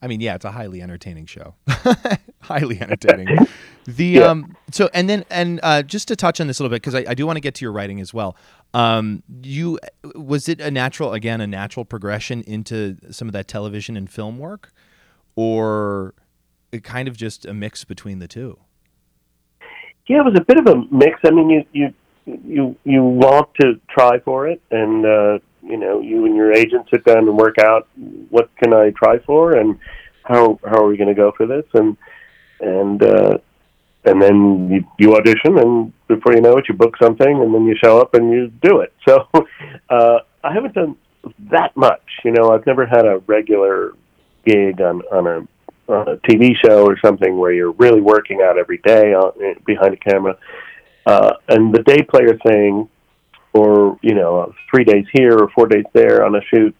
I 0.00 0.06
mean, 0.06 0.20
yeah, 0.20 0.34
it's 0.34 0.44
a 0.44 0.50
highly 0.52 0.82
entertaining 0.82 1.24
show. 1.24 1.54
highly 2.40 2.80
entertaining. 2.80 3.38
The 3.86 4.06
Yeah. 4.06 4.22
um 4.30 4.56
so 4.70 4.88
and 4.94 5.10
then 5.10 5.26
and 5.30 5.60
uh 5.62 5.82
just 5.82 6.08
to 6.08 6.16
touch 6.16 6.40
on 6.40 6.46
this 6.46 6.58
a 6.58 6.62
little 6.62 6.74
bit 6.74 6.80
because 6.80 6.94
I, 6.94 7.04
I 7.10 7.12
do 7.12 7.26
want 7.26 7.36
to 7.36 7.40
get 7.42 7.54
to 7.56 7.66
your 7.66 7.72
writing 7.72 8.00
as 8.00 8.14
well. 8.14 8.34
Um 8.72 9.22
you 9.42 9.78
was 10.14 10.48
it 10.48 10.58
a 10.58 10.70
natural 10.70 11.12
again 11.12 11.42
a 11.42 11.46
natural 11.46 11.84
progression 11.84 12.40
into 12.46 12.96
some 13.10 13.28
of 13.28 13.32
that 13.34 13.46
television 13.46 13.94
and 13.94 14.08
film 14.08 14.38
work 14.38 14.72
or 15.36 16.14
it 16.72 16.82
kind 16.82 17.08
of 17.08 17.16
just 17.18 17.44
a 17.44 17.52
mix 17.52 17.84
between 17.84 18.20
the 18.20 18.28
two? 18.28 18.58
Yeah, 20.06 20.20
it 20.20 20.24
was 20.24 20.36
a 20.36 20.44
bit 20.44 20.58
of 20.58 20.66
a 20.66 20.94
mix. 20.94 21.20
I 21.24 21.30
mean, 21.30 21.50
you 21.50 21.64
you 21.72 21.94
you 22.26 22.76
you 22.84 23.02
want 23.02 23.48
to 23.60 23.80
try 23.88 24.18
for 24.20 24.48
it, 24.48 24.60
and 24.70 25.04
uh, 25.04 25.38
you 25.62 25.76
know, 25.78 26.00
you 26.00 26.26
and 26.26 26.36
your 26.36 26.52
agent 26.52 26.86
sit 26.90 27.04
down 27.04 27.28
and 27.28 27.36
work 27.36 27.58
out 27.58 27.88
what 28.28 28.54
can 28.56 28.74
I 28.74 28.90
try 28.90 29.18
for, 29.20 29.56
and 29.56 29.78
how 30.24 30.58
how 30.64 30.84
are 30.84 30.88
we 30.88 30.96
going 30.96 31.08
to 31.08 31.14
go 31.14 31.32
for 31.36 31.46
this, 31.46 31.64
and 31.74 31.96
and 32.60 33.02
uh, 33.02 33.38
and 34.04 34.20
then 34.20 34.70
you, 34.70 34.84
you 34.98 35.14
audition, 35.14 35.58
and 35.58 35.92
before 36.06 36.34
you 36.34 36.40
know 36.40 36.56
it, 36.58 36.66
you 36.68 36.74
book 36.74 36.96
something, 37.02 37.40
and 37.40 37.54
then 37.54 37.64
you 37.64 37.74
show 37.82 38.00
up 38.00 38.14
and 38.14 38.30
you 38.30 38.48
do 38.62 38.80
it. 38.80 38.92
So 39.06 39.28
uh, 39.90 40.20
I 40.42 40.52
haven't 40.52 40.74
done 40.74 40.96
that 41.50 41.76
much. 41.76 42.02
You 42.24 42.32
know, 42.32 42.52
I've 42.52 42.66
never 42.66 42.86
had 42.86 43.04
a 43.06 43.18
regular 43.26 43.92
gig 44.46 44.80
on 44.80 45.02
on 45.12 45.26
a 45.26 45.53
TV 45.88 46.54
show 46.64 46.84
or 46.84 46.98
something 47.04 47.36
where 47.36 47.52
you're 47.52 47.72
really 47.72 48.00
working 48.00 48.40
out 48.42 48.58
every 48.58 48.78
day 48.78 49.12
on, 49.14 49.32
behind 49.66 49.94
a 49.94 49.96
camera. 49.96 50.36
Uh, 51.06 51.32
and 51.48 51.74
the 51.74 51.82
day 51.82 52.02
player 52.02 52.38
thing, 52.46 52.88
or 53.52 53.98
you 54.02 54.14
know, 54.14 54.52
three 54.70 54.84
days 54.84 55.04
here 55.12 55.36
or 55.36 55.50
four 55.54 55.66
days 55.66 55.84
there 55.92 56.24
on 56.24 56.34
a 56.34 56.40
shoot, 56.50 56.74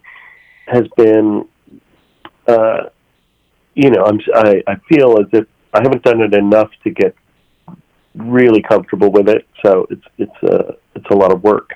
has 0.67 0.83
been, 0.97 1.47
uh, 2.47 2.83
you 3.75 3.89
know, 3.91 4.03
I'm 4.03 4.19
I, 4.33 4.63
I 4.67 4.75
feel 4.89 5.19
as 5.19 5.27
if 5.31 5.47
I 5.73 5.81
haven't 5.83 6.03
done 6.03 6.21
it 6.21 6.33
enough 6.33 6.69
to 6.83 6.89
get 6.89 7.15
really 8.15 8.61
comfortable 8.61 9.11
with 9.11 9.29
it. 9.29 9.47
So 9.63 9.85
it's 9.89 10.05
it's 10.17 10.43
a 10.43 10.75
it's 10.95 11.09
a 11.11 11.15
lot 11.15 11.31
of 11.31 11.43
work, 11.43 11.71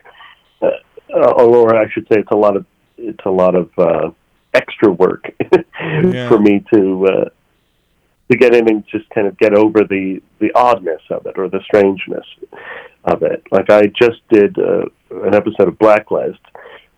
uh, 0.62 0.70
or 1.14 1.76
I 1.76 1.90
should 1.92 2.08
say, 2.12 2.20
it's 2.20 2.32
a 2.32 2.38
lot 2.38 2.58
of 2.58 2.66
it's 2.98 3.26
a 3.26 3.30
lot 3.30 3.56
of 3.56 3.70
uh, 3.78 4.10
extra 4.54 4.92
work 4.92 5.26
for 6.28 6.40
me 6.40 6.64
to 6.74 7.06
uh, 7.08 7.30
to 8.32 8.38
get 8.38 8.54
in 8.56 8.68
and 8.70 8.86
just 8.88 9.10
kind 9.10 9.28
of 9.28 9.38
get 9.38 9.54
over 9.54 9.84
the 9.84 10.22
the 10.40 10.52
oddness 10.56 11.02
of 11.10 11.26
it 11.26 11.38
or 11.38 11.50
the 11.50 11.62
strangeness 11.66 12.26
of 13.06 13.24
it. 13.24 13.44
Like 13.52 13.70
I 13.70 13.88
just 13.88 14.22
did 14.30 14.58
uh, 14.60 14.86
an 15.24 15.34
episode 15.36 15.68
of 15.68 15.80
Blacklist 15.80 16.40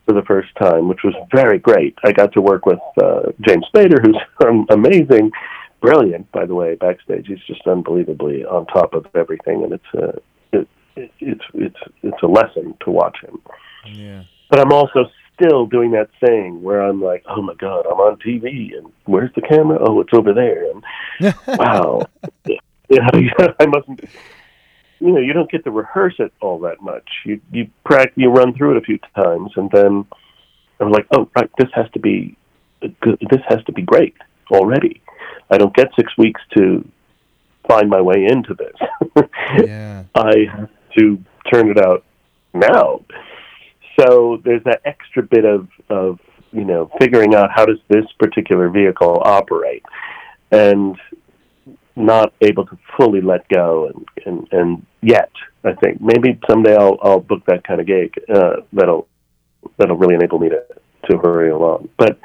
for 0.05 0.13
the 0.13 0.23
first 0.23 0.49
time, 0.59 0.87
which 0.87 1.03
was 1.03 1.13
very 1.33 1.59
great. 1.59 1.95
I 2.03 2.11
got 2.11 2.33
to 2.33 2.41
work 2.41 2.65
with 2.65 2.79
uh, 3.01 3.31
James 3.47 3.65
Spader, 3.73 4.02
who's 4.04 4.65
amazing, 4.69 5.31
brilliant, 5.79 6.31
by 6.31 6.45
the 6.45 6.56
way. 6.56 6.75
Backstage, 6.75 7.27
he's 7.27 7.39
just 7.47 7.65
unbelievably 7.67 8.45
on 8.45 8.65
top 8.67 8.93
of 8.93 9.06
everything, 9.15 9.63
and 9.63 9.73
it's 9.73 9.93
a 9.93 10.58
it, 10.58 10.67
it, 10.95 11.12
it's 11.19 11.45
it's 11.54 11.79
it's 12.04 12.23
a 12.23 12.27
lesson 12.27 12.75
to 12.83 12.91
watch 12.91 13.17
him 13.21 13.39
Yeah. 13.85 14.23
but 14.49 14.60
I'm 14.60 14.73
also 14.73 15.06
still 15.42 15.65
doing 15.65 15.92
that 15.92 16.10
thing 16.19 16.62
where 16.62 16.81
I'm 16.81 17.02
like, 17.02 17.23
oh 17.27 17.42
my 17.42 17.54
god, 17.56 17.85
I'm 17.85 18.00
on 18.00 18.17
TV, 18.19 18.77
and 18.77 18.92
where's 19.06 19.31
the 19.35 19.42
camera? 19.42 19.77
Oh, 19.81 20.00
it's 20.02 20.13
over 20.13 20.33
there, 20.33 20.69
and 20.71 21.35
wow, 21.60 22.06
you 22.46 23.31
know, 23.39 23.54
I 23.60 23.65
mustn't. 23.65 24.04
You 25.00 25.13
know, 25.13 25.19
you 25.19 25.33
don't 25.33 25.50
get 25.50 25.63
to 25.63 25.71
rehearse 25.71 26.13
it 26.19 26.31
all 26.42 26.60
that 26.60 26.81
much. 26.81 27.10
You 27.25 27.42
you 27.52 27.69
practice, 27.85 28.13
you 28.15 28.29
run 28.29 28.54
through 28.54 28.77
it 28.77 28.77
a 28.77 28.81
few 28.81 29.00
times, 29.15 29.52
and 29.56 29.69
then 29.71 30.06
I'm 30.79 30.92
like, 30.92 31.08
oh 31.15 31.29
right, 31.35 31.50
this 31.58 31.69
has 31.73 31.89
to 31.94 32.00
be 32.00 32.37
good. 33.02 33.17
This 33.29 33.42
has 33.48 33.63
to 33.65 33.71
be 33.71 33.81
great 33.81 34.15
already. 34.52 35.02
I 35.50 35.58
don't 35.58 35.75
get 35.75 35.89
six 35.96 36.15
weeks 36.17 36.42
to 36.58 36.87
find 37.67 37.89
my 37.89 38.02
way 38.02 38.25
into 38.29 38.54
this. 38.54 38.75
Yeah. 39.65 40.06
I 40.15 40.46
have 40.50 40.69
to 40.98 41.21
turn 41.52 41.69
it 41.69 41.77
out 41.77 42.06
now. 42.54 43.02
So 44.00 44.42
there's 44.44 44.63
that 44.63 44.81
extra 44.85 45.23
bit 45.23 45.46
of 45.46 45.67
of 45.89 46.19
you 46.52 46.65
know, 46.65 46.92
figuring 47.00 47.33
out 47.33 47.50
how 47.54 47.65
does 47.65 47.79
this 47.87 48.06
particular 48.19 48.69
vehicle 48.69 49.21
operate, 49.23 49.83
and 50.52 50.98
not 51.96 52.33
able 52.42 52.65
to 52.65 52.77
fully 52.98 53.21
let 53.21 53.48
go 53.50 53.87
and 53.87 54.06
and, 54.25 54.48
and 54.52 54.85
yet 55.02 55.31
I 55.63 55.73
think 55.73 56.02
maybe 56.02 56.39
someday 56.50 56.75
I'll 56.75 56.98
I'll 57.02 57.19
book 57.19 57.44
that 57.48 57.65
kind 57.65 57.81
of 57.81 57.87
gig 57.87 58.13
uh, 58.33 58.58
that'll 58.73 59.08
that'll 59.77 59.98
really 59.98 60.15
enable 60.15 60.39
me 60.39 60.50
to 60.50 60.63
to 61.10 61.17
hurry 61.17 61.52
along. 61.52 61.89
But 61.98 62.19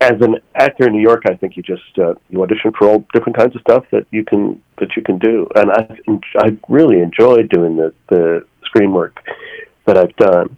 as 0.00 0.14
an 0.20 0.36
actor 0.54 0.86
in 0.86 0.92
New 0.92 1.00
York, 1.00 1.22
I 1.28 1.34
think 1.34 1.56
you 1.56 1.62
just 1.62 1.98
uh, 1.98 2.14
you 2.28 2.42
audition 2.42 2.72
for 2.76 2.88
all 2.88 3.04
different 3.14 3.36
kinds 3.36 3.54
of 3.54 3.62
stuff 3.62 3.84
that 3.92 4.06
you 4.10 4.24
can 4.24 4.62
that 4.78 4.96
you 4.96 5.02
can 5.02 5.18
do, 5.18 5.48
and 5.54 5.70
I 5.70 5.98
I 6.38 6.58
really 6.68 7.00
enjoyed 7.00 7.48
doing 7.48 7.76
the 7.76 7.94
the 8.08 8.46
screen 8.64 8.92
work 8.92 9.20
that 9.86 9.96
I've 9.96 10.16
done, 10.16 10.56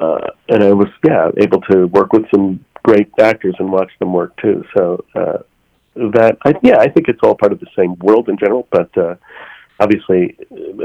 uh, 0.00 0.28
and 0.48 0.62
I 0.62 0.72
was 0.72 0.88
yeah 1.04 1.30
able 1.38 1.60
to 1.62 1.86
work 1.86 2.12
with 2.12 2.24
some 2.34 2.64
great 2.82 3.10
actors 3.18 3.54
and 3.58 3.70
watch 3.70 3.92
them 3.98 4.12
work 4.12 4.36
too. 4.40 4.64
So 4.76 5.04
uh, 5.14 5.38
that 5.94 6.38
I, 6.44 6.54
yeah, 6.62 6.78
I 6.78 6.88
think 6.88 7.08
it's 7.08 7.20
all 7.22 7.34
part 7.34 7.52
of 7.52 7.60
the 7.60 7.68
same 7.76 7.94
world 7.96 8.28
in 8.28 8.38
general, 8.38 8.66
but. 8.70 8.96
Uh, 8.96 9.16
obviously 9.80 10.36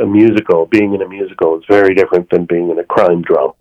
a 0.02 0.06
musical 0.06 0.66
being 0.66 0.94
in 0.94 1.02
a 1.02 1.08
musical 1.08 1.58
is 1.58 1.66
very 1.70 1.94
different 1.94 2.30
than 2.30 2.46
being 2.46 2.70
in 2.70 2.80
a 2.80 2.84
crime 2.86 3.22
drama 3.22 3.54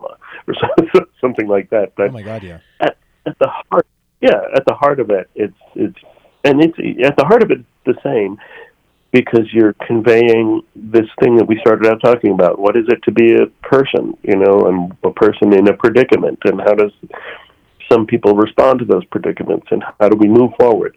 or 0.47 0.53
something 1.21 1.47
like 1.47 1.69
that 1.69 1.93
but 1.97 2.07
oh 2.07 2.13
my 2.13 2.21
god 2.21 2.41
yeah 2.41 2.59
at, 2.79 2.97
at 3.25 3.37
the 3.39 3.47
heart 3.69 3.85
yeah 4.21 4.41
at 4.55 4.65
the 4.65 4.73
heart 4.73 4.99
of 4.99 5.09
it 5.09 5.29
it's 5.35 5.57
it's 5.75 5.97
and 6.45 6.63
it's 6.63 6.77
at 7.05 7.17
the 7.17 7.25
heart 7.25 7.43
of 7.43 7.51
it 7.51 7.59
the 7.85 7.95
same 8.01 8.37
because 9.11 9.51
you're 9.53 9.73
conveying 9.85 10.61
this 10.75 11.07
thing 11.21 11.37
that 11.37 11.45
we 11.45 11.59
started 11.61 11.89
out 11.89 12.01
talking 12.01 12.31
about. 12.31 12.59
What 12.59 12.75
is 12.75 12.85
it 12.87 13.01
to 13.03 13.11
be 13.11 13.35
a 13.35 13.47
person 13.67 14.17
you 14.23 14.35
know 14.35 14.67
and 14.67 14.97
a 15.03 15.11
person 15.11 15.53
in 15.53 15.67
a 15.67 15.73
predicament 15.73 16.39
and 16.43 16.59
how 16.59 16.73
does 16.73 16.91
some 17.91 18.05
people 18.05 18.35
respond 18.35 18.79
to 18.79 18.85
those 18.85 19.05
predicaments 19.05 19.67
and 19.71 19.83
how 19.99 20.09
do 20.09 20.17
we 20.17 20.27
move 20.27 20.51
forward? 20.59 20.95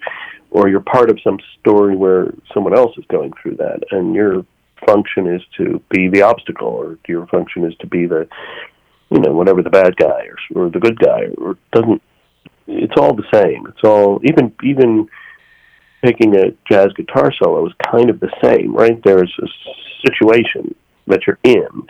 Or 0.50 0.68
you're 0.68 0.80
part 0.80 1.10
of 1.10 1.20
some 1.22 1.38
story 1.60 1.94
where 1.94 2.32
someone 2.54 2.76
else 2.76 2.96
is 2.96 3.04
going 3.08 3.32
through 3.40 3.56
that 3.56 3.80
and 3.90 4.14
your 4.14 4.44
function 4.86 5.26
is 5.26 5.42
to 5.58 5.82
be 5.90 6.08
the 6.08 6.22
obstacle 6.22 6.68
or 6.68 6.98
your 7.06 7.26
function 7.26 7.64
is 7.64 7.74
to 7.80 7.86
be 7.86 8.06
the 8.06 8.28
you 9.10 9.20
know 9.20 9.32
whatever 9.32 9.62
the 9.62 9.70
bad 9.70 9.96
guy 9.96 10.26
or, 10.54 10.64
or 10.66 10.70
the 10.70 10.80
good 10.80 10.98
guy 10.98 11.26
or 11.36 11.58
doesn't 11.72 12.00
it's 12.68 12.92
all 12.98 13.14
the 13.14 13.24
same. 13.32 13.66
It's 13.66 13.82
all 13.82 14.20
even 14.24 14.54
even 14.62 15.08
taking 16.04 16.36
a 16.36 16.52
jazz 16.70 16.92
guitar 16.94 17.32
solo 17.42 17.66
is 17.66 17.72
kind 17.90 18.10
of 18.10 18.20
the 18.20 18.30
same 18.42 18.74
right 18.74 19.02
there's 19.04 19.34
a 19.42 20.08
situation 20.08 20.74
that 21.06 21.26
you're 21.26 21.38
in 21.42 21.88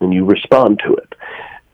and 0.00 0.12
you 0.12 0.24
respond 0.24 0.80
to 0.84 0.94
it 0.94 1.14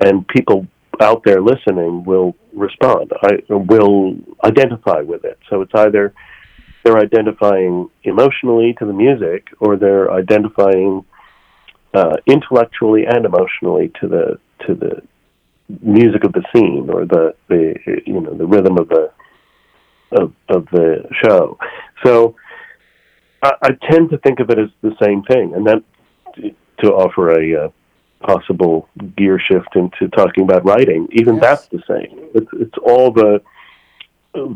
and 0.01 0.27
people 0.29 0.67
out 1.01 1.23
there 1.25 1.41
listening 1.41 2.05
will 2.05 2.35
respond. 2.53 3.13
I 3.23 3.39
will 3.49 4.17
identify 4.45 5.01
with 5.01 5.25
it. 5.25 5.39
So 5.49 5.63
it's 5.63 5.75
either 5.75 6.13
they're 6.85 6.99
identifying 6.99 7.91
emotionally 8.05 8.75
to 8.79 8.85
the 8.85 8.93
music, 8.93 9.49
or 9.61 9.77
they're 9.77 10.13
identifying 10.13 11.05
uh, 11.95 12.17
intellectually 12.27 13.07
and 13.07 13.25
emotionally 13.25 13.93
to 14.01 14.09
the 14.09 14.39
to 14.67 14.75
the 14.75 15.03
music 15.83 16.25
of 16.25 16.33
the 16.33 16.43
scene 16.55 16.89
or 16.91 17.05
the 17.05 17.35
the 17.49 17.75
you 18.07 18.21
know 18.21 18.35
the 18.35 18.47
rhythm 18.47 18.79
of 18.79 18.89
the 18.89 19.11
of, 20.13 20.33
of 20.49 20.67
the 20.73 21.09
show. 21.23 21.59
So 22.05 22.37
I, 23.43 23.53
I 23.63 23.71
tend 23.91 24.11
to 24.11 24.19
think 24.19 24.41
of 24.41 24.51
it 24.51 24.59
as 24.59 24.71
the 24.83 24.95
same 25.03 25.23
thing, 25.23 25.55
and 25.55 25.67
that 25.67 25.83
to 26.79 26.93
offer 26.93 27.41
a 27.41 27.67
uh, 27.67 27.69
possible 28.21 28.89
gear 29.17 29.39
shift 29.39 29.75
into 29.75 30.09
talking 30.09 30.45
about 30.45 30.65
writing, 30.65 31.09
even 31.13 31.37
yes. 31.37 31.43
that's 31.43 31.69
the 31.69 31.83
same. 31.89 32.29
It's, 32.35 32.49
it's 32.53 32.79
all 32.83 33.13
the 33.13 33.43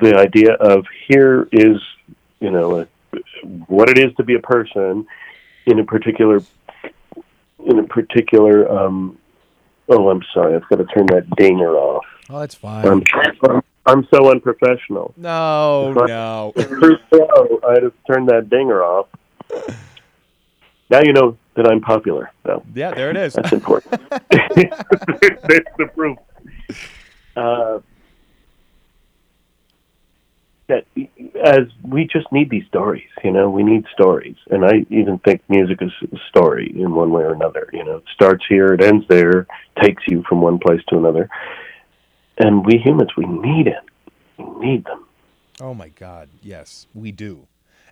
the 0.00 0.14
idea 0.16 0.52
of 0.54 0.84
here 1.08 1.48
is 1.50 1.80
you 2.40 2.50
know 2.50 2.80
a, 2.80 2.88
what 3.66 3.88
it 3.88 3.98
is 3.98 4.14
to 4.16 4.22
be 4.22 4.34
a 4.34 4.40
person 4.40 5.06
in 5.66 5.78
a 5.78 5.84
particular 5.84 6.40
in 7.66 7.78
a 7.78 7.84
particular. 7.84 8.70
Um, 8.70 9.18
oh, 9.88 10.10
I'm 10.10 10.22
sorry, 10.32 10.54
I've 10.54 10.68
got 10.68 10.76
to 10.76 10.84
turn 10.84 11.06
that 11.06 11.28
dinger 11.36 11.76
off. 11.76 12.04
Oh, 12.30 12.40
that's 12.40 12.54
fine. 12.54 12.86
I'm, 12.86 13.62
I'm 13.84 14.06
so 14.14 14.30
unprofessional. 14.30 15.12
No, 15.16 15.92
no. 15.92 16.52
I 16.56 17.80
just 17.80 17.96
turned 18.06 18.28
that 18.28 18.48
dinger 18.48 18.82
off. 18.82 19.08
Now 20.88 21.00
you 21.02 21.12
know 21.12 21.36
that 21.56 21.66
I'm 21.66 21.80
popular, 21.80 22.30
though. 22.44 22.62
Yeah, 22.74 22.94
there 22.94 23.10
it 23.10 23.16
is. 23.16 23.34
That's 23.34 23.52
important. 23.52 24.00
That's 24.10 25.70
the 25.78 25.90
proof. 25.94 26.18
Uh, 27.34 27.80
that 30.68 30.86
as 31.42 31.66
we 31.82 32.06
just 32.06 32.30
need 32.32 32.50
these 32.50 32.66
stories, 32.66 33.08
you 33.24 33.32
know, 33.32 33.50
we 33.50 33.62
need 33.62 33.84
stories, 33.92 34.36
and 34.50 34.64
I 34.64 34.86
even 34.90 35.18
think 35.18 35.42
music 35.48 35.78
is 35.82 35.92
a 36.12 36.16
story 36.28 36.72
in 36.74 36.94
one 36.94 37.10
way 37.10 37.22
or 37.22 37.32
another. 37.32 37.68
You 37.72 37.84
know, 37.84 37.96
it 37.96 38.04
starts 38.14 38.44
here, 38.48 38.72
it 38.72 38.82
ends 38.82 39.04
there, 39.08 39.46
takes 39.82 40.02
you 40.06 40.22
from 40.28 40.40
one 40.40 40.58
place 40.58 40.80
to 40.88 40.96
another, 40.96 41.28
and 42.38 42.64
we 42.64 42.78
humans, 42.78 43.10
we 43.16 43.26
need 43.26 43.66
it. 43.66 43.82
We 44.38 44.66
need 44.66 44.84
them. 44.84 45.06
Oh 45.60 45.74
my 45.74 45.88
God, 45.88 46.28
yes, 46.42 46.86
we 46.94 47.12
do. 47.12 47.46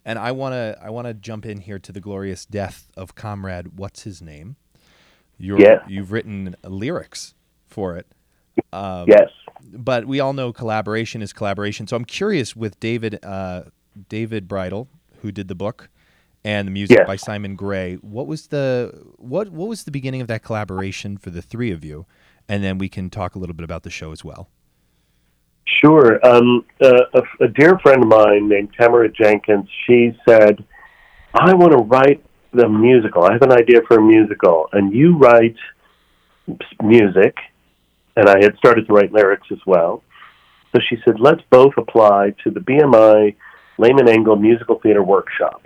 And 0.05 0.18
I 0.18 0.32
want 0.32 0.55
to 0.55 0.78
I 0.82 0.91
want 0.91 1.07
to 1.07 1.14
jump 1.14 1.45
in 1.45 1.61
here 1.61 1.78
to 1.78 1.93
the 1.93 2.01
glorious 2.01 2.47
death 2.47 2.91
of 2.97 3.14
comrade 3.14 3.78
what's 3.78 4.03
his 4.03 4.22
name? 4.22 4.57
You're, 5.38 5.61
yeah. 5.61 5.82
You've 5.88 6.12
written 6.12 6.55
lyrics 6.62 7.34
for 7.66 7.97
it. 7.97 8.07
Um, 8.72 9.07
yes. 9.09 9.30
But 9.72 10.07
we 10.07 10.20
all 10.20 10.32
know 10.32 10.53
collaboration 10.53 11.22
is 11.22 11.32
collaboration. 11.32 11.86
So 11.86 11.97
I'm 11.97 12.05
curious 12.05 12.55
with 12.55 12.78
David 12.80 13.24
uh, 13.24 13.64
David 14.09 14.49
Bridel, 14.49 14.88
who 15.22 15.32
did 15.32 15.49
the 15.49 15.55
book, 15.55 15.88
and 16.45 16.66
the 16.66 16.72
music 16.72 16.99
yes. 16.99 17.07
by 17.07 17.16
Simon 17.16 17.57
Gray. 17.57 17.97
What 17.97 18.26
was 18.26 18.49
the 18.49 19.03
what 19.16 19.51
what 19.51 19.68
was 19.68 19.84
the 19.84 19.91
beginning 19.91 20.20
of 20.20 20.28
that 20.28 20.43
collaboration 20.43 21.16
for 21.16 21.30
the 21.30 21.43
three 21.43 21.70
of 21.70 21.84
you? 21.84 22.07
And 22.51 22.64
then 22.64 22.78
we 22.78 22.88
can 22.88 23.11
talk 23.11 23.36
a 23.36 23.38
little 23.38 23.55
bit 23.55 23.62
about 23.62 23.84
the 23.84 23.90
show 23.90 24.11
as 24.11 24.24
well. 24.24 24.48
Sure. 25.64 26.18
Um, 26.26 26.64
uh, 26.82 27.05
a, 27.14 27.44
a, 27.44 27.48
dear 27.48 27.78
friend 27.78 28.03
of 28.03 28.09
mine 28.09 28.48
named 28.48 28.70
Tamara 28.76 29.09
Jenkins, 29.09 29.68
she 29.86 30.18
said, 30.28 30.64
I 31.32 31.55
want 31.55 31.70
to 31.70 31.84
write 31.84 32.24
the 32.53 32.68
musical. 32.68 33.22
I 33.22 33.34
have 33.34 33.42
an 33.42 33.53
idea 33.53 33.82
for 33.86 33.98
a 33.98 34.03
musical, 34.03 34.68
and 34.72 34.92
you 34.92 35.16
write 35.16 35.55
music, 36.82 37.36
and 38.16 38.28
I 38.28 38.38
had 38.42 38.57
started 38.59 38.88
to 38.88 38.94
write 38.94 39.12
lyrics 39.12 39.46
as 39.53 39.61
well. 39.64 40.03
So 40.74 40.80
she 40.88 40.96
said, 41.05 41.20
let's 41.20 41.42
both 41.51 41.74
apply 41.76 42.34
to 42.42 42.51
the 42.51 42.59
BMI 42.59 43.36
Lehman 43.78 44.09
Engel 44.09 44.34
Musical 44.34 44.80
Theater 44.80 45.05
Workshop, 45.05 45.64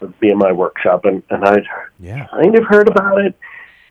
the 0.00 0.06
BMI 0.22 0.56
Workshop. 0.56 1.04
And, 1.04 1.22
and 1.28 1.44
I'd 1.44 1.66
yeah. 2.00 2.28
kind 2.28 2.56
of 2.56 2.64
heard 2.64 2.88
about 2.88 3.20
it 3.20 3.34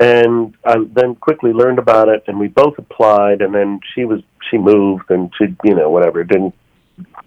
and 0.03 0.53
I 0.65 0.75
then 0.93 1.15
quickly 1.15 1.53
learned 1.53 1.79
about 1.79 2.09
it, 2.09 2.23
and 2.27 2.37
we 2.37 2.49
both 2.49 2.77
applied. 2.77 3.41
And 3.41 3.55
then 3.55 3.79
she 3.93 4.03
was 4.03 4.21
she 4.49 4.57
moved, 4.57 5.09
and 5.09 5.31
she 5.37 5.55
you 5.63 5.75
know 5.75 5.89
whatever 5.89 6.23
didn't 6.23 6.53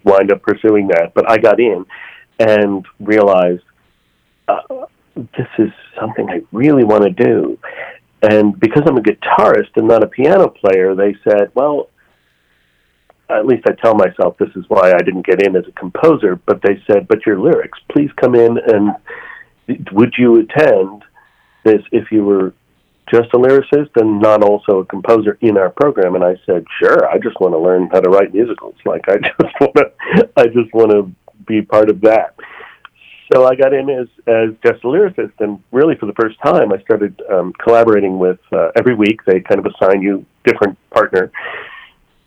wind 0.03 0.31
up 0.31 0.43
pursuing 0.43 0.87
that. 0.89 1.13
But 1.15 1.29
I 1.29 1.37
got 1.37 1.59
in 1.59 1.85
and 2.39 2.85
realized 2.99 3.63
uh, 4.47 4.85
this 5.15 5.47
is 5.57 5.71
something 5.99 6.29
I 6.29 6.43
really 6.51 6.83
want 6.83 7.03
to 7.03 7.09
do. 7.09 7.57
And 8.21 8.59
because 8.59 8.83
I'm 8.85 8.97
a 8.97 9.01
guitarist 9.01 9.71
and 9.75 9.87
not 9.87 10.03
a 10.03 10.07
piano 10.07 10.47
player, 10.47 10.95
they 10.95 11.15
said, 11.23 11.51
well, 11.55 11.89
at 13.29 13.45
least 13.45 13.67
I 13.67 13.73
tell 13.73 13.95
myself 13.95 14.37
this 14.37 14.55
is 14.55 14.65
why 14.67 14.91
I 14.91 14.99
didn't 14.99 15.25
get 15.25 15.45
in 15.45 15.55
as 15.55 15.65
a 15.67 15.71
composer. 15.71 16.35
But 16.35 16.61
they 16.61 16.81
said, 16.87 17.07
but 17.07 17.25
your 17.25 17.39
lyrics, 17.39 17.79
please 17.91 18.11
come 18.15 18.35
in 18.35 18.57
and 18.57 18.95
would 19.91 20.13
you 20.17 20.39
attend 20.39 21.03
this 21.63 21.81
if 21.91 22.11
you 22.11 22.23
were 22.23 22.53
just 23.11 23.29
a 23.33 23.37
lyricist 23.37 23.89
and 23.95 24.19
not 24.19 24.43
also 24.43 24.79
a 24.79 24.85
composer 24.85 25.37
in 25.41 25.57
our 25.57 25.69
program. 25.69 26.15
And 26.15 26.23
I 26.23 26.35
said 26.45 26.65
sure 26.79 27.09
I 27.09 27.17
just 27.17 27.39
want 27.39 27.53
to 27.53 27.59
learn 27.59 27.89
how 27.91 28.01
to 28.01 28.09
write 28.09 28.33
musicals. 28.33 28.75
Like 28.85 29.05
I 29.07 29.17
just 29.41 29.55
want 29.59 29.75
to 29.75 30.29
I 30.35 30.45
just 30.45 30.73
want 30.73 30.91
to 30.91 31.11
be 31.45 31.61
part 31.61 31.89
of 31.89 32.01
that. 32.01 32.35
So 33.33 33.45
I 33.45 33.55
got 33.55 33.73
in 33.73 33.89
as 33.89 34.07
as 34.27 34.49
just 34.63 34.83
a 34.83 34.87
lyricist 34.87 35.33
and 35.39 35.61
really 35.71 35.95
for 35.95 36.05
the 36.05 36.13
first 36.13 36.37
time 36.43 36.71
I 36.71 36.81
started 36.81 37.21
um, 37.31 37.53
collaborating 37.53 38.19
with 38.19 38.39
uh, 38.51 38.71
every 38.75 38.95
week 38.95 39.23
they 39.25 39.39
kind 39.39 39.59
of 39.59 39.65
assign 39.65 40.01
you 40.01 40.25
different 40.45 40.77
partner 40.91 41.31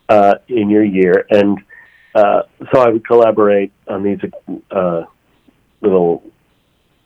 uh, 0.09 0.35
in 0.47 0.69
your 0.69 0.83
year. 0.83 1.25
And 1.29 1.59
uh, 2.13 2.43
so 2.73 2.81
I 2.81 2.89
would 2.89 3.05
collaborate 3.05 3.71
on 3.87 4.03
these 4.03 4.19
uh, 4.69 5.03
little 5.81 6.23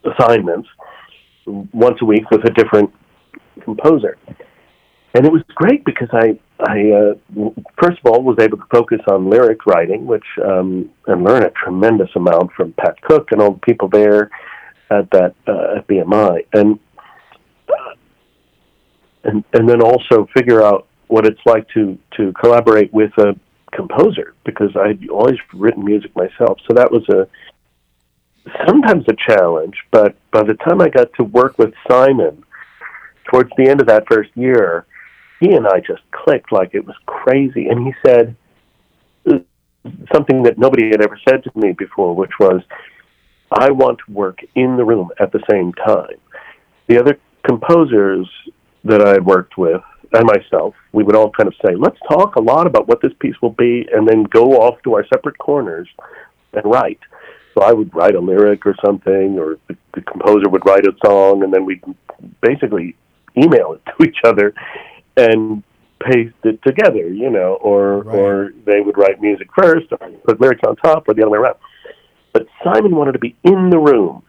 assignments 0.04 0.68
once 1.46 1.98
a 2.02 2.06
week 2.06 2.30
with 2.32 2.44
a 2.46 2.52
different 2.52 2.92
composer. 3.62 4.18
And 5.14 5.26
it 5.26 5.32
was 5.32 5.44
great 5.56 5.86
because 5.86 6.10
I, 6.12 6.38
I 6.60 6.92
uh, 6.92 7.50
first 7.82 8.00
of 8.04 8.12
all 8.12 8.22
was 8.22 8.38
able 8.40 8.58
to 8.58 8.66
focus 8.70 9.00
on 9.08 9.30
lyric 9.30 9.66
writing, 9.66 10.06
which 10.06 10.26
um, 10.44 10.90
and 11.08 11.24
learn 11.24 11.44
a 11.44 11.52
tremendous 11.52 12.10
amount 12.16 12.52
from 12.52 12.74
Pat 12.74 13.02
Cook 13.02 13.32
and 13.32 13.42
all 13.42 13.54
the 13.54 13.60
people 13.60 13.88
there 13.88 14.30
at 14.90 15.10
that 15.12 15.36
uh, 15.48 15.78
at 15.78 15.88
BMI, 15.88 16.46
and 16.54 16.80
uh, 17.70 17.96
and 19.24 19.44
and 19.54 19.70
then 19.70 19.82
also 19.82 20.28
figure 20.34 20.62
out 20.62 20.88
what 21.08 21.26
it's 21.26 21.40
like 21.46 21.68
to 21.70 21.98
to 22.18 22.34
collaborate 22.34 22.94
with 22.94 23.12
a 23.18 23.40
composer 23.72 24.34
because 24.46 24.76
I'd 24.76 25.08
always 25.10 25.38
written 25.54 25.86
music 25.86 26.16
myself. 26.16 26.60
So 26.68 26.74
that 26.76 26.92
was 26.92 27.08
a 27.10 27.28
sometimes 28.68 29.06
a 29.08 29.16
challenge, 29.28 29.76
but 29.92 30.16
by 30.32 30.44
the 30.44 30.54
time 30.56 30.82
I 30.82 30.90
got 30.90 31.14
to 31.14 31.24
work 31.24 31.58
with 31.58 31.74
Simon 31.90 32.45
towards 33.30 33.50
the 33.58 33.68
end 33.68 33.82
of 33.82 33.88
that 33.88 34.06
first 34.10 34.30
year, 34.36 34.86
he 35.40 35.54
and 35.54 35.68
I 35.68 35.80
just 35.80 36.02
clicked 36.12 36.52
like 36.52 36.72
it 36.74 36.86
was 36.86 36.96
crazy. 37.06 37.68
And 37.68 37.86
he 37.86 37.94
said 38.06 38.36
uh, 39.30 39.40
something 40.14 40.44
that 40.44 40.58
nobody 40.58 40.88
had 40.90 41.02
ever 41.02 41.20
said 41.28 41.44
to 41.44 41.52
me 41.56 41.74
before, 41.74 42.16
which 42.16 42.32
was, 42.40 42.62
I 43.52 43.72
want 43.72 44.00
to 44.06 44.14
work 44.14 44.40
in 44.56 44.78
the 44.78 44.86
room 44.86 45.10
at 45.20 45.32
the 45.32 45.44
same 45.50 45.74
time. 45.74 46.18
The 46.88 47.00
other 47.00 47.20
composers 47.44 48.28
that 48.84 49.02
I 49.02 49.10
had 49.10 49.26
worked 49.26 49.58
with 49.58 49.82
and 50.14 50.26
myself, 50.26 50.76
we 50.94 51.04
would 51.04 51.16
all 51.16 51.32
kind 51.32 51.48
of 51.48 51.56
say, 51.66 51.76
let's 51.76 52.00
talk 52.08 52.36
a 52.36 52.42
lot 52.42 52.68
about 52.68 52.88
what 52.88 53.02
this 53.02 53.12
piece 53.20 53.36
will 53.42 53.52
be 53.52 53.88
and 53.92 54.08
then 54.08 54.24
go 54.24 54.54
off 54.62 54.82
to 54.84 54.94
our 54.94 55.06
separate 55.08 55.38
corners 55.38 55.88
and 56.54 56.64
write. 56.66 57.00
So 57.54 57.64
I 57.64 57.74
would 57.74 57.94
write 57.94 58.16
a 58.16 58.20
lyric 58.20 58.66
or 58.66 58.76
something, 58.86 59.40
or 59.40 59.58
the, 59.68 59.78
the 59.94 60.02
composer 60.02 60.50
would 60.50 60.66
write 60.66 60.86
a 60.86 60.94
song, 61.06 61.44
and 61.44 61.54
then 61.54 61.66
we'd 61.66 61.84
basically 62.42 62.96
email 63.38 63.74
it 63.74 63.82
to 63.98 64.08
each 64.08 64.18
other 64.24 64.54
and 65.18 65.64
paste 66.02 66.36
it 66.44 66.62
together, 66.64 67.08
you 67.08 67.30
know, 67.30 67.54
or 67.62 68.00
Right. 68.04 68.16
or 68.18 68.54
they 68.66 68.82
would 68.82 68.98
write 68.98 69.22
music 69.22 69.48
first, 69.58 69.88
or 69.92 69.98
put 70.26 70.40
lyrics 70.42 70.62
on 70.68 70.76
top, 70.76 71.08
or 71.08 71.14
the 71.14 71.22
other 71.22 71.32
way 71.32 71.40
around. 71.40 71.56
But 72.34 72.48
Simon 72.64 72.96
wanted 72.96 73.14
to 73.14 73.20
be 73.20 73.36
in 73.44 73.70
the 73.70 73.80
room, 73.80 74.24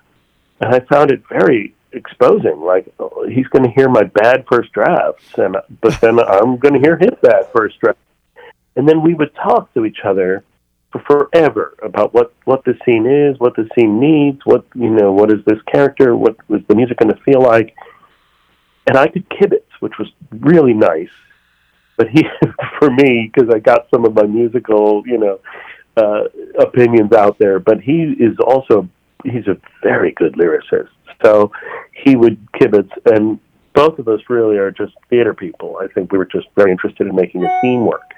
and 0.60 0.74
I 0.74 0.80
found 0.80 1.10
it 1.10 1.22
very 1.28 1.74
exposing. 1.92 2.60
Like 2.60 2.92
oh, 3.00 3.26
he's 3.28 3.46
going 3.48 3.64
to 3.64 3.70
hear 3.70 3.88
my 3.88 4.04
bad 4.04 4.44
first 4.50 4.72
drafts, 4.72 5.26
and 5.36 5.56
but 5.80 6.00
then 6.00 6.20
I'm 6.20 6.56
going 6.56 6.74
to 6.74 6.80
hear 6.80 6.96
his 6.96 7.10
bad 7.20 7.48
first 7.54 7.80
draft, 7.80 7.98
and 8.76 8.88
then 8.88 9.02
we 9.02 9.14
would 9.14 9.34
talk 9.34 9.72
to 9.74 9.84
each 9.84 10.00
other 10.04 10.44
for 10.92 11.00
forever 11.00 11.76
about 11.82 12.14
what 12.14 12.32
what 12.44 12.64
the 12.64 12.78
scene 12.84 13.06
is, 13.06 13.38
what 13.40 13.56
the 13.56 13.68
scene 13.74 13.98
needs, 13.98 14.40
what 14.44 14.64
you 14.74 14.90
know, 14.90 15.10
what 15.12 15.32
is 15.32 15.44
this 15.46 15.60
character, 15.70 16.16
what 16.16 16.36
was 16.48 16.60
the 16.68 16.74
music 16.76 16.98
going 16.98 17.12
to 17.12 17.20
feel 17.22 17.42
like, 17.42 17.74
and 18.86 18.96
I 18.96 19.08
could 19.08 19.28
kibitz, 19.28 19.66
which 19.80 19.94
was 19.98 20.08
really 20.30 20.74
nice. 20.74 21.10
But 21.96 22.08
he, 22.08 22.24
for 22.78 22.90
me, 22.90 23.30
because 23.32 23.52
I 23.52 23.58
got 23.58 23.88
some 23.92 24.04
of 24.04 24.14
my 24.14 24.24
musical, 24.24 25.02
you 25.06 25.18
know, 25.18 25.40
uh, 25.96 26.24
opinions 26.60 27.12
out 27.12 27.38
there. 27.38 27.58
But 27.58 27.80
he 27.80 28.14
is 28.18 28.36
also 28.44 28.88
he's 29.24 29.46
a 29.46 29.56
very 29.82 30.12
good 30.12 30.34
lyricist, 30.34 30.88
so 31.24 31.50
he 31.92 32.16
would 32.16 32.38
kibitz, 32.52 32.90
and 33.06 33.40
both 33.74 33.98
of 33.98 34.08
us 34.08 34.20
really 34.28 34.56
are 34.56 34.70
just 34.70 34.94
theater 35.10 35.34
people. 35.34 35.78
I 35.82 35.88
think 35.88 36.12
we 36.12 36.18
were 36.18 36.26
just 36.26 36.46
very 36.54 36.70
interested 36.70 37.06
in 37.06 37.14
making 37.14 37.44
a 37.44 37.60
scene 37.60 37.84
work. 37.84 38.10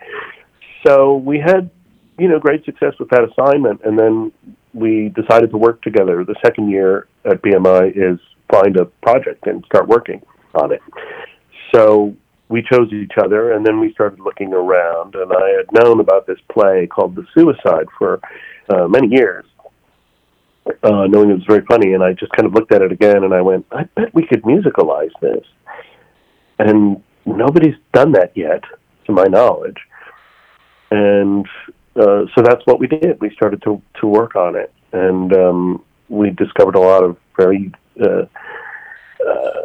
So 0.87 1.17
we 1.17 1.41
had, 1.41 1.71
you 2.19 2.29
know, 2.29 2.39
great 2.39 2.65
success 2.65 2.95
with 3.01 3.09
that 3.11 3.25
assignment, 3.25 3.81
and 3.85 3.99
then 3.99 4.33
we 4.75 5.09
decided 5.09 5.51
to 5.51 5.57
work 5.57 5.83
together. 5.83 6.25
The 6.25 6.37
second 6.45 6.71
year 6.71 7.09
at 7.25 7.43
BMI 7.43 7.91
is 7.97 8.21
find 8.51 8.77
a 8.77 8.85
project 8.87 9.47
and 9.47 9.65
start 9.65 9.89
working 9.89 10.23
on 10.63 10.73
it. 10.73 10.83
So 11.75 12.15
we 12.49 12.63
chose 12.63 12.93
each 12.93 13.13
other, 13.23 13.53
and 13.53 13.67
then 13.67 13.79
we 13.81 13.93
started 13.93 14.21
looking 14.21 14.53
around. 14.53 15.15
And 15.15 15.33
I 15.33 15.49
had 15.59 15.67
known 15.73 16.01
about 16.01 16.27
this 16.27 16.39
play 16.51 16.87
called 16.87 17.15
The 17.15 17.27
Suicide 17.35 17.87
for 17.99 18.21
uh, 18.69 18.89
many 18.89 19.09
years, 19.09 19.45
uh, 20.83 21.07
knowing 21.07 21.31
it 21.31 21.35
was 21.35 21.45
very 21.47 21.65
funny. 21.67 21.93
And 21.95 22.03
I 22.03 22.13
just 22.13 22.33
kind 22.33 22.47
of 22.47 22.55
looked 22.55 22.73
at 22.73 22.83
it 22.83 22.93
again, 22.93 23.25
and 23.25 23.35
I 23.35 23.43
went, 23.43 23.67
I 23.71 23.85
bet 23.85 24.15
we 24.15 24.27
could 24.27 24.43
musicalize 24.43 25.13
this. 25.21 25.45
And 26.59 27.03
nobody's 27.27 27.77
done 27.93 28.13
that 28.13 28.33
yet, 28.35 28.63
to 29.07 29.13
my 29.13 29.25
knowledge. 29.25 29.77
And 30.91 31.47
uh, 31.97 32.25
so 32.35 32.43
that's 32.43 32.65
what 32.65 32.81
we 32.81 32.87
did. 32.87 33.21
We 33.21 33.31
started 33.35 33.61
to 33.63 33.83
to 34.01 34.07
work 34.07 34.37
on 34.37 34.57
it, 34.57 34.73
and 34.93 35.33
um, 35.35 35.85
we 36.09 36.31
discovered 36.31 36.77
a 36.77 36.81
lot 36.81 37.03
of 37.05 37.17
very 37.37 37.73
uh, 38.01 38.25
uh, 39.29 39.63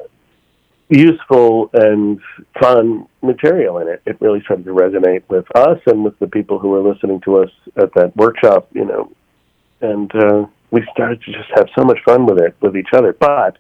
useful 0.90 1.70
and 1.74 2.20
fun 2.60 3.08
material 3.22 3.80
in 3.80 3.88
it. 3.88 4.02
It 4.06 4.18
really 4.20 4.42
started 4.42 4.66
to 4.66 4.72
resonate 4.72 5.24
with 5.30 5.46
us 5.56 5.80
and 5.88 6.04
with 6.04 6.18
the 6.20 6.28
people 6.28 6.60
who 6.60 6.70
were 6.70 6.82
listening 6.82 7.22
to 7.22 7.40
us 7.40 7.50
at 7.78 7.94
that 7.96 8.16
workshop. 8.16 8.68
You 8.74 8.86
know, 8.86 9.12
and 9.82 10.14
uh, 10.16 10.46
we 10.72 10.84
started 10.92 11.22
to 11.24 11.32
just 11.32 11.50
have 11.56 11.68
so 11.78 11.84
much 11.84 12.00
fun 12.06 12.26
with 12.26 12.40
it 12.40 12.56
with 12.62 12.76
each 12.76 12.94
other. 12.94 13.14
But 13.14 13.58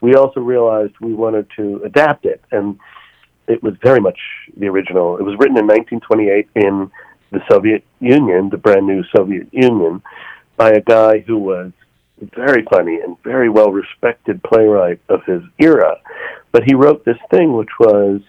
we 0.00 0.14
also 0.14 0.40
realized 0.40 0.94
we 1.00 1.14
wanted 1.14 1.46
to 1.56 1.82
adapt 1.84 2.24
it, 2.24 2.42
and 2.50 2.78
it 3.46 3.62
was 3.62 3.74
very 3.82 4.00
much 4.00 4.18
the 4.56 4.68
original. 4.68 5.18
It 5.18 5.22
was 5.22 5.36
written 5.38 5.58
in 5.58 5.66
1928 5.66 6.48
in 6.56 6.90
the 7.30 7.40
Soviet 7.50 7.84
Union, 8.00 8.48
the 8.48 8.56
brand 8.56 8.86
new 8.86 9.04
Soviet 9.14 9.48
Union, 9.52 10.02
by 10.56 10.70
a 10.70 10.80
guy 10.80 11.20
who 11.20 11.38
was 11.38 11.72
very 12.34 12.64
funny 12.70 13.00
and 13.00 13.16
very 13.22 13.48
well 13.48 13.70
respected 13.70 14.42
playwright 14.42 15.00
of 15.08 15.24
his 15.24 15.42
era. 15.58 15.96
But 16.52 16.64
he 16.64 16.74
wrote 16.74 17.04
this 17.04 17.18
thing 17.30 17.52
which 17.52 17.78
was 17.78 18.20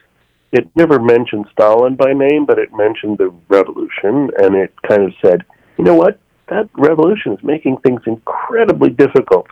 it 0.51 0.69
never 0.75 0.99
mentioned 0.99 1.45
Stalin 1.53 1.95
by 1.95 2.13
name, 2.13 2.45
but 2.45 2.59
it 2.59 2.73
mentioned 2.73 3.17
the 3.17 3.33
revolution, 3.47 4.29
and 4.37 4.55
it 4.55 4.73
kind 4.87 5.03
of 5.03 5.13
said, 5.21 5.45
you 5.77 5.85
know 5.85 5.95
what? 5.95 6.19
That 6.49 6.69
revolution 6.73 7.31
is 7.31 7.39
making 7.41 7.77
things 7.77 8.01
incredibly 8.05 8.89
difficult 8.89 9.47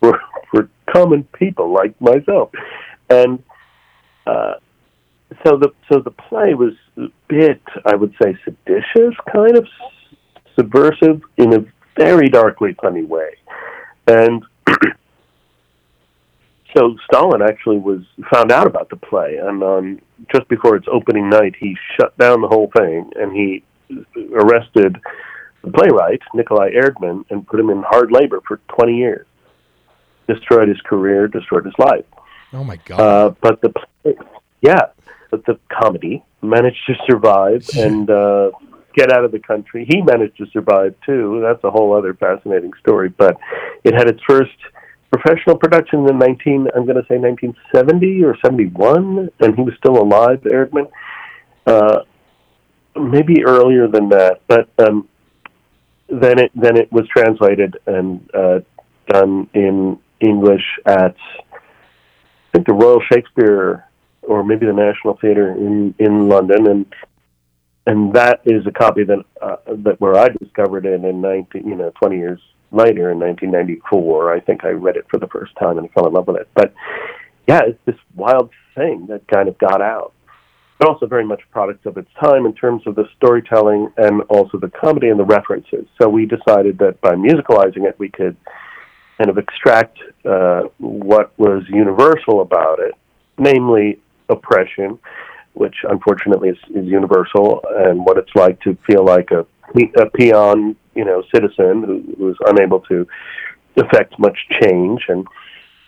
for 0.00 0.20
for 0.50 0.68
common 0.92 1.24
people 1.32 1.72
like 1.72 2.00
myself, 2.00 2.50
and 3.10 3.42
uh, 4.26 4.54
so 5.44 5.56
the 5.56 5.70
so 5.90 5.98
the 5.98 6.12
play 6.12 6.54
was 6.54 6.74
a 6.96 7.08
bit, 7.26 7.62
I 7.84 7.96
would 7.96 8.14
say, 8.22 8.36
seditious, 8.44 9.16
kind 9.32 9.56
of 9.56 9.66
subversive 10.54 11.22
in 11.38 11.54
a 11.54 11.64
very 11.96 12.28
darkly 12.28 12.76
funny 12.80 13.02
way, 13.02 13.30
and 14.06 14.44
so 16.76 16.96
Stalin 17.06 17.42
actually 17.42 17.78
was 17.78 18.02
found 18.32 18.50
out 18.50 18.66
about 18.66 18.88
the 18.88 18.96
play, 18.96 19.36
and 19.36 19.62
on 19.62 20.00
just 20.32 20.48
before 20.48 20.76
its 20.76 20.86
opening 20.90 21.28
night, 21.28 21.54
he 21.58 21.76
shut 21.98 22.16
down 22.18 22.40
the 22.40 22.48
whole 22.48 22.70
thing, 22.76 23.10
and 23.16 23.32
he 23.32 23.62
arrested 24.34 24.96
the 25.62 25.70
playwright 25.70 26.20
Nikolai 26.34 26.70
Erdman 26.72 27.24
and 27.30 27.46
put 27.46 27.60
him 27.60 27.70
in 27.70 27.82
hard 27.82 28.10
labor 28.10 28.40
for 28.46 28.60
20 28.76 28.96
years. 28.96 29.26
Destroyed 30.28 30.68
his 30.68 30.80
career, 30.82 31.28
destroyed 31.28 31.64
his 31.64 31.74
life. 31.78 32.04
Oh 32.52 32.64
my 32.64 32.76
god. 32.76 33.00
Uh, 33.00 33.34
but 33.40 33.60
the 33.60 33.70
play, 33.70 34.14
yeah, 34.60 34.86
but 35.30 35.44
the 35.46 35.58
comedy 35.68 36.24
managed 36.42 36.80
to 36.86 36.94
survive 37.06 37.68
and 37.76 38.08
uh, 38.10 38.50
get 38.94 39.12
out 39.12 39.24
of 39.24 39.32
the 39.32 39.38
country. 39.38 39.86
He 39.88 40.00
managed 40.02 40.36
to 40.38 40.46
survive 40.52 40.94
too. 41.04 41.40
That's 41.42 41.62
a 41.64 41.70
whole 41.70 41.96
other 41.96 42.14
fascinating 42.14 42.72
story. 42.80 43.08
But 43.08 43.36
it 43.84 43.94
had 43.94 44.08
its 44.08 44.20
first 44.28 44.56
professional 45.12 45.56
production 45.56 46.08
in 46.08 46.18
19, 46.18 46.68
I'm 46.74 46.86
going 46.86 46.96
to 46.96 47.06
say 47.08 47.18
1970 47.18 48.24
or 48.24 48.36
71, 48.42 49.30
and 49.40 49.54
he 49.54 49.62
was 49.62 49.74
still 49.76 50.00
alive, 50.00 50.40
Erdman. 50.40 50.90
Uh, 51.66 52.00
maybe 52.96 53.44
earlier 53.44 53.88
than 53.88 54.08
that, 54.08 54.40
but 54.48 54.68
um, 54.78 55.08
then 56.08 56.38
it 56.38 56.50
then 56.54 56.76
it 56.76 56.90
was 56.90 57.06
translated 57.08 57.76
and 57.86 58.28
uh, 58.34 58.60
done 59.08 59.48
in 59.54 59.98
English 60.20 60.64
at 60.86 61.16
I 61.52 61.58
think 62.52 62.66
the 62.66 62.74
Royal 62.74 63.00
Shakespeare 63.10 63.86
or 64.22 64.44
maybe 64.44 64.66
the 64.66 64.72
National 64.72 65.16
Theatre 65.18 65.52
in 65.52 65.94
in 65.98 66.28
London, 66.28 66.66
and 66.66 66.94
and 67.86 68.14
that 68.14 68.40
is 68.44 68.66
a 68.66 68.72
copy 68.72 69.04
that 69.04 69.24
uh, 69.40 69.56
that 69.84 70.00
where 70.00 70.16
I 70.16 70.28
discovered 70.28 70.84
it 70.84 71.04
in 71.04 71.20
nineteen 71.20 71.66
you 71.66 71.76
know 71.76 71.92
twenty 71.98 72.18
years 72.18 72.40
later 72.72 73.10
in 73.12 73.18
nineteen 73.18 73.50
ninety 73.50 73.80
four. 73.88 74.32
I 74.32 74.40
think 74.40 74.64
I 74.64 74.70
read 74.70 74.96
it 74.96 75.06
for 75.10 75.18
the 75.18 75.28
first 75.28 75.54
time 75.56 75.78
and 75.78 75.90
fell 75.92 76.06
in 76.06 76.12
love 76.12 76.26
with 76.26 76.36
it. 76.36 76.48
But 76.54 76.74
yeah, 77.46 77.60
it's 77.66 77.78
this 77.84 77.96
wild 78.14 78.50
thing 78.74 79.06
that 79.08 79.26
kind 79.28 79.48
of 79.48 79.58
got 79.58 79.80
out. 79.80 80.12
But 80.78 80.88
also 80.88 81.06
very 81.06 81.24
much 81.24 81.42
product 81.50 81.86
of 81.86 81.96
its 81.96 82.10
time 82.20 82.46
in 82.46 82.54
terms 82.54 82.82
of 82.86 82.96
the 82.96 83.04
storytelling 83.16 83.92
and 83.96 84.22
also 84.22 84.58
the 84.58 84.70
comedy 84.70 85.10
and 85.10 85.20
the 85.20 85.24
references. 85.24 85.86
So 86.00 86.08
we 86.08 86.26
decided 86.26 86.78
that 86.78 87.00
by 87.00 87.14
musicalizing 87.14 87.86
it, 87.88 87.96
we 87.98 88.08
could 88.08 88.36
kind 89.18 89.30
of 89.30 89.38
extract 89.38 89.98
uh, 90.24 90.62
what 90.78 91.38
was 91.38 91.62
universal 91.68 92.40
about 92.40 92.80
it, 92.80 92.94
namely 93.38 94.00
oppression, 94.28 94.98
which 95.52 95.76
unfortunately 95.88 96.48
is, 96.48 96.58
is 96.74 96.86
universal, 96.86 97.62
and 97.76 98.04
what 98.04 98.18
it's 98.18 98.34
like 98.34 98.60
to 98.62 98.76
feel 98.86 99.04
like 99.04 99.30
a, 99.30 99.46
a 100.00 100.10
peon, 100.10 100.74
you 100.94 101.04
know, 101.04 101.22
citizen 101.34 101.82
who, 101.84 102.14
who 102.18 102.30
is 102.30 102.36
unable 102.46 102.80
to 102.80 103.06
affect 103.76 104.18
much 104.18 104.38
change, 104.60 105.02
and 105.08 105.26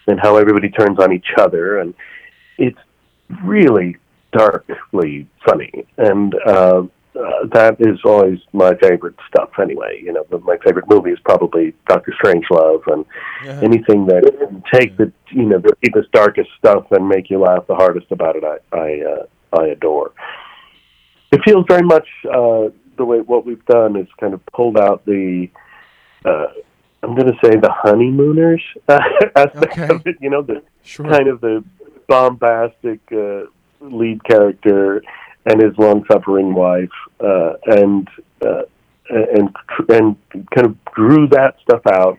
and 0.07 0.20
how 0.20 0.36
everybody 0.36 0.70
turns 0.70 0.98
on 0.98 1.12
each 1.12 1.28
other, 1.38 1.78
and 1.78 1.94
it's 2.59 2.78
really 3.42 3.96
darkly 4.32 5.26
funny, 5.44 5.86
and 5.98 6.34
uh, 6.46 6.82
uh, 7.16 7.46
that 7.52 7.76
is 7.78 7.98
always 8.05 8.40
my 8.52 8.74
favorite 8.76 9.14
stuff. 9.28 9.50
Anyway, 9.61 10.00
you 10.02 10.12
know, 10.12 10.24
but 10.30 10.42
my 10.42 10.57
favorite 10.64 10.88
movie 10.88 11.11
is 11.11 11.18
probably 11.24 11.72
Doctor 11.86 12.12
Strangelove, 12.22 12.82
and 12.88 13.05
anything 13.62 14.07
that 14.07 14.22
can 14.38 14.62
take 14.72 14.96
the 14.96 15.12
you 15.30 15.44
know 15.44 15.59
the 15.59 15.72
deepest, 15.82 16.11
darkest 16.12 16.50
stuff 16.59 16.90
and 16.90 17.09
make 17.09 17.30
you 17.30 17.38
laugh 17.38 17.66
the 17.68 17.74
hardest 17.74 18.11
about 18.11 18.36
it. 18.36 18.44
I 18.44 18.59
I 18.76 19.00
uh, 19.02 19.61
I 19.61 19.66
adore. 19.68 20.12
It 21.30 21.40
feels 21.44 21.64
very 21.68 21.82
much 21.82 22.09
uh, 22.32 22.68
the 22.97 23.05
way 23.05 23.18
what 23.20 23.45
we've 23.47 23.64
done 23.66 23.97
is 23.97 24.09
kind 24.18 24.34
of 24.34 24.45
pulled 24.47 24.78
out 24.78 25.05
the. 25.05 25.49
Uh, 26.24 26.47
I'm 27.03 27.14
going 27.14 27.26
to 27.30 27.38
say 27.45 27.51
the 27.57 27.70
honeymooners 27.70 28.62
aspect 28.88 29.78
Okay. 29.78 29.95
of 29.95 30.07
it. 30.07 30.16
You 30.20 30.30
know, 30.30 30.42
the 30.42 30.62
Sure. 30.82 31.07
kind 31.07 31.28
of 31.28 31.40
the 31.40 31.62
bombastic 32.09 33.01
uh, 33.12 33.42
lead 33.80 34.24
character 34.24 35.03
and 35.47 35.62
his 35.62 35.76
long-suffering 35.78 36.55
wife, 36.55 36.88
uh, 37.20 37.55
and 37.66 38.09
uh, 38.45 38.62
and 39.11 39.55
and 39.90 40.16
kind 40.55 40.66
of 40.66 40.76
drew 40.95 41.28
that 41.28 41.57
stuff 41.62 41.82
out 41.92 42.18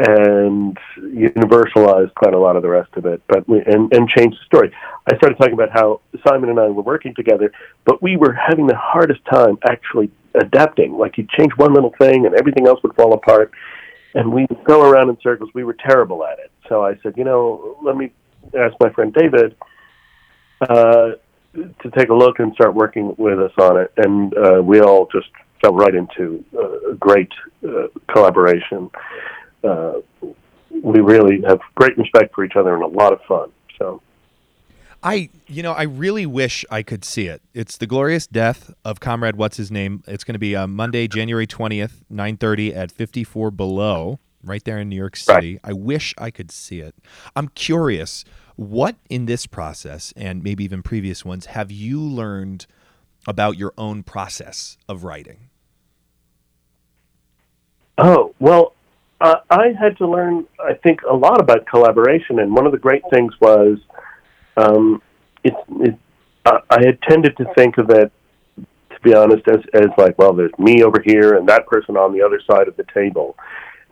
and 0.00 0.78
universalized 0.98 2.14
quite 2.14 2.32
a 2.32 2.38
lot 2.38 2.56
of 2.56 2.62
the 2.62 2.68
rest 2.68 2.90
of 2.94 3.04
it, 3.04 3.20
but 3.28 3.46
we, 3.46 3.60
and 3.66 3.92
and 3.92 4.08
changed 4.08 4.38
the 4.40 4.44
story. 4.46 4.72
I 5.10 5.16
started 5.16 5.36
talking 5.36 5.52
about 5.52 5.70
how 5.70 6.00
Simon 6.26 6.48
and 6.48 6.58
I 6.58 6.68
were 6.68 6.82
working 6.82 7.14
together, 7.14 7.52
but 7.84 8.02
we 8.02 8.16
were 8.16 8.32
having 8.32 8.66
the 8.66 8.76
hardest 8.76 9.20
time 9.26 9.58
actually 9.68 10.10
adapting. 10.34 10.96
Like 10.96 11.18
you'd 11.18 11.28
change 11.28 11.52
one 11.56 11.74
little 11.74 11.94
thing, 11.98 12.24
and 12.24 12.34
everything 12.34 12.66
else 12.66 12.82
would 12.82 12.94
fall 12.96 13.12
apart, 13.12 13.50
and 14.14 14.32
we 14.32 14.46
go 14.64 14.88
around 14.88 15.10
in 15.10 15.18
circles. 15.22 15.50
We 15.52 15.64
were 15.64 15.74
terrible 15.74 16.24
at 16.24 16.38
it. 16.38 16.50
So 16.68 16.82
I 16.82 16.96
said, 17.02 17.14
you 17.18 17.24
know, 17.24 17.76
let 17.82 17.96
me 17.96 18.10
ask 18.58 18.74
my 18.80 18.90
friend 18.90 19.12
David 19.12 19.54
uh, 20.62 21.10
to 21.54 21.90
take 21.94 22.08
a 22.08 22.14
look 22.14 22.38
and 22.38 22.54
start 22.54 22.74
working 22.74 23.14
with 23.18 23.38
us 23.38 23.52
on 23.58 23.76
it, 23.76 23.92
and 23.98 24.34
uh, 24.34 24.62
we 24.62 24.80
all 24.80 25.08
just 25.12 25.28
fell 25.60 25.74
right 25.74 25.94
into 25.94 26.42
a 26.90 26.94
great 26.94 27.32
uh, 27.68 27.88
collaboration. 28.10 28.90
Uh, 29.62 30.00
we 30.70 31.00
really 31.00 31.42
have 31.42 31.60
great 31.74 31.96
respect 31.98 32.34
for 32.34 32.44
each 32.44 32.56
other 32.56 32.74
and 32.74 32.82
a 32.82 32.86
lot 32.86 33.12
of 33.12 33.20
fun. 33.22 33.50
So 33.78 34.00
I, 35.02 35.30
you 35.46 35.62
know, 35.62 35.72
I 35.72 35.82
really 35.82 36.26
wish 36.26 36.64
I 36.70 36.82
could 36.82 37.04
see 37.04 37.26
it. 37.26 37.42
It's 37.54 37.76
the 37.76 37.86
glorious 37.86 38.26
death 38.26 38.72
of 38.84 39.00
Comrade 39.00 39.36
What's 39.36 39.56
His 39.56 39.70
Name. 39.70 40.02
It's 40.06 40.24
going 40.24 40.34
to 40.34 40.38
be 40.38 40.54
uh, 40.54 40.66
Monday, 40.66 41.08
January 41.08 41.46
twentieth, 41.46 42.02
nine 42.10 42.36
thirty 42.36 42.74
at 42.74 42.92
fifty 42.92 43.24
four 43.24 43.50
Below, 43.50 44.18
right 44.44 44.62
there 44.64 44.78
in 44.78 44.88
New 44.88 44.96
York 44.96 45.16
City. 45.16 45.58
I 45.64 45.72
wish 45.72 46.14
I 46.18 46.30
could 46.30 46.50
see 46.50 46.80
it. 46.80 46.94
I'm 47.34 47.48
curious, 47.48 48.24
what 48.56 48.96
in 49.08 49.26
this 49.26 49.46
process 49.46 50.12
and 50.16 50.42
maybe 50.42 50.64
even 50.64 50.82
previous 50.82 51.24
ones 51.24 51.46
have 51.46 51.70
you 51.72 52.00
learned 52.00 52.66
about 53.26 53.56
your 53.56 53.72
own 53.76 54.02
process 54.02 54.76
of 54.88 55.04
writing? 55.04 55.48
Oh, 57.96 58.34
well, 58.38 58.74
uh, 59.20 59.36
I 59.50 59.68
had 59.78 59.98
to 59.98 60.06
learn, 60.06 60.46
I 60.58 60.74
think, 60.74 61.02
a 61.02 61.14
lot 61.14 61.40
about 61.40 61.66
collaboration. 61.66 62.38
And 62.38 62.54
one 62.54 62.66
of 62.66 62.72
the 62.72 62.78
great 62.78 63.02
things 63.12 63.32
was 63.40 63.78
um, 64.56 65.02
it, 65.44 65.54
it, 65.80 65.98
uh, 66.46 66.60
I 66.70 66.78
had 66.84 67.00
tended 67.02 67.36
to 67.36 67.52
think 67.54 67.78
of 67.78 67.90
it, 67.90 68.10
to 68.56 69.00
be 69.02 69.14
honest, 69.14 69.46
as, 69.48 69.60
as 69.74 69.88
like, 69.98 70.18
well, 70.18 70.32
there's 70.32 70.56
me 70.58 70.82
over 70.82 71.02
here 71.04 71.34
and 71.34 71.48
that 71.48 71.66
person 71.66 71.96
on 71.96 72.12
the 72.12 72.22
other 72.22 72.40
side 72.50 72.68
of 72.68 72.76
the 72.76 72.86
table. 72.94 73.36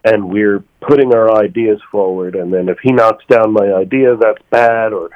And 0.04 0.30
we're 0.30 0.64
putting 0.80 1.12
our 1.14 1.36
ideas 1.36 1.80
forward. 1.90 2.34
And 2.34 2.52
then 2.52 2.68
if 2.68 2.78
he 2.82 2.92
knocks 2.92 3.24
down 3.28 3.52
my 3.52 3.72
idea, 3.72 4.16
that's 4.16 4.42
bad. 4.50 4.92
Or, 4.92 5.10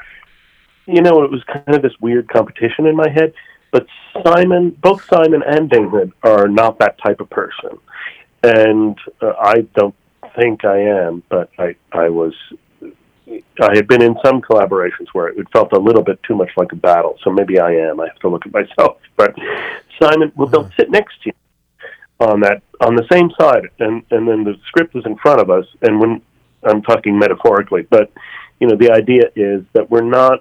you 0.86 1.00
know, 1.00 1.22
it 1.22 1.30
was 1.30 1.42
kind 1.44 1.74
of 1.74 1.82
this 1.82 1.98
weird 2.00 2.28
competition 2.28 2.86
in 2.86 2.96
my 2.96 3.08
head. 3.08 3.32
But 3.70 3.86
Simon, 4.26 4.76
both 4.82 5.02
Simon 5.06 5.42
and 5.46 5.70
David 5.70 6.12
are 6.22 6.48
not 6.48 6.78
that 6.80 6.98
type 7.02 7.20
of 7.20 7.30
person 7.30 7.78
and 8.42 8.98
uh, 9.20 9.32
I 9.38 9.66
don't 9.74 9.94
think 10.36 10.64
I 10.64 10.78
am, 10.78 11.22
but 11.28 11.50
I 11.58 11.76
I 11.92 12.08
was 12.08 12.34
I 13.60 13.74
had 13.74 13.86
been 13.88 14.02
in 14.02 14.16
some 14.24 14.42
collaborations 14.42 15.06
where 15.12 15.28
it 15.28 15.46
felt 15.52 15.72
a 15.72 15.78
little 15.78 16.02
bit 16.02 16.22
too 16.22 16.34
much 16.34 16.50
like 16.56 16.72
a 16.72 16.76
battle. 16.76 17.18
So 17.22 17.30
maybe 17.30 17.58
I 17.58 17.72
am. 17.72 18.00
I 18.00 18.08
have 18.08 18.18
to 18.20 18.28
look 18.28 18.46
at 18.46 18.52
myself. 18.52 18.98
But 19.14 19.36
Simon, 20.00 20.32
well, 20.34 20.48
they'll 20.48 20.70
sit 20.76 20.90
next 20.90 21.22
to 21.22 21.26
you 21.26 21.32
on 22.18 22.40
that 22.40 22.62
on 22.80 22.96
the 22.96 23.06
same 23.12 23.30
side, 23.38 23.68
and 23.78 24.02
and 24.10 24.26
then 24.26 24.42
the 24.42 24.56
script 24.66 24.96
is 24.96 25.04
in 25.06 25.16
front 25.16 25.40
of 25.40 25.50
us. 25.50 25.66
And 25.82 26.00
when 26.00 26.22
I'm 26.64 26.82
talking 26.82 27.18
metaphorically, 27.18 27.82
but 27.82 28.10
you 28.58 28.66
know, 28.66 28.74
the 28.74 28.90
idea 28.90 29.24
is 29.36 29.64
that 29.74 29.90
we're 29.90 30.00
not. 30.00 30.40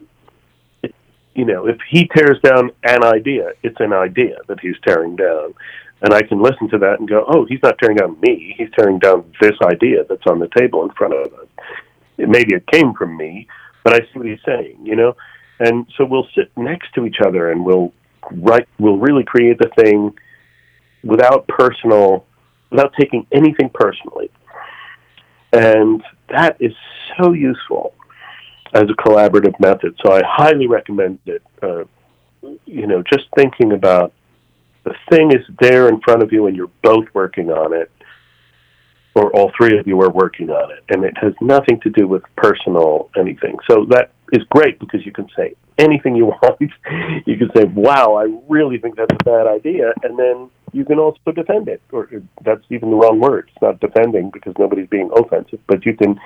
You 1.36 1.46
know, 1.46 1.68
if 1.68 1.78
he 1.90 2.08
tears 2.08 2.40
down 2.44 2.72
an 2.84 3.04
idea, 3.04 3.52
it's 3.62 3.80
an 3.80 3.94
idea 3.94 4.38
that 4.48 4.60
he's 4.60 4.76
tearing 4.86 5.16
down 5.16 5.54
and 6.02 6.14
I 6.14 6.22
can 6.22 6.42
listen 6.42 6.70
to 6.70 6.78
that 6.80 7.00
and 7.00 7.08
go, 7.08 7.26
"Oh, 7.28 7.46
he's 7.46 7.62
not 7.62 7.78
tearing 7.78 7.98
down 7.98 8.20
me; 8.22 8.56
he's 8.58 8.70
tearing 8.78 9.00
down 9.00 9.32
this 9.40 9.58
idea 9.64 10.04
that's 10.08 10.26
on 10.28 10.40
the 10.40 10.50
table 10.58 10.84
in 10.84 10.90
front 10.92 11.14
of 11.14 11.34
us." 11.34 11.48
It, 12.18 12.30
maybe 12.30 12.56
it 12.56 12.66
came 12.68 12.94
from 12.94 13.16
me, 13.16 13.48
but 13.84 13.94
I 13.94 14.00
see 14.00 14.20
what 14.20 14.28
he's 14.28 14.40
saying, 14.46 14.80
you 14.84 14.96
know. 14.96 15.16
And 15.60 15.86
so 15.96 16.06
we'll 16.06 16.28
sit 16.36 16.52
next 16.58 16.94
to 16.96 17.06
each 17.06 17.18
other 17.24 17.52
and 17.52 17.64
we'll 17.64 17.94
write. 18.32 18.68
We'll 18.80 18.98
really 18.98 19.24
create 19.24 19.60
the 19.60 19.70
thing 19.78 20.14
without 21.04 21.48
personal, 21.48 22.26
without 22.72 22.94
taking 23.00 23.28
anything 23.32 23.70
personally, 23.74 24.32
and 25.54 26.04
that 26.30 26.58
is 26.60 26.74
so 27.20 27.34
useful 27.34 27.94
as 28.74 28.84
a 28.84 29.02
collaborative 29.02 29.60
method. 29.60 29.96
So 30.04 30.14
I 30.14 30.22
highly 30.26 30.66
recommend 30.68 31.20
it. 31.26 31.44
Uh, 31.62 31.84
you 32.66 32.88
know, 32.88 33.04
just 33.04 33.26
thinking 33.36 33.74
about 33.74 34.14
the 34.84 34.96
thing 35.10 35.32
is 35.32 35.46
there 35.60 35.88
in 35.88 36.02
front 36.02 36.24
of 36.24 36.32
you 36.32 36.48
and 36.48 36.56
you're 36.56 36.72
both 36.82 37.06
working 37.14 37.50
on 37.50 37.74
it 37.74 37.92
or 39.14 39.30
all 39.36 39.52
three 39.58 39.78
of 39.78 39.86
you 39.86 40.00
are 40.02 40.10
working 40.10 40.50
on 40.50 40.72
it 40.72 40.84
and 40.90 41.04
it 41.04 41.16
has 41.18 41.34
nothing 41.42 41.80
to 41.82 41.90
do 41.90 42.08
with 42.08 42.24
personal 42.36 43.10
anything. 43.18 43.58
So 43.70 43.86
that 43.90 44.12
is 44.32 44.44
great 44.50 44.80
because 44.80 45.06
you 45.06 45.12
can 45.12 45.28
say 45.36 45.56
anything 45.78 46.16
you 46.16 46.26
want. 46.42 46.60
You 47.26 47.38
can 47.38 47.50
say 47.56 47.66
wow 47.66 48.16
i 48.16 48.28
really 48.48 48.78
think 48.78 48.96
that's 48.96 49.14
a 49.14 49.24
bad 49.24 49.48
idea 49.48 49.94
and 50.04 50.18
then 50.18 50.50
you 50.74 50.86
can 50.86 51.00
also 51.00 51.20
defend 51.36 51.68
it 51.68 51.82
or 51.92 52.08
that's 52.44 52.64
even 52.70 52.92
the 52.92 52.96
wrong 52.96 53.20
word. 53.20 53.50
It's 53.54 53.62
not 53.62 53.80
defending 53.80 54.32
because 54.32 54.54
nobody's 54.58 54.88
being 54.90 55.12
offensive 55.16 55.60
but 55.68 55.86
you 55.86 55.96
can 55.96 56.20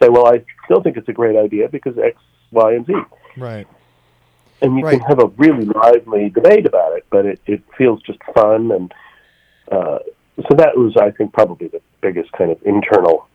say 0.00 0.08
well 0.08 0.26
i 0.26 0.44
still 0.64 0.82
think 0.82 0.96
it's 0.96 1.08
a 1.08 1.12
great 1.12 1.36
idea 1.36 1.68
because 1.68 1.98
x 1.98 2.16
y 2.52 2.74
and 2.74 2.86
z. 2.86 2.94
Right. 3.36 3.66
And 4.62 4.76
you 4.76 4.84
Right. 4.84 4.98
can 5.00 5.08
have 5.08 5.20
a 5.20 5.26
really 5.36 5.64
lively 5.64 6.30
debate 6.30 6.66
about 6.66 6.96
it, 6.96 7.04
but 7.10 7.26
it, 7.26 7.40
it 7.46 7.62
feels 7.76 8.00
just 8.02 8.18
fun. 8.34 8.70
And 8.72 8.92
uh, 9.70 9.98
so 10.48 10.54
that 10.56 10.76
was, 10.76 10.96
I 10.96 11.10
think, 11.10 11.32
probably 11.32 11.68
the 11.68 11.80
biggest 12.00 12.32
kind 12.32 12.50
of 12.50 12.58
internal 12.64 13.26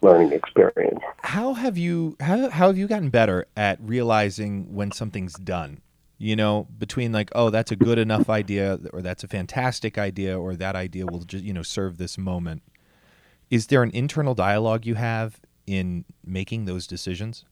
learning 0.00 0.32
experience. 0.32 0.98
how 1.22 1.54
have 1.54 1.78
you 1.78 2.16
how, 2.18 2.50
how 2.50 2.66
have 2.66 2.76
you 2.76 2.88
gotten 2.88 3.08
better 3.08 3.46
at 3.56 3.78
realizing 3.80 4.74
when 4.74 4.90
something's 4.90 5.34
done 5.34 5.80
you 6.18 6.34
know 6.34 6.66
between 6.76 7.12
like 7.12 7.30
oh 7.36 7.50
that's 7.50 7.70
a 7.70 7.76
good 7.76 7.98
enough 7.98 8.28
idea 8.28 8.80
or 8.92 9.00
that's 9.00 9.22
a 9.22 9.28
fantastic 9.28 9.98
idea 9.98 10.36
or 10.36 10.56
that 10.56 10.74
idea 10.74 11.06
will 11.06 11.20
just 11.20 11.44
you 11.44 11.52
know 11.52 11.62
serve 11.62 11.98
this 11.98 12.18
moment 12.18 12.62
is 13.48 13.68
there 13.68 13.84
an 13.84 13.92
internal 13.92 14.34
dialogue 14.34 14.84
you 14.84 14.96
have 14.96 15.38
in 15.68 16.04
making 16.26 16.64
those 16.64 16.88
decisions 16.88 17.44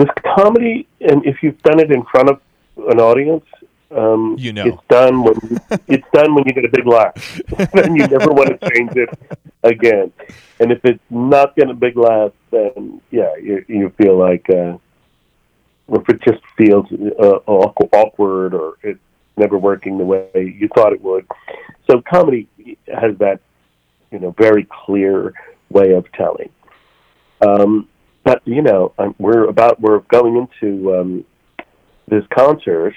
With 0.00 0.08
comedy, 0.34 0.88
and 1.02 1.26
if 1.26 1.42
you've 1.42 1.60
done 1.62 1.78
it 1.78 1.92
in 1.92 2.02
front 2.04 2.30
of 2.30 2.40
an 2.88 2.98
audience, 2.98 3.44
um, 3.90 4.34
You 4.38 4.54
know. 4.54 4.64
it's 4.64 4.82
done 4.88 5.22
when 5.22 5.36
it's 5.88 6.06
done 6.14 6.34
when 6.34 6.44
you 6.46 6.54
get 6.54 6.64
a 6.64 6.70
big 6.72 6.86
laugh, 6.86 7.40
and 7.74 7.94
you 7.98 8.06
never 8.06 8.30
want 8.32 8.48
to 8.58 8.70
change 8.70 8.92
it 8.96 9.10
again. 9.62 10.10
And 10.58 10.72
if 10.72 10.82
it's 10.86 11.04
not 11.10 11.54
getting 11.54 11.72
a 11.72 11.80
big 11.86 11.98
laugh, 11.98 12.32
then 12.50 13.02
yeah, 13.10 13.36
you 13.36 13.62
you 13.68 13.90
feel 13.98 14.16
like, 14.16 14.48
uh, 14.48 14.78
if 15.90 16.08
it 16.08 16.22
just 16.22 16.40
feels 16.56 16.86
uh, 17.18 17.40
awkward 17.46 18.54
or 18.54 18.78
it's 18.82 19.00
never 19.36 19.58
working 19.58 19.98
the 19.98 20.04
way 20.04 20.30
you 20.34 20.66
thought 20.74 20.94
it 20.94 21.02
would. 21.02 21.26
So 21.90 22.00
comedy 22.00 22.48
has 22.88 23.18
that, 23.18 23.40
you 24.10 24.18
know, 24.18 24.30
very 24.38 24.66
clear 24.84 25.34
way 25.68 25.92
of 25.92 26.10
telling. 26.12 26.48
Um, 27.46 27.89
but 28.30 28.46
you 28.46 28.62
know, 28.62 28.92
um, 28.96 29.16
we're 29.18 29.48
about 29.48 29.80
we're 29.80 29.98
going 30.00 30.36
into 30.36 30.94
um, 30.94 31.24
this 32.06 32.22
concert 32.32 32.94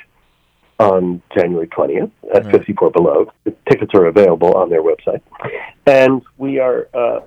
on 0.79 1.23
January 1.35 1.65
20th 1.67 2.11
at 2.35 2.45
Right. 2.45 2.55
54 2.57 2.91
Below. 2.91 3.31
The 3.43 3.55
tickets 3.67 3.91
are 3.95 4.05
available 4.05 4.55
on 4.55 4.69
their 4.69 4.83
website, 4.83 5.21
and 5.87 6.21
we 6.37 6.59
are 6.59 6.87
uh, 6.93 7.21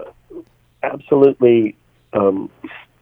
absolutely 0.84 1.74
um, 2.12 2.48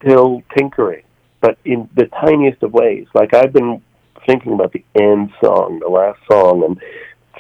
still 0.01 0.43
tinkering, 0.57 1.03
but 1.43 1.59
in 1.67 1.87
the 1.95 2.07
tiniest 2.07 2.63
of 2.63 2.73
ways. 2.73 3.07
Like 3.13 3.35
I've 3.35 3.53
been 3.53 3.83
thinking 4.27 4.55
about 4.55 4.73
the 4.73 4.87
end 4.99 5.33
song, 5.43 5.81
the 5.81 5.89
last 5.91 6.21
song, 6.31 6.65
and 6.65 6.81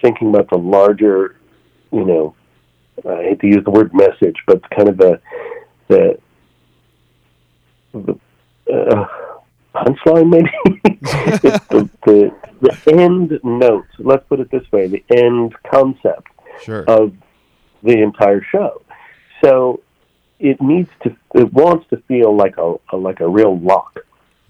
thinking 0.03 0.29
about 0.29 0.51
the 0.51 0.59
larger, 0.59 1.37
you 1.91 2.05
know, 2.05 2.35
I 3.09 3.23
hate 3.23 3.41
to 3.41 3.47
use 3.47 3.65
the 3.65 3.71
word 3.71 3.95
message, 3.95 4.37
but 4.47 4.69
kind 4.69 4.91
of 4.91 4.99
the 4.99 5.19
the 5.89 6.19
the 8.01 8.19
uh, 8.73 9.07
punchline 9.75 10.31
maybe 10.31 10.51
it's 11.03 11.67
the, 11.69 11.91
the 12.05 12.35
the 12.61 12.93
end 12.93 13.39
note. 13.43 13.87
Let's 13.99 14.27
put 14.29 14.41
it 14.41 14.51
this 14.51 14.71
way: 14.73 14.87
the 14.87 15.05
end 15.11 15.55
concept 15.71 16.29
sure 16.63 16.85
of 16.85 17.13
the 17.83 18.01
entire 18.01 18.43
show. 18.43 18.83
So 19.43 19.81
it 20.39 20.61
needs 20.61 20.91
to, 21.03 21.15
it 21.35 21.53
wants 21.53 21.87
to 21.91 21.99
feel 22.09 22.35
like 22.35 22.57
a, 22.59 22.75
a 22.93 22.97
like 22.97 23.21
a 23.21 23.29
real 23.29 23.59
lock. 23.59 23.99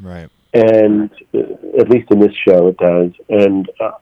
Right. 0.01 0.29
and 0.53 1.11
uh, 1.35 1.79
at 1.79 1.89
least 1.89 2.11
in 2.11 2.19
this 2.19 2.35
show 2.47 2.69
it 2.69 2.77
does. 2.79 3.13
And 3.29 3.71
uh, 3.81 3.93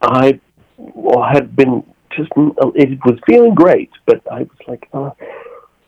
I 0.00 0.40
well, 0.76 1.24
had 1.30 1.54
been 1.54 1.84
just 2.16 2.30
it 2.36 2.98
was 3.04 3.18
feeling 3.26 3.54
great, 3.54 3.90
but 4.06 4.22
I 4.30 4.40
was 4.40 4.58
like, 4.66 4.88
uh, 4.92 5.10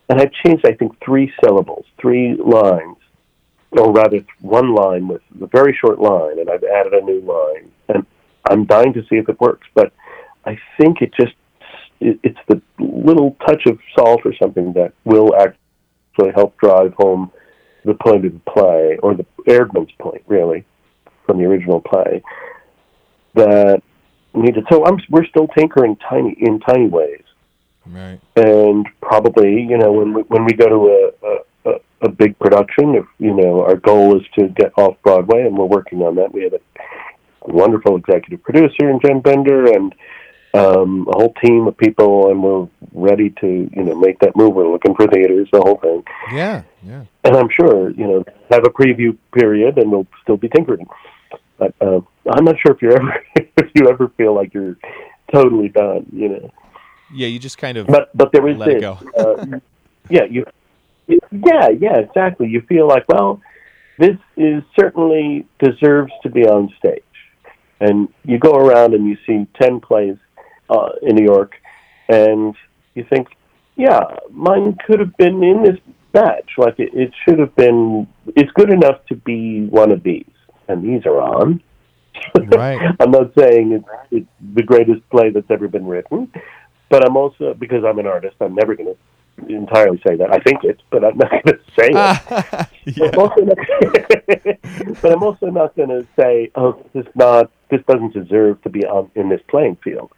and 0.09 0.21
I 0.21 0.31
changed 0.45 0.67
I 0.67 0.73
think 0.73 0.93
three 1.05 1.33
syllables, 1.43 1.85
three 2.01 2.35
lines, 2.35 2.96
or 3.77 3.93
rather 3.93 4.25
one 4.41 4.75
line 4.75 5.09
with 5.09 5.23
a 5.41 5.47
very 5.47 5.77
short 5.81 5.99
line, 5.99 6.39
and 6.39 6.51
I've 6.51 6.65
added 6.65 6.95
a 6.95 7.05
new 7.05 7.21
line, 7.21 7.71
and 7.89 8.07
I'm 8.49 8.65
dying 8.65 8.93
to 8.95 9.03
see 9.03 9.17
if 9.17 9.29
it 9.29 9.41
works, 9.41 9.67
but 9.75 9.93
I 10.45 10.59
think 10.79 11.03
it 11.03 11.13
just 11.19 11.35
it, 12.01 12.19
it's 12.23 12.39
the 12.49 12.61
little 12.79 13.37
touch 13.47 13.67
of 13.67 13.79
salt 13.99 14.21
or 14.25 14.35
something 14.37 14.73
that 14.75 14.93
will 15.05 15.35
actually 15.37 16.33
help 16.35 16.57
drive 16.59 16.95
home 16.95 17.31
the 17.85 17.95
point 17.95 18.25
of 18.27 18.33
the 18.33 18.41
play, 18.51 18.99
or 19.03 19.15
the 19.15 19.27
Erdman's 19.49 19.93
point, 20.01 20.23
really, 20.27 20.65
from 21.25 21.39
the 21.39 21.45
original 21.45 21.81
play, 21.81 22.23
that 23.35 23.83
needed. 24.35 24.67
So 24.71 24.85
I'm, 24.85 24.99
we're 25.09 25.27
still 25.27 25.47
tinkering 25.49 25.97
tiny 25.97 26.37
in 26.39 26.61
tiny 26.61 26.89
ways, 26.89 27.23
Right. 27.87 28.21
and 28.35 28.87
probably, 29.01 29.63
you 29.63 29.79
know, 29.79 29.93
when 29.93 30.13
we, 30.15 30.23
when 30.23 30.45
we 30.45 30.53
go 30.53 30.69
to 30.69 31.13
a, 31.23 31.27
a, 31.27 31.39
a 32.03 32.09
big 32.09 32.39
production, 32.39 32.95
if 32.95 33.05
you 33.19 33.35
know, 33.35 33.63
our 33.63 33.77
goal 33.77 34.17
is 34.21 34.27
to 34.39 34.49
get 34.49 34.73
off 34.77 34.97
Broadway, 35.03 35.43
and 35.43 35.57
we're 35.57 35.65
working 35.67 36.03
on 36.03 36.15
that. 36.17 36.33
We 36.33 36.45
have 36.45 36.53
a 36.55 36.61
wonderful 37.47 37.97
executive 37.97 38.43
producer 38.43 38.91
in 38.91 39.01
Jen 39.01 39.21
Bender, 39.21 39.67
and 39.73 39.95
um, 40.55 41.07
a 41.13 41.17
whole 41.19 41.35
team 41.45 41.67
of 41.67 41.77
people, 41.77 42.31
and 42.31 42.43
we're 42.43 42.69
ready 42.93 43.31
to, 43.41 43.47
you 43.73 43.83
know, 43.83 43.95
make 43.95 44.19
that 44.21 44.37
move. 44.37 44.55
We're 44.55 44.71
looking 44.71 44.95
for 44.95 45.07
theaters, 45.07 45.49
the 45.53 45.61
whole 45.61 45.77
thing 45.79 46.03
Yeah. 46.33 46.63
Yeah. 46.83 47.05
and 47.25 47.37
I'm 47.37 47.49
sure 47.51 47.91
you 47.91 48.07
know 48.07 48.25
have 48.51 48.65
a 48.65 48.71
preview 48.71 49.17
period, 49.35 49.79
and 49.79 49.91
we'll 49.91 50.07
still 50.23 50.37
be 50.37 50.49
tinkering. 50.49 50.87
But 51.59 51.75
uh, 51.81 52.01
I'm 52.31 52.45
not 52.45 52.57
sure 52.61 52.73
if 52.73 52.83
you 52.83 52.91
ever 52.99 53.25
if 53.35 53.71
you 53.75 53.89
ever 53.89 54.09
feel 54.17 54.35
like 54.35 54.53
you're 54.55 54.77
totally 55.33 55.69
done, 55.69 56.07
you 56.13 56.29
know. 56.29 56.51
Yeah. 57.15 57.29
You 57.29 57.39
just 57.39 57.59
kind 57.59 57.79
of. 57.79 57.87
But 57.87 58.11
but 58.17 58.33
there 58.33 58.47
is 58.49 58.57
Let 58.59 58.69
it 58.69 58.73
this, 58.75 58.81
go. 58.83 58.99
uh, 59.17 59.59
yeah, 60.11 60.25
you, 60.25 60.45
yeah, 61.09 61.69
yeah, 61.79 61.99
exactly. 61.99 62.49
You 62.49 62.63
feel 62.63 62.89
like 62.89 63.05
well, 63.09 63.41
this 63.99 64.17
is 64.37 64.63
certainly 64.79 65.47
deserves 65.59 66.13
to 66.23 66.31
be 66.31 66.43
on 66.43 66.73
stage, 66.79 67.03
and 67.81 68.09
you 68.25 68.39
go 68.39 68.53
around 68.53 68.95
and 68.95 69.07
you 69.07 69.17
see 69.27 69.47
ten 69.61 69.81
plays 69.81 70.17
uh, 70.69 70.91
in 71.03 71.17
New 71.17 71.25
York, 71.25 71.55
and 72.09 72.55
you 72.95 73.05
think, 73.09 73.29
yeah, 73.77 74.01
mine 74.31 74.77
could 74.87 75.01
have 75.01 75.17
been 75.17 75.43
in 75.43 75.63
this 75.63 75.79
batch. 76.13 76.51
Like 76.59 76.79
it, 76.79 76.91
it 76.95 77.13
should 77.25 77.39
have 77.39 77.55
been. 77.57 78.07
It's 78.35 78.51
good 78.53 78.73
enough 78.73 79.05
to 79.09 79.17
be 79.17 79.67
one 79.67 79.93
of 79.93 80.03
these, 80.03 80.31
and 80.69 80.83
these 80.83 81.07
are 81.07 81.21
on. 81.21 81.63
Right. 82.35 82.95
I'm 83.01 83.11
not 83.11 83.33
saying 83.39 83.73
it's, 83.73 83.89
it's 84.11 84.29
the 84.55 84.63
greatest 84.63 85.09
play 85.11 85.31
that's 85.31 85.51
ever 85.51 85.69
been 85.69 85.87
written, 85.87 86.33
but 86.89 87.07
I'm 87.07 87.17
also 87.17 87.55
because 87.55 87.85
I'm 87.85 87.99
an 87.99 88.07
artist. 88.07 88.37
I'm 88.41 88.55
never 88.55 88.75
going 88.75 88.95
to 88.95 88.97
entirely 89.49 90.01
say 90.07 90.17
that. 90.17 90.33
I 90.33 90.39
think 90.39 90.65
it, 90.65 90.81
but 90.91 91.05
I'm 91.05 91.17
not 91.19 91.31
going 91.45 91.45
to 91.45 91.59
say 91.79 91.89
it. 91.91 91.97
I'm 93.03 93.47
not, 93.47 95.01
but 95.03 95.13
I'm 95.13 95.23
also 95.23 95.47
not 95.47 95.77
going 95.77 95.89
to 95.89 96.07
say, 96.19 96.51
"Oh, 96.55 96.85
this 96.93 97.05
is 97.07 97.13
not. 97.15 97.51
This 97.71 97.81
doesn't 97.89 98.15
deserve 98.15 98.63
to 98.63 98.71
be 98.71 98.85
on 98.85 99.11
in 99.15 99.29
this 99.29 99.41
playing 99.49 99.77
field." 99.83 100.11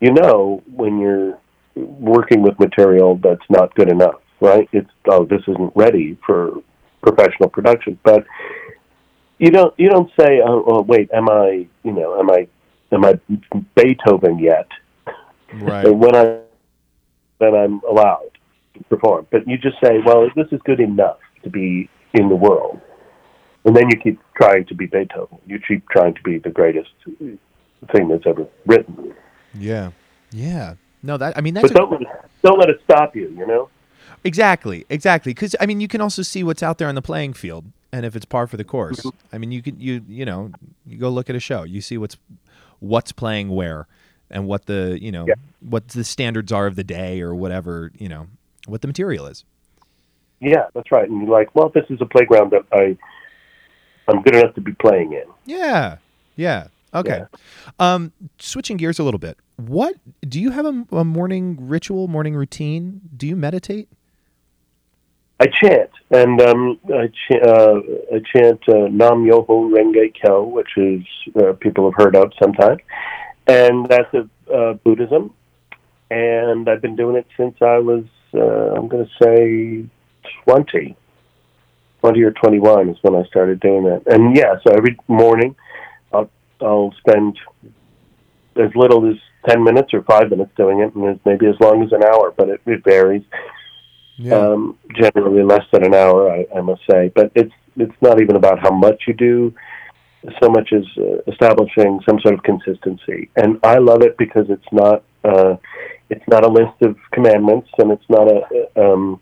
You 0.00 0.12
know, 0.12 0.62
when 0.72 0.98
you're 0.98 1.38
working 1.74 2.42
with 2.42 2.58
material 2.58 3.16
that's 3.16 3.48
not 3.48 3.74
good 3.74 3.90
enough, 3.90 4.20
right? 4.40 4.68
It's 4.72 4.90
oh, 5.06 5.24
this 5.24 5.42
isn't 5.46 5.72
ready 5.74 6.18
for 6.26 6.54
professional 7.02 7.48
production. 7.48 7.98
But 8.02 8.24
you 9.38 9.50
don't 9.50 9.74
you 9.78 9.88
don't 9.88 10.10
say, 10.18 10.40
"Oh, 10.44 10.64
oh 10.66 10.82
wait, 10.82 11.10
am 11.12 11.28
I? 11.28 11.66
You 11.82 11.92
know, 11.92 12.18
am 12.18 12.30
I? 12.30 12.48
Am 12.92 13.04
I 13.04 13.18
Beethoven 13.76 14.38
yet?" 14.38 14.68
Right. 15.52 15.88
When 15.88 16.14
I 16.14 16.40
then 17.40 17.54
I'm 17.54 17.80
allowed 17.88 18.30
perform. 18.88 19.26
But 19.30 19.46
you 19.46 19.58
just 19.58 19.76
say, 19.82 19.98
well, 20.04 20.28
this 20.36 20.46
is 20.52 20.60
good 20.64 20.80
enough 20.80 21.18
to 21.44 21.50
be 21.50 21.88
in 22.14 22.28
the 22.28 22.36
world, 22.36 22.80
and 23.64 23.76
then 23.76 23.84
you 23.90 23.98
keep 24.00 24.20
trying 24.40 24.66
to 24.66 24.74
be 24.74 24.86
Beethoven. 24.86 25.38
You 25.46 25.60
keep 25.66 25.88
trying 25.88 26.14
to 26.14 26.22
be 26.22 26.38
the 26.38 26.50
greatest 26.50 26.90
thing 27.92 28.08
that's 28.08 28.26
ever 28.26 28.46
written. 28.66 29.14
Yeah. 29.54 29.90
Yeah. 30.32 30.74
No, 31.02 31.16
that 31.16 31.36
I 31.36 31.40
mean 31.40 31.54
that's 31.54 31.68
But 31.72 31.76
don't 31.78 31.92
let 31.92 32.02
it, 32.02 32.08
don't 32.42 32.58
let 32.58 32.68
it 32.68 32.80
stop 32.84 33.16
you. 33.16 33.28
You 33.36 33.46
know. 33.46 33.68
exactly 34.22 34.84
exactly 34.90 35.32
because 35.32 35.56
I 35.60 35.66
mean 35.66 35.80
you 35.80 35.88
can 35.88 36.00
also 36.00 36.22
see 36.22 36.42
what's 36.42 36.62
out 36.62 36.78
there 36.78 36.88
on 36.88 36.94
the 36.94 37.02
playing 37.02 37.32
field, 37.32 37.64
and 37.92 38.04
if 38.04 38.14
it's 38.14 38.26
par 38.26 38.46
for 38.46 38.56
the 38.56 38.64
course, 38.64 39.00
mm-hmm. 39.00 39.34
I 39.34 39.38
mean 39.38 39.50
you 39.50 39.62
can 39.62 39.80
you 39.80 40.04
you 40.06 40.24
know 40.24 40.50
you 40.86 40.98
go 40.98 41.08
look 41.08 41.30
at 41.30 41.36
a 41.36 41.40
show, 41.40 41.62
you 41.62 41.80
see 41.80 41.96
what's 41.96 42.16
what's 42.80 43.12
playing 43.12 43.48
where, 43.48 43.86
and 44.30 44.46
what 44.46 44.66
the 44.66 44.98
you 45.00 45.10
know 45.10 45.24
Yeah. 45.26 45.34
what 45.60 45.88
the 45.88 46.04
standards 46.04 46.52
are 46.52 46.66
of 46.66 46.76
the 46.76 46.84
day 46.84 47.22
or 47.22 47.34
whatever 47.34 47.92
you 47.98 48.08
know 48.08 48.26
what 48.66 48.82
the 48.82 48.86
material 48.86 49.26
is. 49.26 49.44
Yeah, 50.40 50.66
that's 50.74 50.90
right. 50.90 51.08
And 51.08 51.22
you're 51.22 51.30
like, 51.30 51.54
well, 51.54 51.70
this 51.74 51.84
is 51.90 52.00
a 52.00 52.06
playground 52.06 52.52
that 52.52 52.64
I 52.72 52.96
I'm 54.08 54.22
good 54.22 54.34
enough 54.34 54.54
to 54.54 54.60
be 54.60 54.72
playing 54.72 55.12
in. 55.12 55.24
Yeah. 55.44 55.98
Yeah. 56.36 56.68
Okay. 56.92 57.22
Um, 57.78 58.12
switching 58.38 58.76
gears 58.76 58.98
a 58.98 59.04
little 59.04 59.20
bit. 59.20 59.38
What 59.56 59.94
do 60.22 60.40
you 60.40 60.50
have 60.50 60.66
a, 60.66 60.86
a 60.96 61.04
morning 61.04 61.56
ritual, 61.60 62.08
morning 62.08 62.34
routine? 62.34 63.00
Do 63.16 63.26
you 63.26 63.36
meditate? 63.36 63.88
I 65.38 65.46
chant, 65.46 65.90
and 66.10 66.40
um, 66.42 66.78
I, 66.92 67.06
ch- 67.06 67.42
uh, 67.42 67.80
I 68.14 68.20
chant 68.34 68.60
uh, 68.68 68.88
Nam 68.90 69.24
Myoho 69.24 69.72
Renge 69.72 70.12
Kyo, 70.14 70.44
which 70.44 70.76
is 70.76 71.02
uh, 71.34 71.52
people 71.54 71.90
have 71.90 71.94
heard 71.96 72.14
of 72.14 72.32
sometimes, 72.42 72.80
and 73.46 73.88
that's 73.88 74.12
a 74.12 74.28
uh, 74.52 74.74
Buddhism, 74.74 75.32
and 76.10 76.68
I've 76.68 76.82
been 76.82 76.94
doing 76.94 77.16
it 77.16 77.26
since 77.38 77.56
I 77.62 77.78
was 77.78 78.04
uh, 78.34 78.74
I'm 78.74 78.88
going 78.88 79.06
to 79.06 79.24
say 79.24 79.84
twenty. 80.44 80.96
20 82.00 82.22
or 82.22 82.30
21 82.30 82.88
is 82.88 82.96
when 83.02 83.14
I 83.14 83.26
started 83.26 83.60
doing 83.60 83.84
that. 83.84 84.02
And 84.06 84.34
yeah, 84.34 84.54
so 84.66 84.72
every 84.72 84.96
morning 85.06 85.54
I'll, 86.14 86.30
I'll 86.62 86.94
spend 86.98 87.38
as 88.56 88.74
little 88.74 89.06
as 89.10 89.16
10 89.46 89.62
minutes 89.62 89.92
or 89.92 90.02
5 90.04 90.30
minutes 90.30 90.50
doing 90.56 90.80
it, 90.80 90.94
and 90.94 91.20
maybe 91.26 91.46
as 91.46 91.56
long 91.60 91.82
as 91.82 91.92
an 91.92 92.02
hour, 92.02 92.32
but 92.34 92.48
it, 92.48 92.62
it 92.64 92.82
varies 92.84 93.22
um, 94.32 94.78
generally 94.94 95.42
less 95.42 95.64
than 95.72 95.84
an 95.84 95.94
hour, 95.94 96.30
I, 96.30 96.46
I 96.56 96.60
must 96.60 96.82
say. 96.90 97.10
But 97.14 97.32
it's 97.34 97.52
it's 97.76 97.94
not 98.02 98.20
even 98.20 98.36
about 98.36 98.58
how 98.58 98.70
much 98.70 99.04
you 99.06 99.14
do, 99.14 99.54
so 100.42 100.50
much 100.50 100.72
as 100.72 100.84
uh, 100.98 101.30
establishing 101.30 102.00
some 102.06 102.20
sort 102.20 102.34
of 102.34 102.42
consistency. 102.42 103.30
And 103.36 103.58
I 103.62 103.78
love 103.78 104.02
it 104.02 104.18
because 104.18 104.46
it's 104.50 104.72
not 104.72 105.04
uh, 105.24 105.56
it's 106.10 106.26
not 106.28 106.44
a 106.44 106.48
list 106.48 106.82
of 106.82 106.96
commandments, 107.12 107.68
and 107.78 107.90
it's 107.92 108.08
not 108.08 108.28
a 108.30 108.80
um, 108.80 109.20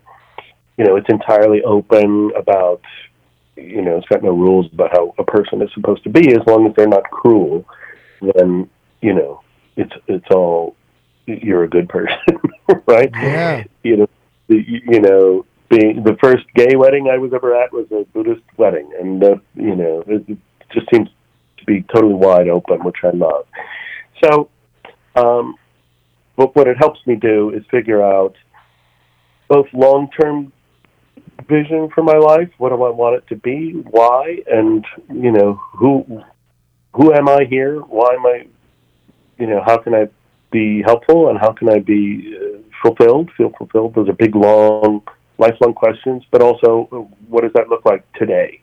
you 0.77 0.85
know 0.85 0.95
it's 0.95 1.09
entirely 1.09 1.63
open 1.63 2.31
about 2.35 2.81
you 3.55 3.81
know 3.81 3.97
it's 3.97 4.07
got 4.07 4.23
no 4.23 4.31
rules 4.31 4.71
about 4.73 4.91
how 4.91 5.13
a 5.17 5.23
person 5.23 5.61
is 5.61 5.69
supposed 5.73 6.03
to 6.03 6.09
be 6.09 6.31
as 6.31 6.45
long 6.47 6.67
as 6.67 6.75
they're 6.75 6.87
not 6.87 7.09
cruel. 7.11 7.65
Then 8.21 8.69
you 9.01 9.13
know 9.13 9.41
it's 9.75 9.93
it's 10.07 10.27
all 10.31 10.75
you're 11.25 11.63
a 11.63 11.69
good 11.69 11.87
person, 11.89 12.17
right? 12.87 13.09
Yeah. 13.13 13.63
You 13.83 13.97
know 13.97 14.09
the, 14.49 14.63
you 14.67 14.99
know, 14.99 15.45
being 15.69 16.03
the 16.03 16.17
first 16.21 16.45
gay 16.55 16.75
wedding 16.75 17.09
I 17.09 17.17
was 17.17 17.33
ever 17.33 17.55
at 17.55 17.71
was 17.71 17.85
a 17.91 18.03
Buddhist 18.13 18.41
wedding, 18.57 18.91
and 18.99 19.23
uh, 19.23 19.35
you 19.55 19.75
know, 19.75 20.03
it, 20.07 20.27
it 20.27 20.37
just 20.73 20.87
seems 20.91 21.07
to 21.57 21.65
be 21.65 21.83
totally 21.93 22.15
wide 22.15 22.49
open, 22.49 22.83
which 22.83 22.97
I 23.03 23.11
love. 23.11 23.45
So, 24.23 24.49
um, 25.15 25.55
but 26.39 26.55
what 26.55 26.69
it 26.69 26.77
helps 26.77 27.05
me 27.05 27.17
do 27.17 27.49
is 27.49 27.65
figure 27.69 28.01
out 28.01 28.33
both 29.49 29.67
long-term 29.73 30.53
vision 31.49 31.89
for 31.93 32.01
my 32.01 32.17
life. 32.17 32.49
What 32.57 32.69
do 32.69 32.81
I 32.81 32.91
want 32.91 33.17
it 33.17 33.27
to 33.27 33.35
be? 33.35 33.71
Why? 33.71 34.37
And 34.49 34.85
you 35.11 35.33
know, 35.33 35.59
who 35.73 36.23
who 36.93 37.13
am 37.13 37.27
I 37.27 37.43
here? 37.43 37.81
Why 37.81 38.13
am 38.13 38.25
I? 38.25 38.47
You 39.37 39.47
know, 39.47 39.61
how 39.65 39.79
can 39.79 39.93
I 39.93 40.07
be 40.49 40.81
helpful, 40.81 41.29
and 41.29 41.37
how 41.37 41.51
can 41.51 41.67
I 41.67 41.79
be 41.79 42.33
uh, 42.37 42.59
fulfilled? 42.81 43.31
Feel 43.35 43.51
fulfilled? 43.57 43.95
Those 43.95 44.07
are 44.07 44.13
big, 44.13 44.33
long, 44.33 45.01
lifelong 45.37 45.73
questions. 45.73 46.23
But 46.31 46.41
also, 46.41 46.87
uh, 46.93 46.95
what 47.27 47.41
does 47.41 47.51
that 47.55 47.67
look 47.67 47.83
like 47.83 48.09
today? 48.13 48.61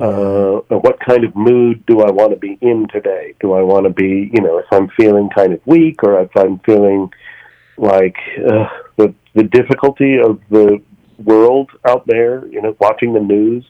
Uh, 0.00 0.60
what 0.78 0.98
kind 1.00 1.24
of 1.24 1.36
mood 1.36 1.84
do 1.86 2.00
I 2.00 2.10
want 2.10 2.30
to 2.32 2.38
be 2.38 2.58
in 2.62 2.88
today? 2.88 3.34
Do 3.40 3.52
I 3.52 3.62
want 3.62 3.84
to 3.84 3.90
be, 3.90 4.30
you 4.32 4.40
know, 4.40 4.58
if 4.58 4.66
I'm 4.72 4.88
feeling 4.96 5.28
kind 5.34 5.52
of 5.52 5.60
weak, 5.66 6.02
or 6.02 6.20
if 6.20 6.34
I'm 6.36 6.58
feeling 6.60 7.10
like 7.76 8.16
uh, 8.38 8.68
the 8.96 9.14
the 9.34 9.44
difficulty 9.44 10.18
of 10.18 10.40
the 10.50 10.80
world 11.18 11.70
out 11.84 12.06
there, 12.06 12.46
you 12.48 12.62
know, 12.62 12.74
watching 12.80 13.12
the 13.12 13.20
news 13.20 13.64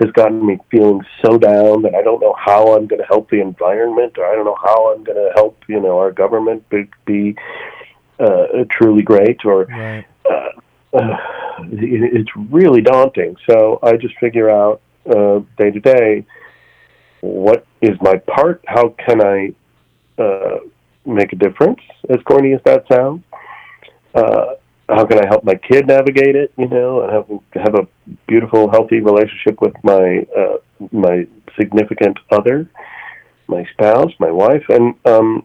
has 0.00 0.10
gotten 0.12 0.44
me 0.46 0.58
feeling 0.70 1.00
so 1.24 1.38
down 1.38 1.82
that 1.82 1.94
I 1.94 2.02
don't 2.02 2.20
know 2.20 2.34
how 2.38 2.74
I'm 2.76 2.86
going 2.86 3.00
to 3.00 3.06
help 3.06 3.30
the 3.30 3.40
environment, 3.40 4.18
or 4.18 4.26
I 4.26 4.34
don't 4.34 4.44
know 4.44 4.58
how 4.62 4.92
I'm 4.92 5.04
going 5.04 5.16
to 5.16 5.32
help, 5.34 5.62
you 5.68 5.80
know, 5.80 5.98
our 5.98 6.12
government 6.12 6.68
be, 6.68 6.88
be 7.06 7.36
uh, 8.18 8.64
truly 8.70 9.02
great, 9.02 9.44
or 9.44 9.64
Right. 9.64 10.04
uh, 10.30 10.50
uh, 10.92 11.16
it's 11.72 12.30
really 12.50 12.82
daunting. 12.82 13.36
So 13.48 13.78
I 13.82 13.96
just 13.96 14.18
figure 14.18 14.50
out 14.50 14.80
uh, 15.08 15.40
day 15.58 15.70
to 15.70 15.80
day. 15.80 16.26
What 17.20 17.66
is 17.80 17.96
my 18.00 18.16
part? 18.26 18.64
How 18.66 18.94
can 19.04 19.20
I 19.24 19.52
uh, 20.22 20.58
make 21.04 21.32
a 21.32 21.36
difference? 21.36 21.80
As 22.08 22.18
corny 22.24 22.52
as 22.52 22.60
that 22.64 22.84
sounds, 22.92 23.22
uh, 24.14 24.54
how 24.88 25.04
can 25.04 25.18
I 25.18 25.26
help 25.26 25.44
my 25.44 25.54
kid 25.54 25.86
navigate 25.86 26.36
it? 26.36 26.52
You 26.56 26.68
know, 26.68 27.02
and 27.02 27.12
have 27.12 27.64
have 27.64 27.74
a 27.74 27.88
beautiful, 28.28 28.70
healthy 28.70 29.00
relationship 29.00 29.60
with 29.60 29.74
my 29.82 30.26
uh, 30.36 30.58
my 30.92 31.26
significant 31.58 32.18
other, 32.30 32.70
my 33.48 33.64
spouse, 33.72 34.12
my 34.20 34.30
wife, 34.30 34.64
and 34.68 34.94
um, 35.04 35.44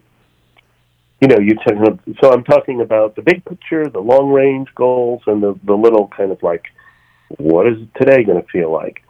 you 1.22 1.28
know, 1.28 1.38
you 1.40 1.54
to, 1.54 2.00
so 2.22 2.34
I'm 2.34 2.44
talking 2.44 2.82
about 2.82 3.16
the 3.16 3.22
big 3.22 3.46
picture, 3.46 3.88
the 3.88 4.00
long 4.00 4.32
range 4.32 4.70
goals, 4.74 5.22
and 5.28 5.42
the 5.42 5.58
the 5.64 5.76
little 5.76 6.08
kind 6.08 6.32
of 6.32 6.42
like, 6.42 6.66
what 7.38 7.68
is 7.68 7.78
today 7.96 8.24
going 8.24 8.42
to 8.42 8.48
feel 8.50 8.72
like? 8.72 9.04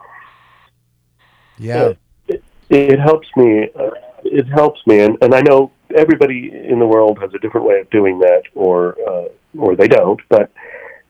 Yeah. 1.61 1.93
It, 2.27 2.43
it 2.69 2.99
helps 2.99 3.27
me. 3.35 3.69
Uh, 3.75 3.91
it 4.23 4.47
helps 4.47 4.79
me, 4.85 4.99
and, 4.99 5.17
and 5.21 5.33
I 5.33 5.41
know 5.41 5.71
everybody 5.95 6.51
in 6.53 6.79
the 6.79 6.85
world 6.85 7.19
has 7.19 7.33
a 7.33 7.39
different 7.39 7.67
way 7.67 7.79
of 7.79 7.89
doing 7.89 8.19
that, 8.19 8.43
or 8.55 8.95
uh, 9.07 9.27
or 9.57 9.75
they 9.75 9.87
don't. 9.87 10.21
But 10.29 10.51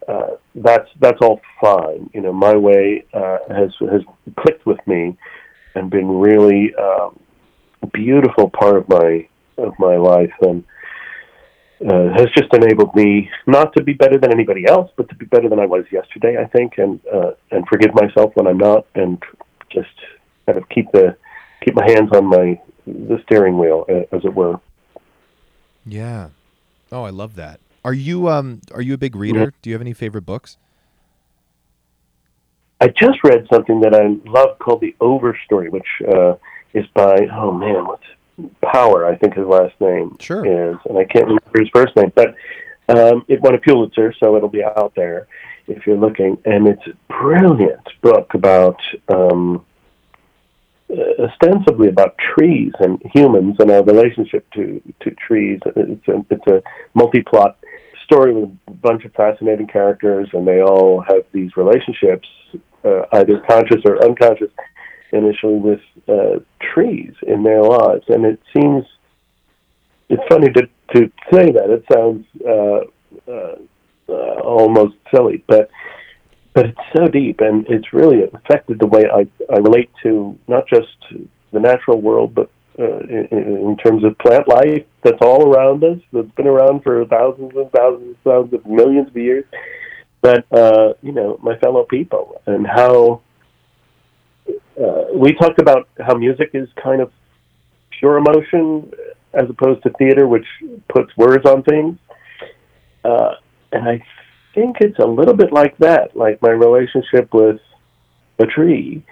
uh, 0.07 0.31
that's 0.55 0.89
that's 0.99 1.19
all 1.21 1.41
fine. 1.59 2.09
You 2.13 2.21
know, 2.21 2.33
my 2.33 2.55
way 2.55 3.05
uh, 3.13 3.37
has 3.49 3.71
has 3.91 4.01
clicked 4.37 4.65
with 4.65 4.79
me, 4.87 5.17
and 5.75 5.89
been 5.89 6.07
really 6.07 6.73
um, 6.75 7.19
beautiful 7.93 8.49
part 8.49 8.77
of 8.77 8.89
my 8.89 9.27
of 9.57 9.73
my 9.77 9.97
life, 9.97 10.33
and 10.41 10.63
uh, 11.87 12.13
has 12.15 12.27
just 12.35 12.53
enabled 12.53 12.95
me 12.95 13.29
not 13.47 13.73
to 13.73 13.83
be 13.83 13.93
better 13.93 14.17
than 14.17 14.31
anybody 14.31 14.65
else, 14.67 14.89
but 14.95 15.09
to 15.09 15.15
be 15.15 15.25
better 15.25 15.49
than 15.49 15.59
I 15.59 15.65
was 15.65 15.85
yesterday. 15.91 16.37
I 16.41 16.45
think, 16.45 16.77
and 16.77 16.99
uh, 17.13 17.31
and 17.51 17.67
forgive 17.67 17.93
myself 17.93 18.31
when 18.35 18.47
I'm 18.47 18.57
not, 18.57 18.85
and 18.95 19.21
just 19.69 19.89
kind 20.45 20.57
of 20.57 20.67
keep 20.69 20.91
the 20.91 21.15
keep 21.63 21.75
my 21.75 21.89
hands 21.89 22.09
on 22.13 22.25
my 22.25 22.59
the 22.85 23.21
steering 23.25 23.57
wheel, 23.57 23.85
as 24.11 24.25
it 24.25 24.33
were. 24.33 24.59
Yeah. 25.85 26.29
Oh, 26.91 27.03
I 27.03 27.09
love 27.09 27.35
that. 27.35 27.59
Are 27.83 27.93
you 27.93 28.27
um 28.29 28.61
are 28.73 28.81
you 28.81 28.93
a 28.93 28.97
big 28.97 29.15
reader? 29.15 29.53
Do 29.61 29.69
you 29.69 29.73
have 29.73 29.81
any 29.81 29.93
favorite 29.93 30.25
books? 30.25 30.57
I 32.79 32.87
just 32.87 33.23
read 33.23 33.45
something 33.51 33.81
that 33.81 33.93
I 33.93 34.17
love 34.29 34.57
called 34.57 34.81
The 34.81 34.95
Overstory, 34.99 35.69
which 35.69 35.87
uh, 36.13 36.33
is 36.73 36.85
by 36.95 37.27
oh 37.31 37.51
man, 37.51 37.85
what's 37.85 38.03
Power? 38.63 39.05
I 39.05 39.15
think 39.17 39.35
his 39.35 39.45
last 39.45 39.79
name 39.79 40.17
Sure. 40.19 40.43
is, 40.45 40.77
and 40.89 40.97
I 40.97 41.03
can't 41.03 41.25
remember 41.25 41.59
his 41.59 41.69
first 41.73 41.95
name, 41.95 42.11
but 42.15 42.33
um, 42.89 43.23
it 43.27 43.39
won 43.41 43.53
a 43.53 43.59
Pulitzer, 43.59 44.13
so 44.19 44.35
it'll 44.35 44.49
be 44.49 44.63
out 44.63 44.93
there 44.95 45.27
if 45.67 45.85
you're 45.85 45.97
looking. 45.97 46.39
And 46.45 46.67
it's 46.67 46.81
a 46.87 46.93
brilliant 47.07 47.87
book 48.01 48.33
about 48.33 48.79
um, 49.09 49.63
ostensibly 51.19 51.89
about 51.89 52.17
trees 52.17 52.71
and 52.79 53.01
humans 53.13 53.55
and 53.59 53.71
our 53.71 53.83
relationship 53.83 54.45
to 54.51 54.81
to 55.01 55.11
trees. 55.11 55.59
It's 55.65 56.07
a 56.07 56.25
it's 56.29 56.47
a 56.47 56.61
multi-plot 56.93 57.57
story 58.03 58.33
with 58.33 58.49
a 58.67 58.71
bunch 58.71 59.05
of 59.05 59.13
fascinating 59.13 59.67
characters, 59.67 60.29
and 60.33 60.47
they 60.47 60.61
all 60.61 61.01
have 61.01 61.23
these 61.31 61.55
relationships, 61.55 62.27
uh, 62.83 63.03
either 63.13 63.39
conscious 63.39 63.81
or 63.85 64.03
unconscious, 64.03 64.51
initially 65.13 65.59
with 65.59 65.81
uh, 66.07 66.39
trees 66.73 67.13
in 67.25 67.43
their 67.43 67.63
lives. 67.63 68.03
And 68.09 68.25
it 68.25 68.41
seems 68.55 68.85
it's 70.09 70.23
funny 70.29 70.51
to 70.51 70.63
to 70.93 71.11
say 71.31 71.51
that 71.51 71.69
it 71.69 71.85
sounds 71.91 72.25
uh, 72.45 73.31
uh, 73.31 73.55
uh, 74.09 74.39
almost 74.41 74.95
silly, 75.13 75.43
but 75.47 75.69
but 76.53 76.65
it's 76.65 76.79
so 76.95 77.07
deep, 77.07 77.39
and 77.39 77.65
it's 77.67 77.93
really 77.93 78.23
affected 78.23 78.79
the 78.79 78.87
way 78.87 79.03
I 79.11 79.27
I 79.51 79.57
relate 79.57 79.89
to 80.03 80.37
not 80.47 80.67
just 80.67 80.87
the 81.51 81.59
natural 81.59 82.01
world, 82.01 82.35
but 82.35 82.49
uh, 82.79 82.99
in, 82.99 83.27
in 83.31 83.77
terms 83.77 84.03
of 84.03 84.17
plant 84.17 84.47
life 84.47 84.85
that's 85.03 85.21
all 85.21 85.49
around 85.49 85.83
us, 85.83 85.99
that's 86.11 86.31
been 86.31 86.47
around 86.47 86.83
for 86.83 87.05
thousands 87.05 87.51
and 87.55 87.71
thousands 87.71 88.15
and 88.15 88.23
thousands 88.23 88.53
of 88.53 88.65
millions 88.65 89.07
of 89.07 89.17
years. 89.17 89.45
But 90.21 90.45
uh, 90.51 90.93
you 91.01 91.11
know, 91.11 91.39
my 91.41 91.57
fellow 91.57 91.83
people, 91.83 92.41
and 92.45 92.65
how 92.67 93.21
uh, 94.47 95.03
we 95.15 95.33
talked 95.33 95.59
about 95.59 95.89
how 95.99 96.15
music 96.15 96.51
is 96.53 96.67
kind 96.81 97.01
of 97.01 97.11
pure 97.99 98.17
emotion 98.17 98.91
as 99.33 99.49
opposed 99.49 99.83
to 99.83 99.89
theater, 99.91 100.27
which 100.27 100.45
puts 100.89 101.15
words 101.15 101.45
on 101.45 101.63
things. 101.63 101.97
Uh, 103.03 103.35
and 103.71 103.87
I 103.87 104.03
think 104.53 104.77
it's 104.81 104.99
a 104.99 105.05
little 105.05 105.33
bit 105.33 105.51
like 105.51 105.77
that. 105.77 106.15
Like 106.15 106.41
my 106.41 106.49
relationship 106.49 107.33
with 107.33 107.59
a 108.39 108.45
tree 108.45 109.03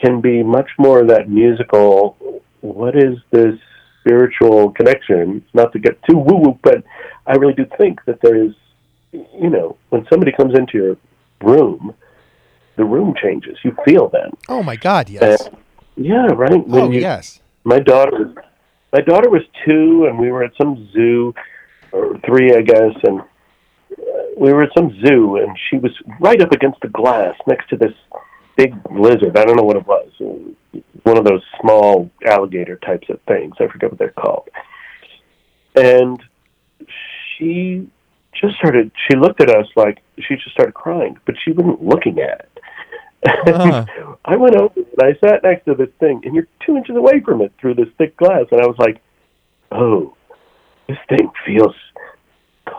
can 0.00 0.20
be 0.20 0.42
much 0.42 0.70
more 0.78 1.04
that 1.04 1.28
musical. 1.28 2.16
What 2.60 2.96
is 2.96 3.18
this 3.30 3.54
spiritual 4.00 4.70
connection? 4.72 5.44
Not 5.54 5.72
to 5.72 5.78
get 5.78 6.02
too 6.08 6.16
woo 6.16 6.36
woo, 6.36 6.58
but 6.62 6.82
I 7.26 7.36
really 7.36 7.54
do 7.54 7.66
think 7.78 8.04
that 8.06 8.20
there 8.22 8.36
is, 8.44 8.52
you 9.12 9.50
know, 9.50 9.76
when 9.90 10.06
somebody 10.10 10.32
comes 10.32 10.54
into 10.58 10.78
your 10.78 10.96
room, 11.42 11.94
the 12.76 12.84
room 12.84 13.14
changes. 13.20 13.58
You 13.62 13.76
feel 13.84 14.08
them. 14.08 14.36
Oh 14.48 14.62
my 14.62 14.76
god, 14.76 15.08
yes. 15.10 15.46
And- 15.46 15.56
yeah, 15.96 16.26
right. 16.32 16.66
When 16.66 16.82
oh 16.82 16.90
you- 16.90 17.00
yes. 17.00 17.40
my 17.64 17.78
daughter 17.78 18.32
my 18.92 19.00
daughter 19.00 19.28
was 19.30 19.42
two 19.66 20.06
and 20.08 20.18
we 20.18 20.30
were 20.32 20.42
at 20.42 20.52
some 20.60 20.88
zoo 20.92 21.34
or 21.92 22.18
three 22.26 22.54
i 22.54 22.62
guess 22.62 22.92
and 23.04 23.20
we 24.36 24.52
were 24.52 24.62
at 24.62 24.70
some 24.76 24.90
zoo 25.04 25.36
and 25.36 25.56
she 25.68 25.76
was 25.76 25.92
right 26.18 26.40
up 26.40 26.52
against 26.52 26.80
the 26.80 26.88
glass 26.88 27.34
next 27.46 27.68
to 27.68 27.76
this 27.76 27.92
big 28.56 28.74
lizard. 28.90 29.36
I 29.36 29.44
don't 29.44 29.56
know 29.56 29.64
what 29.64 29.76
it 29.76 29.86
was. 29.86 30.10
One 31.02 31.18
of 31.18 31.24
those 31.24 31.42
small 31.60 32.10
alligator 32.26 32.76
types 32.76 33.08
of 33.10 33.20
things. 33.28 33.54
I 33.60 33.66
forget 33.66 33.90
what 33.90 33.98
they're 33.98 34.10
called. 34.10 34.48
And 35.76 36.22
she 37.36 37.88
just 38.40 38.56
started 38.56 38.90
she 39.08 39.16
looked 39.16 39.40
at 39.40 39.50
us 39.50 39.66
like 39.76 40.02
she 40.18 40.36
just 40.36 40.52
started 40.52 40.72
crying 40.72 41.18
but 41.26 41.34
she 41.44 41.52
wasn't 41.52 41.82
looking 41.82 42.20
at 42.20 42.40
it. 42.40 42.46
Uh-huh. 43.46 43.84
I 44.24 44.36
went 44.36 44.56
over 44.56 44.72
and 44.76 44.86
I 45.02 45.12
sat 45.26 45.42
next 45.42 45.66
to 45.66 45.74
this 45.74 45.90
thing, 45.98 46.22
and 46.24 46.34
you're 46.34 46.46
two 46.64 46.76
inches 46.76 46.96
away 46.96 47.20
from 47.20 47.42
it 47.42 47.52
through 47.60 47.74
this 47.74 47.88
thick 47.98 48.16
glass, 48.16 48.46
and 48.50 48.62
I 48.62 48.66
was 48.66 48.76
like, 48.78 49.02
"Oh, 49.70 50.16
this 50.88 50.96
thing 51.06 51.30
feels 51.44 51.74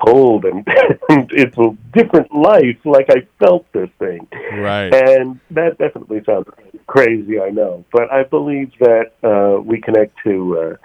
cold, 0.06 0.46
and, 0.46 0.68
and 1.10 1.30
it's 1.32 1.58
a 1.58 1.76
different 1.94 2.34
life. 2.34 2.78
Like 2.86 3.10
I 3.10 3.28
felt 3.39 3.72
this 3.74 3.89
thing." 4.00 4.28
Right. 4.54 4.94
And 4.94 5.39
that 5.52 5.78
definitely 5.78 6.24
sounds 6.26 6.48
crazy, 6.88 7.39
I 7.39 7.50
know, 7.50 7.86
but 7.92 8.12
I 8.12 8.24
believe 8.24 8.72
that 8.80 9.12
uh, 9.24 9.62
we 9.62 9.80
connect 9.80 10.18
to 10.24 10.60
uh, 10.60 10.76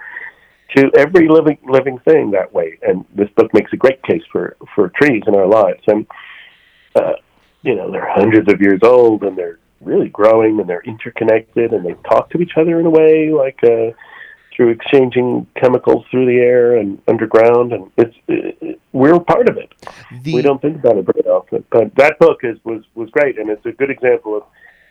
to 0.75 0.91
every 0.95 1.27
living 1.27 1.57
living 1.65 1.99
thing 1.99 2.31
that 2.31 2.53
way. 2.53 2.77
And 2.81 3.05
this 3.13 3.29
book 3.35 3.53
makes 3.53 3.73
a 3.73 3.77
great 3.77 4.01
case 4.03 4.23
for 4.31 4.55
for 4.73 4.89
trees 4.89 5.23
in 5.27 5.35
our 5.35 5.47
lives. 5.47 5.81
And 5.87 6.07
uh, 6.95 7.13
you 7.61 7.75
know, 7.75 7.91
they're 7.91 8.09
hundreds 8.09 8.51
of 8.51 8.61
years 8.61 8.79
old, 8.83 9.23
and 9.23 9.37
they're 9.37 9.59
really 9.81 10.09
growing, 10.09 10.59
and 10.59 10.69
they're 10.69 10.81
interconnected, 10.81 11.73
and 11.73 11.85
they 11.85 11.95
talk 12.09 12.29
to 12.31 12.39
each 12.39 12.53
other 12.57 12.79
in 12.79 12.85
a 12.85 12.89
way 12.89 13.31
like. 13.31 13.59
Uh, 13.63 13.91
through 14.57 14.69
exchanging 14.69 15.45
chemicals 15.55 16.03
through 16.09 16.25
the 16.25 16.39
air 16.39 16.75
and 16.75 16.99
underground, 17.07 17.71
and 17.71 17.89
it's 17.95 18.15
it, 18.27 18.81
we're 18.91 19.19
part 19.19 19.47
of 19.47 19.57
it 19.57 19.71
The, 20.23 20.33
we 20.33 20.41
don't 20.41 20.59
think 20.61 20.77
about 20.77 20.97
it 20.97 21.05
very 21.05 21.27
often. 21.27 21.63
But 21.69 21.95
that 21.95 22.17
book 22.19 22.39
is 22.43 22.57
was 22.65 22.83
was 22.95 23.09
great, 23.11 23.37
and 23.37 23.49
it's 23.49 23.65
a 23.65 23.71
good 23.71 23.91
example 23.91 24.35
of 24.35 24.43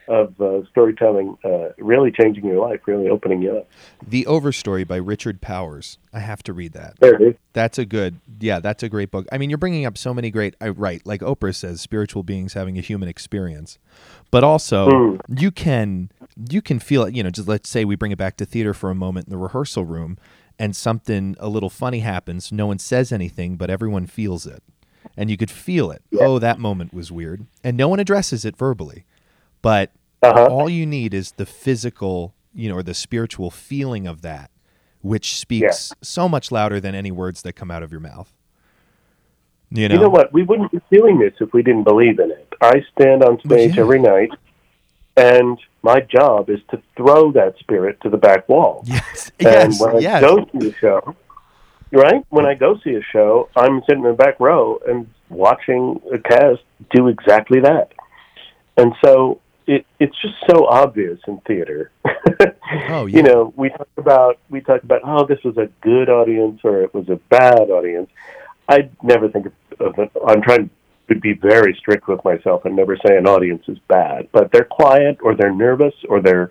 of 0.08 0.40
uh, 0.40 0.64
storytelling 0.70 1.36
uh, 1.44 1.68
really 1.78 2.10
changing 2.12 2.44
your 2.44 2.58
life, 2.66 2.80
really 2.86 3.08
opening 3.08 3.42
you 3.42 3.58
up. 3.58 3.68
the 4.06 4.24
Overstory 4.24 4.86
by 4.86 4.96
Richard 4.96 5.40
Powers. 5.40 5.98
I 6.12 6.20
have 6.20 6.42
to 6.44 6.52
read 6.52 6.72
that. 6.72 6.94
There 7.00 7.14
it 7.14 7.22
is. 7.22 7.34
That's 7.52 7.78
a 7.78 7.84
good, 7.84 8.20
yeah, 8.40 8.60
that's 8.60 8.82
a 8.82 8.88
great 8.88 9.10
book. 9.10 9.26
I 9.32 9.38
mean, 9.38 9.50
you're 9.50 9.58
bringing 9.58 9.84
up 9.86 9.96
so 9.98 10.12
many 10.14 10.30
great, 10.30 10.54
I 10.60 10.68
right, 10.68 11.00
like 11.06 11.20
Oprah 11.22 11.54
says, 11.54 11.80
spiritual 11.80 12.22
beings 12.22 12.52
having 12.54 12.78
a 12.78 12.80
human 12.82 13.08
experience, 13.08 13.78
but 14.30 14.44
also 14.44 14.88
Mm. 14.88 15.20
you 15.38 15.50
can 15.50 16.10
you 16.50 16.60
can 16.60 16.78
feel 16.78 17.02
it. 17.04 17.14
You 17.14 17.22
know, 17.22 17.30
just 17.30 17.48
let's 17.48 17.68
say 17.68 17.84
we 17.84 17.96
bring 17.96 18.12
it 18.12 18.18
back 18.18 18.36
to 18.36 18.44
theater 18.44 18.74
for 18.74 18.90
a 18.90 18.94
moment 18.94 19.26
in 19.26 19.30
the 19.30 19.38
rehearsal 19.38 19.84
room, 19.84 20.18
and 20.58 20.76
something 20.76 21.34
a 21.40 21.48
little 21.48 21.70
funny 21.70 22.00
happens. 22.00 22.52
No 22.52 22.66
one 22.66 22.78
says 22.78 23.10
anything, 23.12 23.56
but 23.56 23.70
everyone 23.70 24.06
feels 24.06 24.46
it, 24.46 24.62
and 25.16 25.30
you 25.30 25.36
could 25.38 25.50
feel 25.50 25.90
it. 25.90 26.02
Oh, 26.20 26.38
that 26.38 26.58
moment 26.58 26.92
was 26.92 27.10
weird, 27.10 27.46
and 27.64 27.76
no 27.76 27.88
one 27.88 28.00
addresses 28.00 28.44
it 28.44 28.56
verbally, 28.56 29.04
but 29.66 29.90
Uh-huh. 30.22 30.46
all 30.46 30.70
you 30.70 30.86
need 30.86 31.12
is 31.12 31.32
the 31.32 31.44
physical, 31.44 32.34
you 32.54 32.68
know, 32.68 32.76
or 32.76 32.84
the 32.84 32.94
spiritual 32.94 33.50
feeling 33.50 34.06
of 34.06 34.22
that, 34.22 34.50
which 35.02 35.34
speaks 35.36 35.92
so 36.00 36.28
much 36.28 36.52
louder 36.52 36.78
than 36.78 36.94
any 36.94 37.10
words 37.10 37.42
that 37.42 37.54
come 37.54 37.70
out 37.72 37.82
of 37.82 37.90
your 37.90 38.00
mouth. 38.00 38.32
You 39.70 39.88
know, 39.88 39.96
You 39.96 40.00
know 40.02 40.08
what? 40.08 40.32
We 40.32 40.44
wouldn't 40.44 40.70
be 40.70 40.80
doing 40.96 41.18
this 41.18 41.34
if 41.40 41.52
we 41.52 41.62
didn't 41.64 41.82
believe 41.82 42.20
in 42.20 42.30
it. 42.30 42.46
I 42.60 42.84
stand 42.94 43.24
on 43.24 43.40
stage 43.40 43.74
yeah. 43.74 43.82
every 43.82 43.98
night, 43.98 44.30
and 45.16 45.58
my 45.82 45.98
job 46.00 46.48
is 46.48 46.60
to 46.70 46.80
throw 46.96 47.32
that 47.32 47.58
spirit 47.58 48.00
to 48.02 48.08
the 48.08 48.16
back 48.16 48.48
wall. 48.48 48.84
Yes, 48.94 49.32
And 49.40 49.72
yes, 49.72 49.80
when 49.80 49.96
I 49.96 49.98
yes. 49.98 50.20
go 50.20 50.48
see 50.52 50.68
a 50.68 50.74
show, 50.74 51.16
right? 51.90 52.24
When 52.30 52.46
I 52.46 52.54
go 52.54 52.78
see 52.84 52.94
a 52.94 53.02
show, 53.02 53.48
I'm 53.56 53.82
sitting 53.88 54.04
in 54.04 54.10
the 54.10 54.16
back 54.16 54.38
row 54.38 54.78
and 54.86 55.08
watching 55.28 56.00
a 56.12 56.18
cast 56.18 56.62
do 56.94 57.08
exactly 57.08 57.60
that. 57.60 57.92
And 58.76 58.92
so 59.04 59.40
it 59.66 59.86
it's 59.98 60.16
just 60.22 60.34
so 60.50 60.66
obvious 60.66 61.18
in 61.26 61.38
theater. 61.46 61.90
Oh, 62.88 63.06
yeah. 63.06 63.18
You 63.18 63.22
know, 63.22 63.54
we 63.56 63.68
talk 63.68 63.88
about 63.96 64.38
we 64.50 64.60
talk 64.60 64.82
about 64.82 65.02
oh, 65.04 65.24
this 65.24 65.38
was 65.44 65.56
a 65.56 65.68
good 65.82 66.08
audience 66.08 66.60
or 66.64 66.82
it 66.82 66.92
was 66.92 67.08
a 67.08 67.16
bad 67.30 67.70
audience. 67.70 68.10
I 68.68 68.90
never 69.02 69.28
think 69.28 69.46
of, 69.46 69.52
of 69.80 69.98
it. 69.98 70.10
I'm 70.26 70.42
trying 70.42 70.70
to 71.08 71.14
be 71.14 71.34
very 71.34 71.76
strict 71.78 72.08
with 72.08 72.24
myself 72.24 72.64
and 72.64 72.74
never 72.74 72.96
say 72.96 73.16
an 73.16 73.26
audience 73.26 73.62
is 73.68 73.78
bad, 73.86 74.28
but 74.32 74.50
they're 74.50 74.64
quiet 74.64 75.18
or 75.22 75.36
they're 75.36 75.54
nervous 75.54 75.94
or 76.08 76.20
they're, 76.20 76.48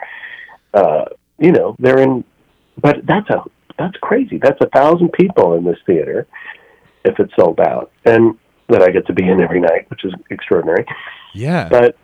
uh, 0.74 1.06
you 1.38 1.52
know, 1.52 1.76
they're 1.80 2.00
in. 2.00 2.24
But 2.82 3.06
that's 3.06 3.30
a 3.30 3.44
that's 3.78 3.98
crazy. 3.98 4.38
That's 4.42 4.60
a 4.62 4.70
thousand 4.70 5.12
people 5.12 5.56
in 5.56 5.66
this 5.66 5.80
theater 5.86 6.28
if 7.04 7.20
it's 7.20 7.36
sold 7.36 7.60
out, 7.60 7.92
and 8.06 8.38
that 8.70 8.82
I 8.82 8.90
get 8.90 9.06
to 9.08 9.14
be 9.14 9.28
in 9.28 9.42
every 9.42 9.60
night, 9.60 9.90
which 9.90 10.06
is 10.06 10.14
extraordinary. 10.30 10.86
Yeah. 11.34 11.70
But 11.70 11.98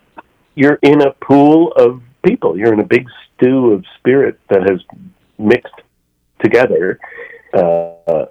you're 0.56 0.80
in 0.82 1.02
a 1.02 1.12
pool 1.12 1.72
of 1.74 2.02
people. 2.26 2.58
You're 2.58 2.74
in 2.74 2.80
a 2.80 2.86
big 2.86 3.08
stew 3.36 3.72
of 3.72 3.86
spirit 3.98 4.40
that 4.50 4.70
has 4.70 4.82
mixed 5.38 5.74
together, 6.42 7.00
uh, 7.54 8.26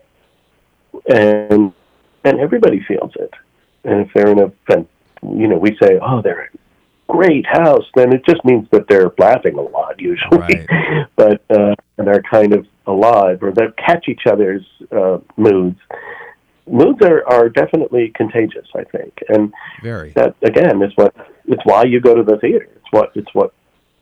and 1.09 1.73
and 2.25 2.41
everybody 2.41 2.85
feels 2.87 3.13
it. 3.17 3.33
And 3.85 4.07
if 4.07 4.13
they're 4.15 4.29
in 4.29 4.39
a, 4.39 4.53
you 5.23 5.49
know, 5.49 5.57
we 5.57 5.77
say, 5.83 5.99
oh, 6.03 6.21
they're 6.23 6.51
a 6.53 7.13
great 7.13 7.47
house, 7.47 7.85
then 7.95 8.13
it 8.13 8.25
just 8.27 8.45
means 8.45 8.69
that 8.73 8.87
they're 8.89 9.11
laughing 9.19 9.57
a 9.57 9.63
lot 9.63 10.01
usually, 10.01 10.39
Right. 10.39 11.07
but 11.17 11.43
uh, 11.51 11.75
and 11.97 12.07
they're 12.07 12.23
kind 12.23 12.53
of 12.53 12.67
alive 12.87 13.43
or 13.43 13.53
they 13.53 13.67
catch 13.79 14.09
each 14.09 14.27
other's 14.27 14.65
uh, 14.93 15.19
moods. 15.37 15.79
Moods 16.71 17.01
are, 17.03 17.27
are 17.29 17.49
definitely 17.49 18.13
contagious, 18.15 18.67
I 18.77 18.85
think, 18.85 19.13
and 19.29 19.53
Very. 19.83 20.11
that 20.11 20.37
again 20.43 20.83
is 20.83 20.93
what 20.95 21.15
it's 21.47 21.63
why 21.65 21.85
you 21.85 22.01
go 22.01 22.15
to 22.15 22.23
the 22.23 22.37
theater. 22.39 22.69
It's 22.77 22.93
what 22.93 23.11
it's 23.15 23.33
what 23.35 23.53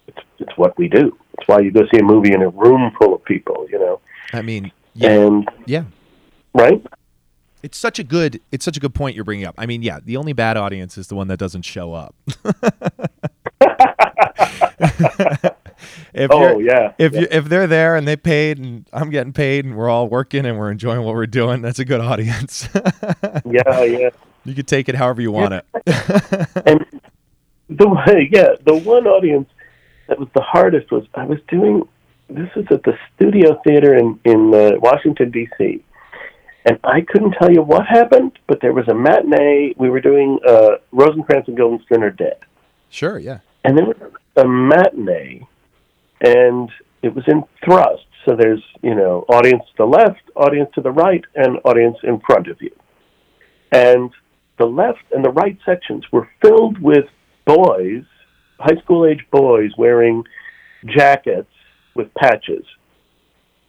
it's 0.06 0.18
it's 0.38 0.52
what 0.56 0.76
we 0.78 0.88
do. 0.88 1.16
It's 1.38 1.48
why 1.48 1.60
you 1.60 1.70
go 1.70 1.82
see 1.92 1.98
a 1.98 2.02
movie 2.04 2.32
in 2.34 2.42
a 2.42 2.48
room 2.50 2.92
full 2.98 3.14
of 3.14 3.24
people, 3.24 3.66
you 3.70 3.78
know. 3.78 4.00
I 4.32 4.42
mean, 4.42 4.70
yeah. 4.94 5.10
And 5.10 5.48
Yeah. 5.66 5.84
right? 6.54 6.84
It's 7.62 7.78
such 7.78 7.98
a 7.98 8.04
good 8.04 8.40
it's 8.52 8.64
such 8.64 8.76
a 8.76 8.80
good 8.80 8.94
point 8.94 9.16
you're 9.16 9.24
bringing 9.24 9.46
up. 9.46 9.54
I 9.58 9.66
mean, 9.66 9.82
yeah, 9.82 9.98
the 10.04 10.16
only 10.16 10.32
bad 10.34 10.56
audience 10.56 10.98
is 10.98 11.08
the 11.08 11.14
one 11.14 11.28
that 11.28 11.38
doesn't 11.38 11.62
show 11.62 11.94
up. 11.94 12.14
if 16.14 16.30
Oh, 16.32 16.59
yeah, 16.59 16.92
If 16.98 17.12
yeah. 17.12 17.20
you 17.20 17.26
if 17.30 17.44
they're 17.46 17.66
there 17.66 17.96
and 17.96 18.06
they 18.09 18.16
paid 18.16 18.59
and 18.59 18.86
I'm 18.92 19.11
getting 19.11 19.32
paid 19.32 19.64
and 19.64 19.76
we're 19.76 19.88
all 19.88 20.09
working 20.09 20.46
and 20.46 20.59
we're 20.59 20.70
enjoying 20.70 21.02
what 21.02 21.14
we're 21.14 21.26
doing, 21.26 21.62
that's 21.62 21.78
a 21.78 21.84
good 21.84 22.00
audience. 22.00 22.68
Yeah, 23.44 23.82
yeah. 23.84 24.11
you 24.44 24.54
could 24.54 24.66
take 24.68 24.88
it 24.88 24.94
however 24.94 25.20
you 25.22 25.32
want 25.32 25.54
it. 25.54 25.64
And 26.66 26.84
the 27.68 28.26
yeah, 28.30 28.48
the 28.64 28.76
one 28.76 29.06
audience 29.06 29.48
that 30.09 30.18
was 30.18 30.28
the 30.34 30.40
hardest 30.42 30.90
was 30.90 31.04
I 31.14 31.24
was 31.24 31.38
doing. 31.48 31.86
This 32.30 32.48
was 32.54 32.66
at 32.70 32.82
the 32.82 32.96
Studio 33.14 33.61
Theater 33.64 33.94
in 33.94 34.18
in 34.24 34.54
uh, 34.54 34.72
Washington 34.80 35.30
D.C. 35.30 35.82
And 36.64 36.78
I 36.84 37.00
couldn't 37.02 37.32
tell 37.40 37.50
you 37.50 37.62
what 37.62 37.86
happened, 37.86 38.32
but 38.46 38.61
there 38.61 38.72
was 38.74 38.86
a 38.88 38.94
matinee. 38.94 39.74
We 39.78 39.88
were 39.88 40.00
doing 40.00 40.38
uh, 40.46 40.76
Rosencrantz 40.92 41.48
and 41.48 41.56
Guildenstern 41.56 42.02
are 42.02 42.11
dead. 42.11 42.38
sure, 42.90 43.18
yeah. 43.18 43.38
and 43.64 43.76
there 43.78 43.86
was 43.86 43.96
a 44.36 44.46
matinee, 44.46 45.46
and 46.20 46.70
it 47.02 47.14
was 47.14 47.24
in 47.28 47.44
thrust. 47.64 48.04
So 48.26 48.36
there's 48.36 48.62
you 48.82 48.94
know 48.94 49.24
audience 49.28 49.62
to 49.70 49.74
the 49.78 49.86
left, 49.86 50.22
audience 50.34 50.70
to 50.74 50.80
the 50.80 50.90
right, 50.90 51.24
and 51.34 51.58
audience 51.64 51.96
in 52.02 52.20
front 52.20 52.48
of 52.48 52.60
you. 52.60 52.70
And 53.72 54.10
the 54.58 54.66
left 54.66 55.04
and 55.12 55.24
the 55.24 55.30
right 55.30 55.56
sections 55.64 56.04
were 56.12 56.28
filled 56.42 56.78
with 56.78 57.04
boys, 57.46 58.04
high 58.58 58.80
school 58.82 59.06
age 59.06 59.24
boys, 59.30 59.70
wearing 59.78 60.24
jackets 60.86 61.50
with 61.94 62.12
patches. 62.14 62.64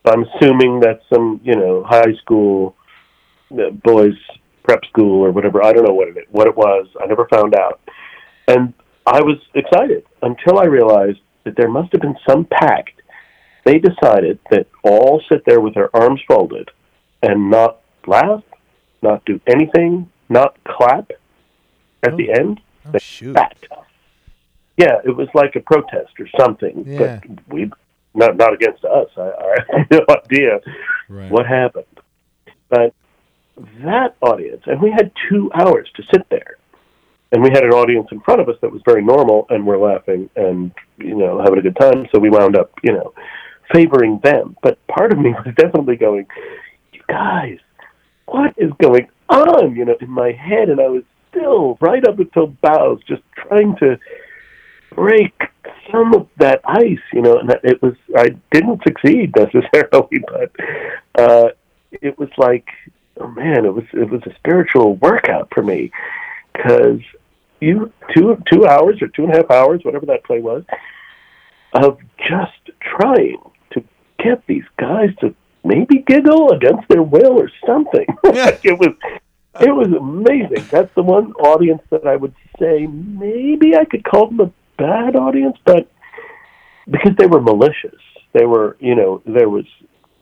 I'm 0.06 0.24
assuming 0.24 0.80
that's 0.80 1.04
some 1.14 1.40
you 1.44 1.56
know 1.56 1.84
high 1.88 2.14
school 2.22 2.76
uh, 3.52 3.70
boys 3.84 4.14
prep 4.64 4.86
school 4.86 5.24
or 5.24 5.32
whatever. 5.32 5.64
I 5.64 5.74
don't 5.74 5.86
know 5.86 5.94
what 5.94 6.10
it 6.10 6.28
what 6.32 6.48
it 6.48 6.56
was. 6.56 6.88
I 7.02 7.06
never 7.06 7.28
found 7.28 7.56
out. 7.56 7.80
And 8.48 8.74
I 9.06 9.22
was 9.22 9.38
excited 9.56 10.06
until 10.22 10.60
I 10.60 10.66
realized 10.66 11.20
that 11.44 11.56
there 11.56 11.70
must 11.70 11.92
have 11.92 12.02
been 12.02 12.18
some 12.28 12.46
pact. 12.46 13.02
They 13.66 13.80
decided 13.80 14.40
that 14.52 14.68
all 14.84 15.22
sit 15.30 15.44
there 15.46 15.60
with 15.60 15.76
their 15.76 15.96
arms 15.96 16.22
folded 16.28 16.70
and 17.22 17.50
not 17.50 17.82
laugh, 18.08 18.44
not 19.02 19.24
do 19.26 19.40
anything, 19.48 20.10
not 20.30 20.58
clap 20.64 21.12
at 22.04 22.16
the 22.18 22.30
oh. 22.30 22.40
end. 22.40 22.62
Oh, 22.86 22.92
They 22.92 23.00
shoot. 23.00 23.38
Yeah, 24.78 24.96
it 25.04 25.16
was 25.16 25.28
like 25.34 25.56
a 25.56 25.60
protest 25.60 26.14
or 26.20 26.28
something. 26.40 26.86
Yeah. 26.88 27.20
But 27.22 27.54
we 27.54 27.70
not 28.14 28.38
not 28.38 28.54
against 28.54 28.84
us. 28.86 29.10
I, 29.18 29.22
I 29.22 29.56
have 29.78 29.92
no 29.92 30.06
idea 30.24 30.60
Right. 31.10 31.32
what 31.32 31.46
happened. 31.46 31.86
But 32.70 32.94
that 33.84 34.16
audience, 34.22 34.62
and 34.68 34.82
we 34.82 34.92
had 34.92 35.12
two 35.30 35.52
hours 35.54 35.90
to 35.96 36.04
sit 36.14 36.30
there, 36.30 36.58
and 37.32 37.44
we 37.44 37.50
had 37.52 37.64
an 37.64 37.72
audience 37.72 38.08
in 38.12 38.20
front 38.22 38.42
of 38.42 38.50
us 38.50 38.56
that 38.62 38.72
was 38.72 38.82
very 38.86 39.04
normal, 39.04 39.46
and 39.50 39.66
we're 39.66 39.78
laughing 39.78 40.30
and 40.36 40.72
you 40.98 41.16
know 41.16 41.40
having 41.44 41.60
a 41.60 41.62
good 41.62 41.78
time. 41.80 42.08
So 42.14 42.20
we 42.20 42.30
wound 42.30 42.56
up, 42.56 42.72
you 42.84 42.94
know, 42.94 43.14
favoring 43.74 44.20
them. 44.24 44.56
But 44.62 44.86
part 44.88 45.12
of 45.12 45.20
me 45.20 45.32
was 45.46 45.54
definitely 45.56 45.96
going, 45.96 46.28
"You 46.94 47.02
guys, 47.08 47.60
what 48.26 48.54
is 48.58 48.72
going 48.82 49.10
on?" 49.30 49.76
You 49.76 49.86
know, 49.86 49.96
in 50.00 50.10
my 50.10 50.32
head, 50.32 50.70
and 50.70 50.80
I 50.80 50.88
was 50.88 51.04
still 51.30 51.78
right 51.80 52.06
up 52.08 52.20
until 52.20 52.48
bows, 52.48 53.00
just 53.08 53.22
trying 53.36 53.76
to 53.78 54.00
break 54.96 55.34
some 55.92 56.14
of 56.14 56.28
that 56.38 56.62
ice, 56.66 56.98
you 57.14 57.22
know, 57.22 57.38
and 57.38 57.52
it 57.64 57.82
was 57.82 57.94
I 58.16 58.30
didn't 58.52 58.82
succeed 58.84 59.36
necessarily, 59.36 60.20
but 60.28 60.52
uh 61.18 61.50
it 61.92 62.18
was 62.18 62.30
like 62.38 62.68
oh 63.20 63.28
man, 63.28 63.66
it 63.66 63.74
was 63.74 63.86
it 63.94 64.10
was 64.10 64.22
a 64.26 64.36
spiritual 64.36 64.96
workout 64.96 65.50
for 65.54 65.62
me 65.64 65.92
because 66.54 67.02
you 67.60 67.92
two 68.16 68.42
two 68.52 68.66
hours 68.66 69.02
or 69.02 69.08
two 69.08 69.24
and 69.24 69.34
a 69.34 69.38
half 69.38 69.52
hours, 69.52 69.82
whatever 69.84 70.06
that 70.08 70.24
play 70.24 70.40
was, 70.40 70.64
of 71.74 72.00
just 72.18 72.78
trying 72.82 73.38
to 73.72 73.84
get 74.24 74.46
these 74.48 74.64
guys 74.78 75.10
to 75.22 75.34
maybe 75.64 76.04
giggle 76.06 76.52
against 76.52 76.88
their 76.90 77.04
will 77.04 77.40
or 77.40 77.52
something. 77.66 78.06
like 78.24 78.62
it 78.64 78.78
was 78.80 78.96
it 79.62 79.72
was 79.72 79.88
amazing. 79.88 80.66
That's 80.70 80.94
the 80.96 81.04
one 81.04 81.34
audience 81.34 81.82
that 81.90 82.08
I 82.08 82.16
would 82.16 82.36
say 82.60 82.88
maybe 82.88 83.76
I 83.76 83.86
could 83.86 84.04
call 84.04 84.28
them 84.28 84.40
a 84.40 84.52
bad 84.78 85.16
audience, 85.16 85.58
but 85.66 85.90
because 86.90 87.16
they 87.18 87.28
were 87.28 87.42
malicious, 87.42 88.00
they 88.34 88.46
were 88.46 88.78
you 88.80 88.96
know 88.96 89.22
there 89.26 89.50
was 89.50 89.66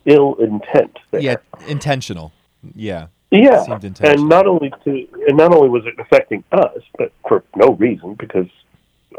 ill 0.06 0.36
intent. 0.36 0.98
There. 1.12 1.22
Yeah, 1.22 1.36
intentional. 1.68 2.34
Yeah. 2.74 3.08
Yeah, 3.32 3.65
and 4.01 4.30
not 4.30 4.47
only 4.47 4.71
to 4.86 5.07
and 5.28 5.38
not 5.38 5.53
only 5.53 5.69
was 5.69 5.86
it 5.86 5.99
affecting 5.99 6.43
us, 6.51 6.80
but 6.97 7.11
for 7.28 7.43
no 7.55 7.73
reason 7.73 8.15
because 8.15 8.47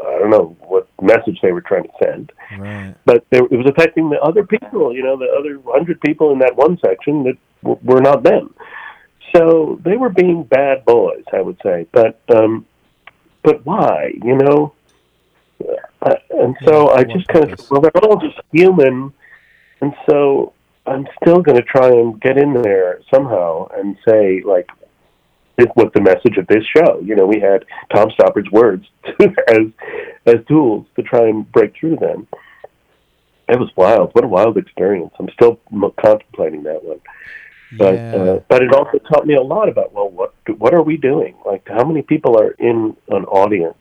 I 0.01 0.19
don't 0.19 0.29
know 0.29 0.55
what 0.61 0.87
message 1.01 1.39
they 1.41 1.51
were 1.51 1.61
trying 1.61 1.83
to 1.83 1.89
send. 2.01 2.31
Right. 2.57 2.95
But 3.05 3.25
it 3.31 3.51
was 3.51 3.67
affecting 3.67 4.09
the 4.09 4.19
other 4.21 4.45
people, 4.45 4.95
you 4.95 5.03
know, 5.03 5.17
the 5.17 5.27
other 5.27 5.59
hundred 5.71 6.01
people 6.01 6.31
in 6.31 6.39
that 6.39 6.55
one 6.55 6.79
section 6.79 7.23
that 7.23 7.37
w- 7.63 7.79
were 7.83 8.01
not 8.01 8.23
them. 8.23 8.53
So 9.35 9.79
they 9.83 9.97
were 9.97 10.09
being 10.09 10.43
bad 10.43 10.85
boys, 10.85 11.23
I 11.33 11.41
would 11.41 11.59
say. 11.63 11.85
But 11.91 12.19
um, 12.33 12.65
but 13.43 13.65
why, 13.65 14.13
you 14.23 14.35
know? 14.37 14.73
Uh, 16.01 16.15
and 16.31 16.55
so 16.63 16.89
I 16.91 17.03
just 17.03 17.27
kind 17.27 17.51
of 17.51 17.69
well, 17.69 17.81
they're 17.81 18.03
all 18.03 18.17
just 18.17 18.39
human, 18.51 19.13
and 19.81 19.93
so 20.09 20.53
I'm 20.89 21.07
still 21.21 21.41
going 21.41 21.57
to 21.57 21.63
try 21.63 21.87
and 21.87 22.19
get 22.19 22.37
in 22.37 22.53
there 22.53 23.01
somehow 23.13 23.67
and 23.75 23.97
say 24.07 24.41
like. 24.45 24.67
This 25.57 25.67
was 25.75 25.91
the 25.93 25.99
message 25.99 26.37
of 26.37 26.47
this 26.47 26.63
show. 26.73 27.01
You 27.01 27.17
know, 27.17 27.25
we 27.25 27.41
had 27.41 27.65
Tom 27.93 28.09
Stoppard's 28.11 28.49
words 28.49 28.85
as 29.19 29.67
as 30.25 30.35
tools 30.47 30.85
to 30.95 31.03
try 31.03 31.27
and 31.27 31.51
break 31.51 31.73
through 31.77 31.97
them 31.97 32.29
it 33.49 33.59
was 33.59 33.69
wild. 33.75 34.11
What 34.13 34.23
a 34.23 34.27
wild 34.27 34.57
experience. 34.57 35.11
I'm 35.19 35.29
still 35.33 35.59
m- 35.71 35.91
contemplating 35.99 36.63
that 36.63 36.83
one. 36.83 36.99
But 37.77 37.95
yeah. 37.95 38.15
uh, 38.15 38.39
but 38.47 38.63
it 38.63 38.73
also 38.73 38.99
taught 38.99 39.25
me 39.25 39.35
a 39.35 39.41
lot 39.41 39.69
about 39.69 39.93
well, 39.93 40.09
what 40.09 40.33
what 40.57 40.73
are 40.73 40.83
we 40.83 40.97
doing? 40.97 41.35
Like, 41.45 41.67
how 41.67 41.83
many 41.83 42.01
people 42.01 42.39
are 42.39 42.51
in 42.51 42.95
an 43.09 43.25
audience? 43.25 43.77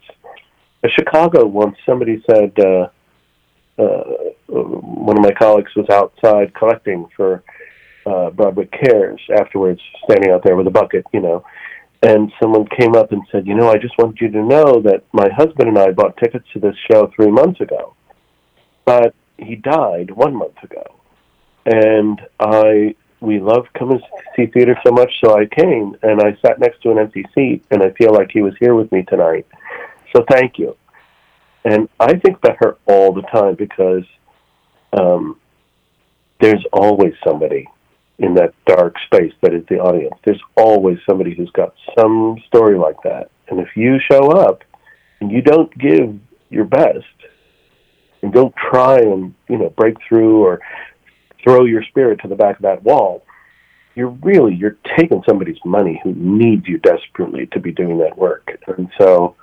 In 0.82 0.90
Chicago, 0.90 1.46
once 1.46 1.76
somebody 1.84 2.22
said 2.30 2.58
uh, 2.58 2.88
uh, 3.78 4.02
one 4.48 5.16
of 5.16 5.24
my 5.24 5.32
colleagues 5.32 5.74
was 5.76 5.88
outside 5.90 6.54
collecting 6.54 7.06
for 7.16 7.42
uh, 8.06 8.30
Broadway 8.30 8.66
Cares. 8.66 9.20
Afterwards, 9.38 9.80
standing 10.04 10.30
out 10.30 10.42
there 10.44 10.56
with 10.56 10.66
a 10.66 10.70
bucket, 10.70 11.04
you 11.12 11.20
know. 11.20 11.44
And 12.02 12.32
someone 12.40 12.66
came 12.78 12.94
up 12.94 13.12
and 13.12 13.22
said, 13.30 13.46
"You 13.46 13.54
know, 13.54 13.70
I 13.70 13.78
just 13.78 13.98
want 13.98 14.20
you 14.20 14.30
to 14.30 14.42
know 14.42 14.80
that 14.82 15.02
my 15.12 15.28
husband 15.36 15.68
and 15.68 15.78
I 15.78 15.90
bought 15.90 16.16
tickets 16.16 16.46
to 16.52 16.60
this 16.60 16.76
show 16.90 17.10
three 17.14 17.30
months 17.30 17.60
ago, 17.60 17.94
but 18.84 19.14
he 19.36 19.56
died 19.56 20.10
one 20.10 20.34
month 20.34 20.62
ago, 20.62 20.84
and 21.66 22.20
I 22.38 22.94
we 23.20 23.40
love 23.40 23.66
coming 23.76 23.98
to 23.98 24.06
see 24.36 24.46
theater 24.46 24.78
so 24.86 24.92
much, 24.92 25.12
so 25.24 25.36
I 25.36 25.46
came 25.46 25.96
and 26.02 26.20
I 26.20 26.36
sat 26.40 26.60
next 26.60 26.82
to 26.82 26.92
an 26.92 26.98
empty 26.98 27.24
seat, 27.34 27.64
and 27.70 27.82
I 27.82 27.90
feel 27.90 28.12
like 28.12 28.30
he 28.32 28.42
was 28.42 28.54
here 28.60 28.74
with 28.74 28.90
me 28.92 29.02
tonight. 29.02 29.46
So 30.14 30.24
thank 30.30 30.58
you. 30.58 30.76
And 31.68 31.88
I 32.00 32.16
think 32.18 32.38
about 32.38 32.56
her 32.60 32.76
all 32.86 33.12
the 33.12 33.22
time 33.22 33.54
because 33.54 34.04
um, 34.98 35.38
there's 36.40 36.64
always 36.72 37.12
somebody 37.22 37.68
in 38.18 38.34
that 38.34 38.54
dark 38.66 38.94
space 39.04 39.34
that 39.42 39.52
is 39.52 39.64
the 39.68 39.78
audience. 39.78 40.14
There's 40.24 40.42
always 40.56 40.98
somebody 41.06 41.34
who's 41.34 41.50
got 41.50 41.74
some 41.96 42.36
story 42.46 42.78
like 42.78 42.96
that, 43.04 43.30
and 43.48 43.60
if 43.60 43.68
you 43.76 43.98
show 44.10 44.30
up 44.30 44.64
and 45.20 45.30
you 45.30 45.42
don't 45.42 45.76
give 45.76 46.18
your 46.48 46.64
best 46.64 47.04
and 48.22 48.32
don't 48.32 48.54
try 48.56 48.96
and 48.96 49.34
you 49.48 49.58
know 49.58 49.68
break 49.70 49.96
through 50.08 50.42
or 50.42 50.60
throw 51.44 51.66
your 51.66 51.82
spirit 51.84 52.20
to 52.22 52.28
the 52.28 52.34
back 52.34 52.56
of 52.56 52.62
that 52.62 52.82
wall, 52.82 53.22
you're 53.94 54.16
really 54.22 54.54
you're 54.54 54.78
taking 54.96 55.22
somebody's 55.28 55.62
money 55.66 56.00
who 56.02 56.14
needs 56.14 56.66
you 56.66 56.78
desperately 56.78 57.46
to 57.52 57.60
be 57.60 57.72
doing 57.72 57.98
that 57.98 58.16
work. 58.16 58.58
And 58.66 58.90
so 58.98 59.36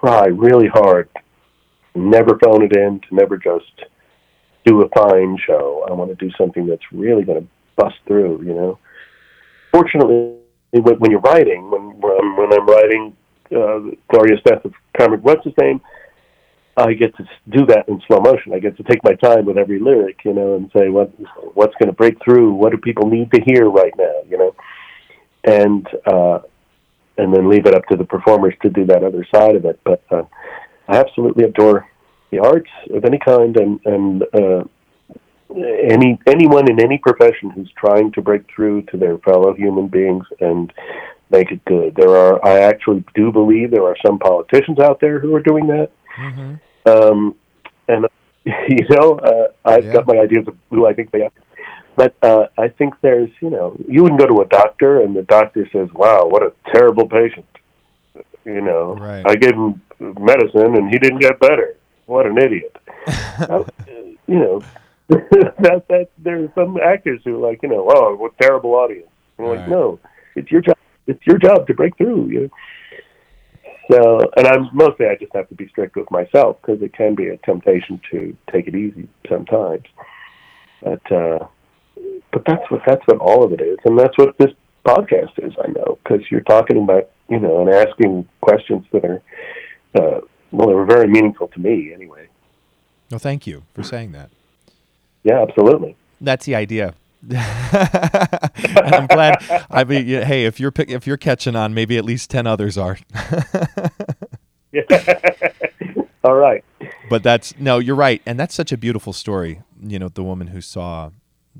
try 0.00 0.26
really 0.26 0.68
hard, 0.68 1.08
never 1.94 2.38
phone 2.44 2.62
it 2.62 2.76
in, 2.76 3.00
to 3.00 3.14
never 3.14 3.36
just 3.36 3.84
do 4.64 4.82
a 4.82 4.88
fine 4.88 5.38
show. 5.46 5.86
I 5.88 5.92
want 5.92 6.16
to 6.16 6.24
do 6.24 6.32
something 6.38 6.66
that's 6.66 6.82
really 6.92 7.24
going 7.24 7.40
to 7.40 7.48
bust 7.76 7.96
through. 8.06 8.42
You 8.42 8.54
know. 8.54 8.78
Fortunately, 9.72 10.38
when, 10.72 11.10
you're 11.10 11.20
writing, 11.20 11.70
when 11.70 12.00
when 12.00 12.52
I'm, 12.52 12.66
writing 12.66 13.16
uh, 13.46 13.94
Glorious 14.08 14.40
Death 14.44 14.64
of 14.64 14.72
Comrade, 14.96 15.22
what's 15.22 15.44
his 15.44 15.54
name? 15.60 15.80
I 16.76 16.92
get 16.94 17.16
to 17.16 17.24
do 17.50 17.66
that 17.66 17.88
in 17.88 18.02
slow 18.06 18.18
motion. 18.20 18.52
I 18.52 18.58
get 18.58 18.76
to 18.78 18.82
take 18.82 19.04
my 19.04 19.14
time 19.14 19.44
with 19.44 19.56
every 19.56 19.78
lyric, 19.78 20.24
you 20.24 20.32
know, 20.32 20.56
and 20.56 20.70
say 20.76 20.88
what 20.88 21.12
what's 21.54 21.74
going 21.74 21.88
to 21.88 21.92
break 21.92 22.16
through. 22.24 22.52
What 22.54 22.72
do 22.72 22.78
people 22.78 23.08
need 23.08 23.30
to 23.32 23.40
hear 23.44 23.68
right 23.68 23.92
now, 23.96 24.22
you 24.28 24.38
know, 24.38 24.54
and 25.44 25.86
uh, 26.06 26.40
and 27.16 27.32
then 27.32 27.48
leave 27.48 27.66
it 27.66 27.74
up 27.74 27.86
to 27.86 27.96
the 27.96 28.04
performers 28.04 28.54
to 28.62 28.70
do 28.70 28.84
that 28.86 29.04
other 29.04 29.24
side 29.32 29.54
of 29.54 29.64
it. 29.64 29.78
But 29.84 30.02
uh, 30.10 30.24
I 30.88 30.98
absolutely 30.98 31.44
adore 31.44 31.88
the 32.30 32.38
arts 32.40 32.70
of 32.92 33.04
any 33.04 33.18
kind, 33.18 33.56
and 33.56 33.80
and 33.86 34.22
uh, 34.34 34.64
any 35.56 36.18
anyone 36.26 36.70
in 36.70 36.80
any 36.80 36.98
profession 36.98 37.50
who's 37.50 37.70
trying 37.76 38.12
to 38.12 38.22
break 38.22 38.42
through 38.54 38.82
to 38.82 38.96
their 38.96 39.18
fellow 39.18 39.54
human 39.54 39.88
beings 39.88 40.24
and 40.40 40.72
make 41.30 41.50
it 41.50 41.64
good. 41.64 41.94
There 41.96 42.16
are, 42.16 42.44
I 42.44 42.60
actually 42.60 43.04
do 43.14 43.32
believe 43.32 43.70
there 43.70 43.84
are 43.84 43.96
some 44.04 44.18
politicians 44.18 44.78
out 44.78 45.00
there 45.00 45.18
who 45.18 45.34
are 45.34 45.42
doing 45.42 45.66
that. 45.68 45.90
Mm-hmm. 46.18 46.54
Um, 46.88 47.34
and 47.88 48.06
you 48.44 48.86
know, 48.90 49.18
uh, 49.18 49.48
I've 49.64 49.86
Yeah. 49.86 49.92
got 49.94 50.06
my 50.06 50.18
ideas 50.18 50.46
of 50.46 50.56
who 50.70 50.86
I 50.86 50.92
think 50.92 51.10
they 51.10 51.22
are. 51.22 51.32
But 51.96 52.14
uh, 52.22 52.46
I 52.58 52.68
think 52.68 52.94
there's, 53.02 53.30
you 53.40 53.50
know, 53.50 53.76
you 53.88 54.02
wouldn't 54.02 54.20
go 54.20 54.26
to 54.26 54.40
a 54.42 54.46
doctor 54.46 55.00
and 55.00 55.14
the 55.14 55.22
doctor 55.22 55.68
says, 55.72 55.88
"Wow, 55.92 56.26
what 56.26 56.42
a 56.42 56.52
terrible 56.72 57.08
patient." 57.08 57.46
You 58.44 58.60
know, 58.60 58.94
Right. 58.96 59.24
I 59.26 59.34
gave 59.36 59.54
him 59.54 59.80
medicine 60.00 60.76
and 60.76 60.90
he 60.90 60.98
didn't 60.98 61.20
get 61.20 61.38
better. 61.40 61.76
What 62.06 62.26
an 62.26 62.38
idiot! 62.38 62.76
Uh, 63.36 63.64
you 64.28 64.38
know, 64.38 64.62
that 65.08 65.84
that 65.88 66.08
there's 66.18 66.48
some 66.54 66.78
actors 66.78 67.20
who 67.24 67.34
are 67.44 67.50
like, 67.50 67.60
you 67.64 67.68
know, 67.68 67.90
oh, 67.92 68.14
what 68.14 68.32
terrible 68.40 68.74
audience. 68.74 69.08
I'm 69.38 69.46
Right. 69.46 69.58
like, 69.58 69.68
no, 69.68 69.98
it's 70.36 70.50
your 70.52 70.60
job. 70.60 70.76
It's 71.08 71.26
your 71.26 71.38
job 71.38 71.66
to 71.66 71.74
break 71.74 71.96
through. 71.96 72.28
You 72.28 72.40
know? 72.42 72.48
So, 73.90 74.20
and 74.36 74.46
I'm 74.46 74.68
mostly 74.72 75.06
I 75.06 75.16
just 75.16 75.34
have 75.34 75.48
to 75.48 75.54
be 75.54 75.68
strict 75.68 75.96
with 75.96 76.10
myself 76.10 76.56
because 76.62 76.80
it 76.80 76.94
can 76.94 77.14
be 77.14 77.28
a 77.28 77.36
temptation 77.38 78.00
to 78.12 78.36
take 78.52 78.66
it 78.68 78.74
easy 78.74 79.08
sometimes. 79.28 79.82
But 80.82 81.12
uh, 81.12 81.46
but 82.32 82.42
that's 82.46 82.70
what 82.70 82.82
that's 82.86 83.02
what 83.06 83.18
all 83.18 83.44
of 83.44 83.52
it 83.52 83.60
is, 83.60 83.78
and 83.84 83.98
that's 83.98 84.16
what 84.16 84.38
this 84.38 84.52
podcast 84.86 85.32
is. 85.38 85.52
I 85.62 85.68
know 85.72 85.98
because 86.02 86.22
you're 86.30 86.40
talking 86.42 86.82
about 86.82 87.10
you 87.28 87.38
know 87.40 87.60
and 87.62 87.70
asking 87.70 88.28
questions 88.40 88.84
that 88.92 89.04
are 89.04 89.22
uh, 89.94 90.20
well, 90.50 90.68
they 90.68 90.74
were 90.74 90.84
very 90.86 91.06
meaningful 91.08 91.48
to 91.48 91.58
me 91.60 91.92
anyway. 91.92 92.28
Well, 93.10 93.18
thank 93.20 93.46
you 93.46 93.62
for 93.74 93.82
saying 93.82 94.12
that. 94.12 94.30
Yeah, 95.22 95.42
absolutely. 95.42 95.96
That's 96.20 96.46
the 96.46 96.54
idea. 96.54 96.94
and 97.30 97.38
I'm 98.94 99.06
glad. 99.06 99.42
I 99.70 99.84
mean, 99.84 100.06
yeah, 100.06 100.24
hey, 100.24 100.44
if 100.44 100.60
you're 100.60 100.70
pick, 100.70 100.90
if 100.90 101.06
you're 101.06 101.16
catching 101.16 101.56
on, 101.56 101.72
maybe 101.74 101.96
at 101.96 102.04
least 102.04 102.30
ten 102.30 102.46
others 102.46 102.76
are. 102.76 102.98
all 106.24 106.34
right. 106.34 106.64
but 107.08 107.22
that's 107.22 107.58
no, 107.58 107.78
you're 107.78 107.96
right, 107.96 108.20
and 108.26 108.38
that's 108.38 108.54
such 108.54 108.72
a 108.72 108.76
beautiful 108.76 109.12
story. 109.12 109.62
You 109.82 109.98
know, 109.98 110.08
the 110.08 110.22
woman 110.22 110.48
who 110.48 110.60
saw 110.60 111.10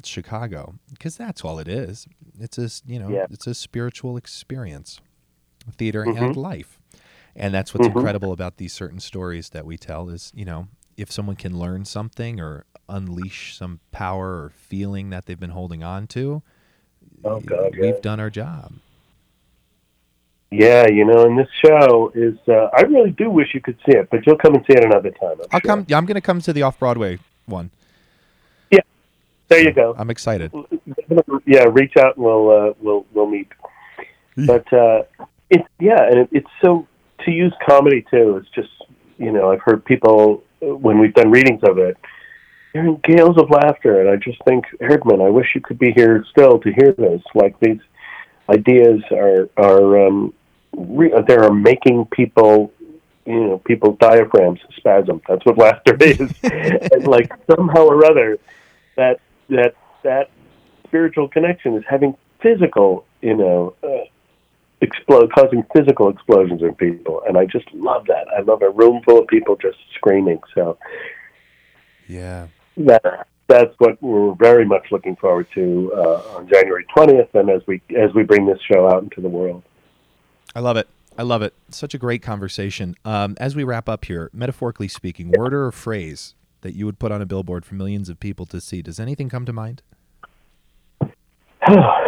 Chicago, 0.03 0.75
because 0.93 1.17
that's 1.17 1.43
all 1.45 1.59
it 1.59 1.69
is. 1.69 2.07
It's 2.39 2.59
It's 2.59 2.83
a 2.87 2.93
you 2.93 2.99
know, 2.99 3.09
Yeah. 3.09 3.27
it's 3.31 3.47
a 3.47 3.55
spiritual 3.55 4.17
experience, 4.17 5.01
theater 5.73 6.03
and 6.03 6.17
Mhm. 6.17 6.37
life, 6.37 6.79
and 7.35 7.53
that's 7.55 7.75
what's 7.75 7.87
Mhm. 7.89 7.97
incredible 7.97 8.33
about 8.33 8.57
these 8.59 8.73
certain 8.73 9.01
stories 9.01 9.51
that 9.51 9.65
we 9.67 9.77
tell. 9.77 10.09
Is 10.09 10.33
you 10.35 10.45
know, 10.45 10.69
if 10.97 11.11
someone 11.11 11.37
can 11.37 11.59
learn 11.59 11.85
something 11.85 12.41
or 12.41 12.65
unleash 12.89 13.57
some 13.57 13.81
power 13.93 14.43
or 14.45 14.51
feeling 14.55 15.11
that 15.11 15.27
they've 15.27 15.41
been 15.41 15.51
holding 15.51 15.83
on 15.83 16.07
to, 16.09 16.43
Oh 17.25 17.41
God, 17.41 17.73
we've 17.77 17.95
yeah. 17.95 18.01
done 18.03 18.21
our 18.21 18.31
job. 18.31 18.73
Yeah, 20.51 20.87
you 20.89 21.05
know, 21.05 21.25
and 21.25 21.37
this 21.37 21.49
show 21.65 22.13
is. 22.15 22.37
Uh, 22.47 22.69
I 22.73 22.83
really 22.83 23.11
do 23.11 23.29
wish 23.29 23.55
you 23.55 23.61
could 23.61 23.77
see 23.85 23.97
it, 23.97 24.09
but 24.11 24.25
you'll 24.25 24.37
come 24.39 24.55
and 24.55 24.65
see 24.67 24.75
it 24.75 24.85
another 24.85 25.11
time. 25.11 25.33
I'm 25.41 25.47
I'll 25.51 25.61
sure. 25.61 25.69
come. 25.69 25.79
I'm 25.91 26.07
going 26.07 26.15
to 26.15 26.21
come 26.21 26.41
to 26.43 26.53
the 26.53 26.63
off 26.63 26.79
Broadway 26.79 27.19
one. 27.47 27.71
Yeah, 28.71 28.81
there 29.49 29.61
you 29.61 29.73
go. 29.73 29.97
I'm 29.99 30.11
excited. 30.11 30.53
yeah, 31.45 31.65
reach 31.73 31.97
out 31.99 32.17
and 32.17 32.25
we'll 32.25 32.51
uh, 32.51 32.73
we'll 32.81 33.05
we'll 33.13 33.27
meet. 33.27 33.49
But 34.37 34.73
uh, 34.73 35.03
it's 35.51 35.69
yeah, 35.81 36.03
and 36.03 36.21
it, 36.21 36.29
it's 36.33 36.51
so 36.63 36.87
to 37.25 37.31
use 37.31 37.53
comedy 37.67 38.05
too. 38.11 38.37
It's 38.37 38.49
just 38.55 38.71
you 39.19 39.33
know 39.33 39.51
I've 39.51 39.63
heard 39.63 39.85
people 39.85 40.43
uh, 40.63 40.75
when 40.75 40.99
we've 40.99 41.15
done 41.15 41.31
readings 41.31 41.63
of 41.63 41.79
it, 41.79 41.97
they're 42.73 42.87
in 42.87 43.01
gales 43.05 43.39
of 43.39 43.51
laughter, 43.51 44.01
and 44.01 44.11
I 44.11 44.17
just 44.17 44.43
think 44.45 44.65
Erdman, 44.81 45.25
I 45.25 45.31
wish 45.31 45.55
you 45.55 45.61
could 45.61 45.79
be 45.79 45.93
here 45.93 46.25
still 46.31 46.59
to 46.61 46.73
hear 46.73 46.93
this. 46.93 47.23
Like 47.35 47.59
these 47.61 47.81
ideas 48.49 49.03
are 49.11 49.49
are 49.57 50.07
um, 50.07 50.35
re- 50.77 51.13
they 51.27 51.37
are 51.37 51.53
making 51.53 52.07
people. 52.07 52.73
You 53.27 53.41
know, 53.41 53.59
people's 53.59 53.97
diaphragms 54.01 54.61
spasm. 54.77 55.23
That's 55.27 55.43
what 55.47 55.57
laughter 55.57 55.97
is. 56.01 56.21
and 56.43 57.07
like 57.07 57.33
somehow 57.51 57.87
or 57.87 58.05
other, 58.05 58.39
that 58.97 59.21
that 59.49 59.77
that 60.03 60.29
spiritual 60.87 61.29
connection 61.29 61.75
is 61.75 61.85
having 61.89 62.15
physical, 62.41 63.05
you 63.23 63.35
know, 63.35 63.75
uh, 63.83 64.05
explode, 64.85 65.33
causing 65.35 65.65
physical 65.77 66.09
explosions 66.09 66.63
in 66.63 66.75
people, 66.75 67.23
and 67.27 67.37
I 67.37 67.47
just 67.47 67.67
love 67.73 68.07
that. 68.07 68.27
I 68.37 68.43
love 68.43 68.63
a 68.63 68.71
room 68.71 69.03
full 69.05 69.19
of 69.19 69.27
people 69.27 69.57
just 69.57 69.79
screaming. 69.95 70.41
So 70.55 70.79
Yeah. 72.07 72.49
that 72.77 73.27
that's 73.47 73.75
what 73.79 74.01
we're 74.03 74.35
very 74.35 74.65
much 74.65 74.87
looking 74.91 75.17
forward 75.17 75.47
to 75.55 75.93
uh, 75.95 76.37
on 76.37 76.49
January 76.49 76.87
twentieth, 76.95 77.35
and 77.35 77.51
as 77.51 77.63
we 77.67 77.83
as 77.97 78.15
we 78.15 78.23
bring 78.23 78.47
this 78.47 78.59
show 78.73 78.89
out 78.89 79.03
into 79.03 79.21
the 79.21 79.29
world. 79.29 79.63
I 80.55 80.61
love 80.61 80.77
it. 80.77 80.89
I 81.19 81.23
love 81.23 81.43
it. 81.43 81.55
Such 81.69 81.95
a 81.95 81.99
great 81.99 82.23
conversation. 82.23 82.97
Um, 83.05 83.37
as 83.39 83.55
we 83.55 83.65
wrap 83.65 83.89
up 83.89 84.05
here, 84.07 84.31
metaphorically 84.33 84.89
speaking, 84.89 85.31
word 85.37 85.53
or 85.55 85.71
phrase 85.71 86.35
that 86.63 86.75
you 86.75 86.87
would 86.87 86.99
put 86.99 87.13
on 87.13 87.21
a 87.21 87.27
billboard 87.27 87.65
for 87.65 87.75
millions 87.75 88.09
of 88.09 88.19
people 88.19 88.47
to 88.47 88.61
see. 88.61 88.83
Does 88.83 88.99
anything 88.99 89.29
come 89.29 89.45
to 89.47 89.53
mind? 89.53 89.83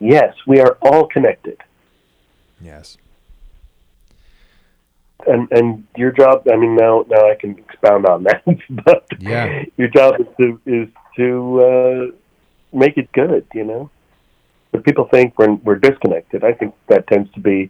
yes, 0.00 0.34
we 0.46 0.60
are 0.60 0.76
all 0.82 1.06
connected. 1.06 1.58
Yes. 2.60 2.98
and 5.26 5.48
and 5.52 5.84
your 5.96 6.10
job 6.12 6.46
i 6.52 6.56
mean 6.56 6.74
now 6.76 7.04
now 7.08 7.28
i 7.30 7.34
can 7.34 7.50
expound 7.58 8.06
on 8.06 8.22
that 8.24 8.42
but 8.84 9.04
Yeah. 9.18 9.64
your 9.76 9.88
job 9.88 10.18
is 10.20 10.26
to 10.40 10.60
is 10.66 10.88
to 11.16 11.60
uh 11.70 12.76
make 12.82 12.96
it 12.96 13.10
good 13.12 13.46
you 13.54 13.64
know 13.64 13.90
but 14.72 14.82
people 14.84 15.06
think 15.12 15.38
we're 15.38 15.54
we're 15.66 15.76
disconnected 15.88 16.42
i 16.42 16.52
think 16.52 16.74
that 16.88 17.06
tends 17.06 17.30
to 17.32 17.40
be 17.40 17.68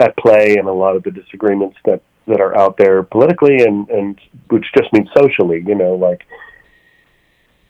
at 0.00 0.14
play 0.18 0.56
in 0.58 0.66
a 0.66 0.72
lot 0.72 0.96
of 0.96 1.02
the 1.02 1.10
disagreements 1.10 1.78
that 1.86 2.02
that 2.26 2.40
are 2.40 2.54
out 2.62 2.76
there 2.76 3.02
politically 3.02 3.56
and 3.66 3.88
and 3.88 4.20
which 4.50 4.66
just 4.76 4.92
means 4.92 5.08
socially 5.16 5.62
you 5.66 5.74
know 5.74 5.94
like 5.94 6.26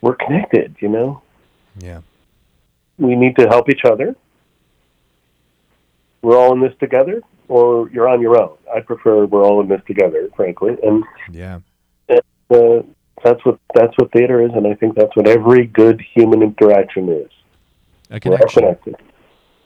we're 0.01 0.17
connected 0.17 0.75
you 0.81 0.89
know 0.89 1.23
Yeah. 1.79 2.01
We 2.99 3.15
need 3.15 3.37
to 3.37 3.47
help 3.49 3.69
each 3.69 3.85
other. 3.85 4.15
We're 6.23 6.37
all 6.39 6.53
in 6.53 6.61
this 6.61 6.75
together, 6.81 7.23
or 7.49 7.89
you're 7.91 8.09
on 8.09 8.21
your 8.21 8.41
own. 8.41 8.57
I 8.75 8.81
prefer 8.81 9.27
we're 9.27 9.45
all 9.45 9.61
in 9.61 9.69
this 9.69 9.81
together, 9.87 10.29
frankly, 10.35 10.77
and 10.83 11.05
Yeah. 11.31 11.61
uh, 12.09 12.83
that's 13.23 13.45
what 13.45 13.59
that's 13.75 13.93
what 13.97 14.13
theater 14.13 14.43
is, 14.43 14.51
and 14.55 14.67
I 14.67 14.75
think 14.75 14.95
that's 14.97 15.15
what 15.17 15.27
every 15.29 15.67
good 15.67 16.01
human 16.15 16.43
interaction 16.43 17.09
is. 17.09 17.31
A 18.11 18.21
connection. 18.21 18.77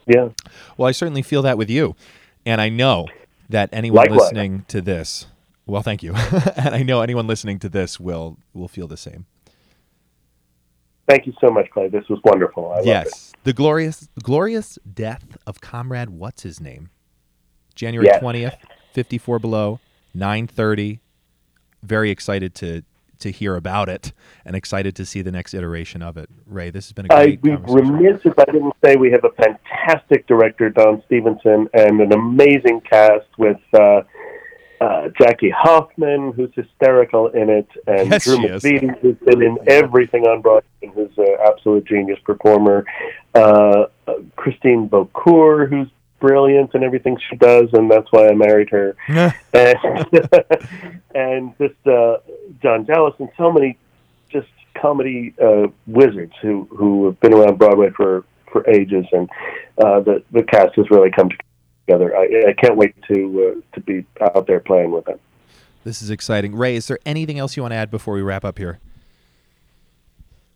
Yeah, 0.07 0.31
Well, 0.77 0.89
I 0.89 0.93
certainly 0.93 1.23
feel 1.23 1.43
that 1.43 1.57
with 1.59 1.71
you. 1.71 1.95
And 2.45 2.61
I 2.61 2.69
know 2.69 3.07
that 3.49 3.69
anyone 3.73 3.99
Likewise. 4.09 4.19
listening 4.21 4.65
to 4.69 4.81
this, 4.81 5.27
well, 5.67 5.83
thank 5.83 6.03
you. 6.03 6.15
and 6.57 6.75
I 6.75 6.83
know 6.83 7.03
anyone 7.03 7.27
listening 7.27 7.59
to 7.61 7.69
this 7.69 8.01
will 8.01 8.39
will 8.55 8.67
feel 8.69 8.89
the 8.89 8.97
same. 8.97 9.27
Thank 11.11 11.27
you 11.27 11.33
so 11.41 11.51
much, 11.51 11.69
Clay. 11.71 11.89
This 11.89 12.09
was 12.09 12.21
wonderful. 12.25 12.73
I 12.73 12.83
yes. 12.83 13.33
The 13.43 13.53
glorious 13.53 14.09
glorious 14.23 14.79
death 14.95 15.37
of 15.45 15.61
comrade 15.61 16.11
what's 16.11 16.45
his 16.45 16.61
name? 16.61 16.91
January 17.75 18.07
Yes. 18.07 18.23
20th 18.23 18.57
54 18.93 19.41
Below, 19.41 19.81
9:30. 20.17 21.01
Very 21.83 22.11
excited 22.11 22.55
to 22.57 22.83
to 23.19 23.31
hear 23.31 23.57
about 23.57 23.89
it 23.89 24.13
and 24.45 24.55
excited 24.55 24.95
to 24.97 25.05
see 25.05 25.21
the 25.21 25.33
next 25.33 25.53
iteration 25.53 26.01
of 26.01 26.17
it. 26.17 26.31
Ray, 26.47 26.71
this 26.71 26.87
has 26.87 26.93
been 26.93 27.07
a 27.07 27.09
great 27.09 27.19
I'd 27.19 27.43
be 27.43 27.57
remiss 27.57 28.21
if 28.25 28.39
I 28.39 28.45
didn't 28.45 28.73
say 28.85 28.97
we 28.97 29.11
have 29.11 29.25
a 29.25 29.31
fantastic 29.31 30.27
director, 30.29 30.71
Don 30.71 31.03
Stephenson, 31.07 31.69
and 31.75 32.01
an 32.01 32.13
amazing 32.13 32.81
cast 32.89 33.27
with 33.37 33.61
uh, 33.75 34.03
uh, 34.81 35.09
Jackie 35.19 35.51
Hoffman, 35.51 36.33
who's 36.33 36.51
hysterical 36.55 37.29
in 37.29 37.51
it, 37.51 37.69
and 37.87 38.11
Yes, 38.11 38.25
Drew. 38.25 38.39
McVety, 38.39 38.99
who's 39.01 39.17
been 39.19 39.43
in 39.43 39.59
everything 39.67 40.27
on 40.27 40.41
Broadway 40.41 40.69
and 40.83 40.93
who's 40.93 41.17
an 41.19 41.37
absolute 41.47 41.85
genius 41.85 42.19
performer. 42.25 42.87
Uh, 43.35 43.87
uh, 44.07 44.15
Christine 44.37 44.89
Beaucourt, 44.89 45.69
who's 45.69 45.89
brilliant 46.19 46.75
in 46.75 46.83
everything 46.83 47.19
she 47.29 47.37
does, 47.37 47.69
and 47.73 47.91
that's 47.91 48.11
why 48.11 48.29
I 48.29 48.35
married 48.35 48.71
her. 48.71 48.97
and, 49.09 49.35
and 51.15 51.59
just 51.59 51.87
uh, 51.87 52.19
John 52.63 52.85
Dallas 52.85 53.15
and 53.19 53.29
so 53.37 53.53
many 53.53 53.77
just 54.31 54.49
comedy 54.81 55.35
uh, 55.43 55.67
wizards 55.87 56.33
who 56.41 56.67
who 56.71 57.07
have 57.07 57.21
been 57.21 57.35
around 57.35 57.59
Broadway 57.59 57.91
for 57.91 58.25
for 58.51 58.69
ages, 58.69 59.05
and 59.13 59.29
uh, 59.79 60.01
the 60.01 60.23
the 60.33 60.43
cast 60.43 60.75
has 60.77 60.91
really 60.91 61.11
come 61.11 61.29
together. 61.29 61.45
I, 61.93 62.51
I 62.51 62.53
can't 62.53 62.77
wait 62.77 62.95
to 63.09 63.57
uh, 63.57 63.75
to 63.75 63.81
be 63.81 64.05
out 64.21 64.47
there 64.47 64.61
playing 64.61 64.91
with 64.91 65.05
them. 65.05 65.19
This 65.85 66.03
is 66.03 66.11
exciting. 66.11 66.55
Ray, 66.55 66.77
is 66.77 66.87
there 66.89 66.99
anything 67.07 67.39
else 67.39 67.57
you 67.57 67.63
want 67.63 67.73
to 67.73 67.77
add 67.77 67.91
before 67.91 68.15
we 68.15 68.23
wrap 68.23 68.45
up 68.45 68.59
here? 68.59 68.79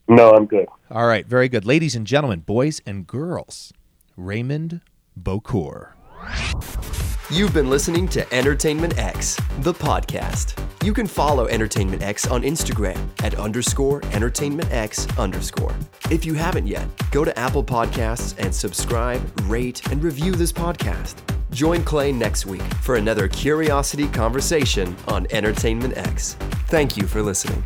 No, 0.06 0.30
I'm 0.32 0.46
good. 0.46 0.66
All 0.90 1.06
right, 1.06 1.26
very 1.26 1.48
good. 1.48 1.64
Ladies 1.64 1.96
and 1.96 2.06
gentlemen, 2.06 2.40
boys 2.40 2.82
and 2.86 3.06
girls, 3.06 3.72
Raymond 4.16 4.82
Bokhour. 5.20 5.92
You've 7.30 7.54
been 7.54 7.70
listening 7.70 8.06
to 8.08 8.34
Entertainment 8.34 8.98
X, 8.98 9.36
the 9.60 9.72
podcast. 9.72 10.60
You 10.84 10.92
can 10.92 11.06
follow 11.06 11.46
Entertainment 11.46 12.02
X 12.02 12.26
on 12.26 12.42
Instagram 12.42 13.08
at 13.24 13.36
underscore 13.36 14.04
Entertainment 14.12 14.70
X 14.70 15.06
underscore. 15.16 15.74
If 16.10 16.26
you 16.26 16.34
haven't 16.34 16.66
yet, 16.66 16.86
go 17.10 17.24
to 17.24 17.38
Apple 17.38 17.64
Podcasts 17.64 18.38
and 18.38 18.54
subscribe, 18.54 19.22
rate, 19.44 19.80
and 19.90 20.04
review 20.04 20.32
this 20.32 20.52
podcast. 20.52 21.14
Join 21.50 21.84
Clay 21.84 22.12
next 22.12 22.44
week 22.44 22.60
for 22.82 22.96
another 22.96 23.28
curiosity 23.28 24.08
conversation 24.08 24.94
on 25.08 25.26
Entertainment 25.30 25.96
X. 25.96 26.34
Thank 26.68 26.98
you 26.98 27.06
for 27.06 27.22
listening. 27.22 27.64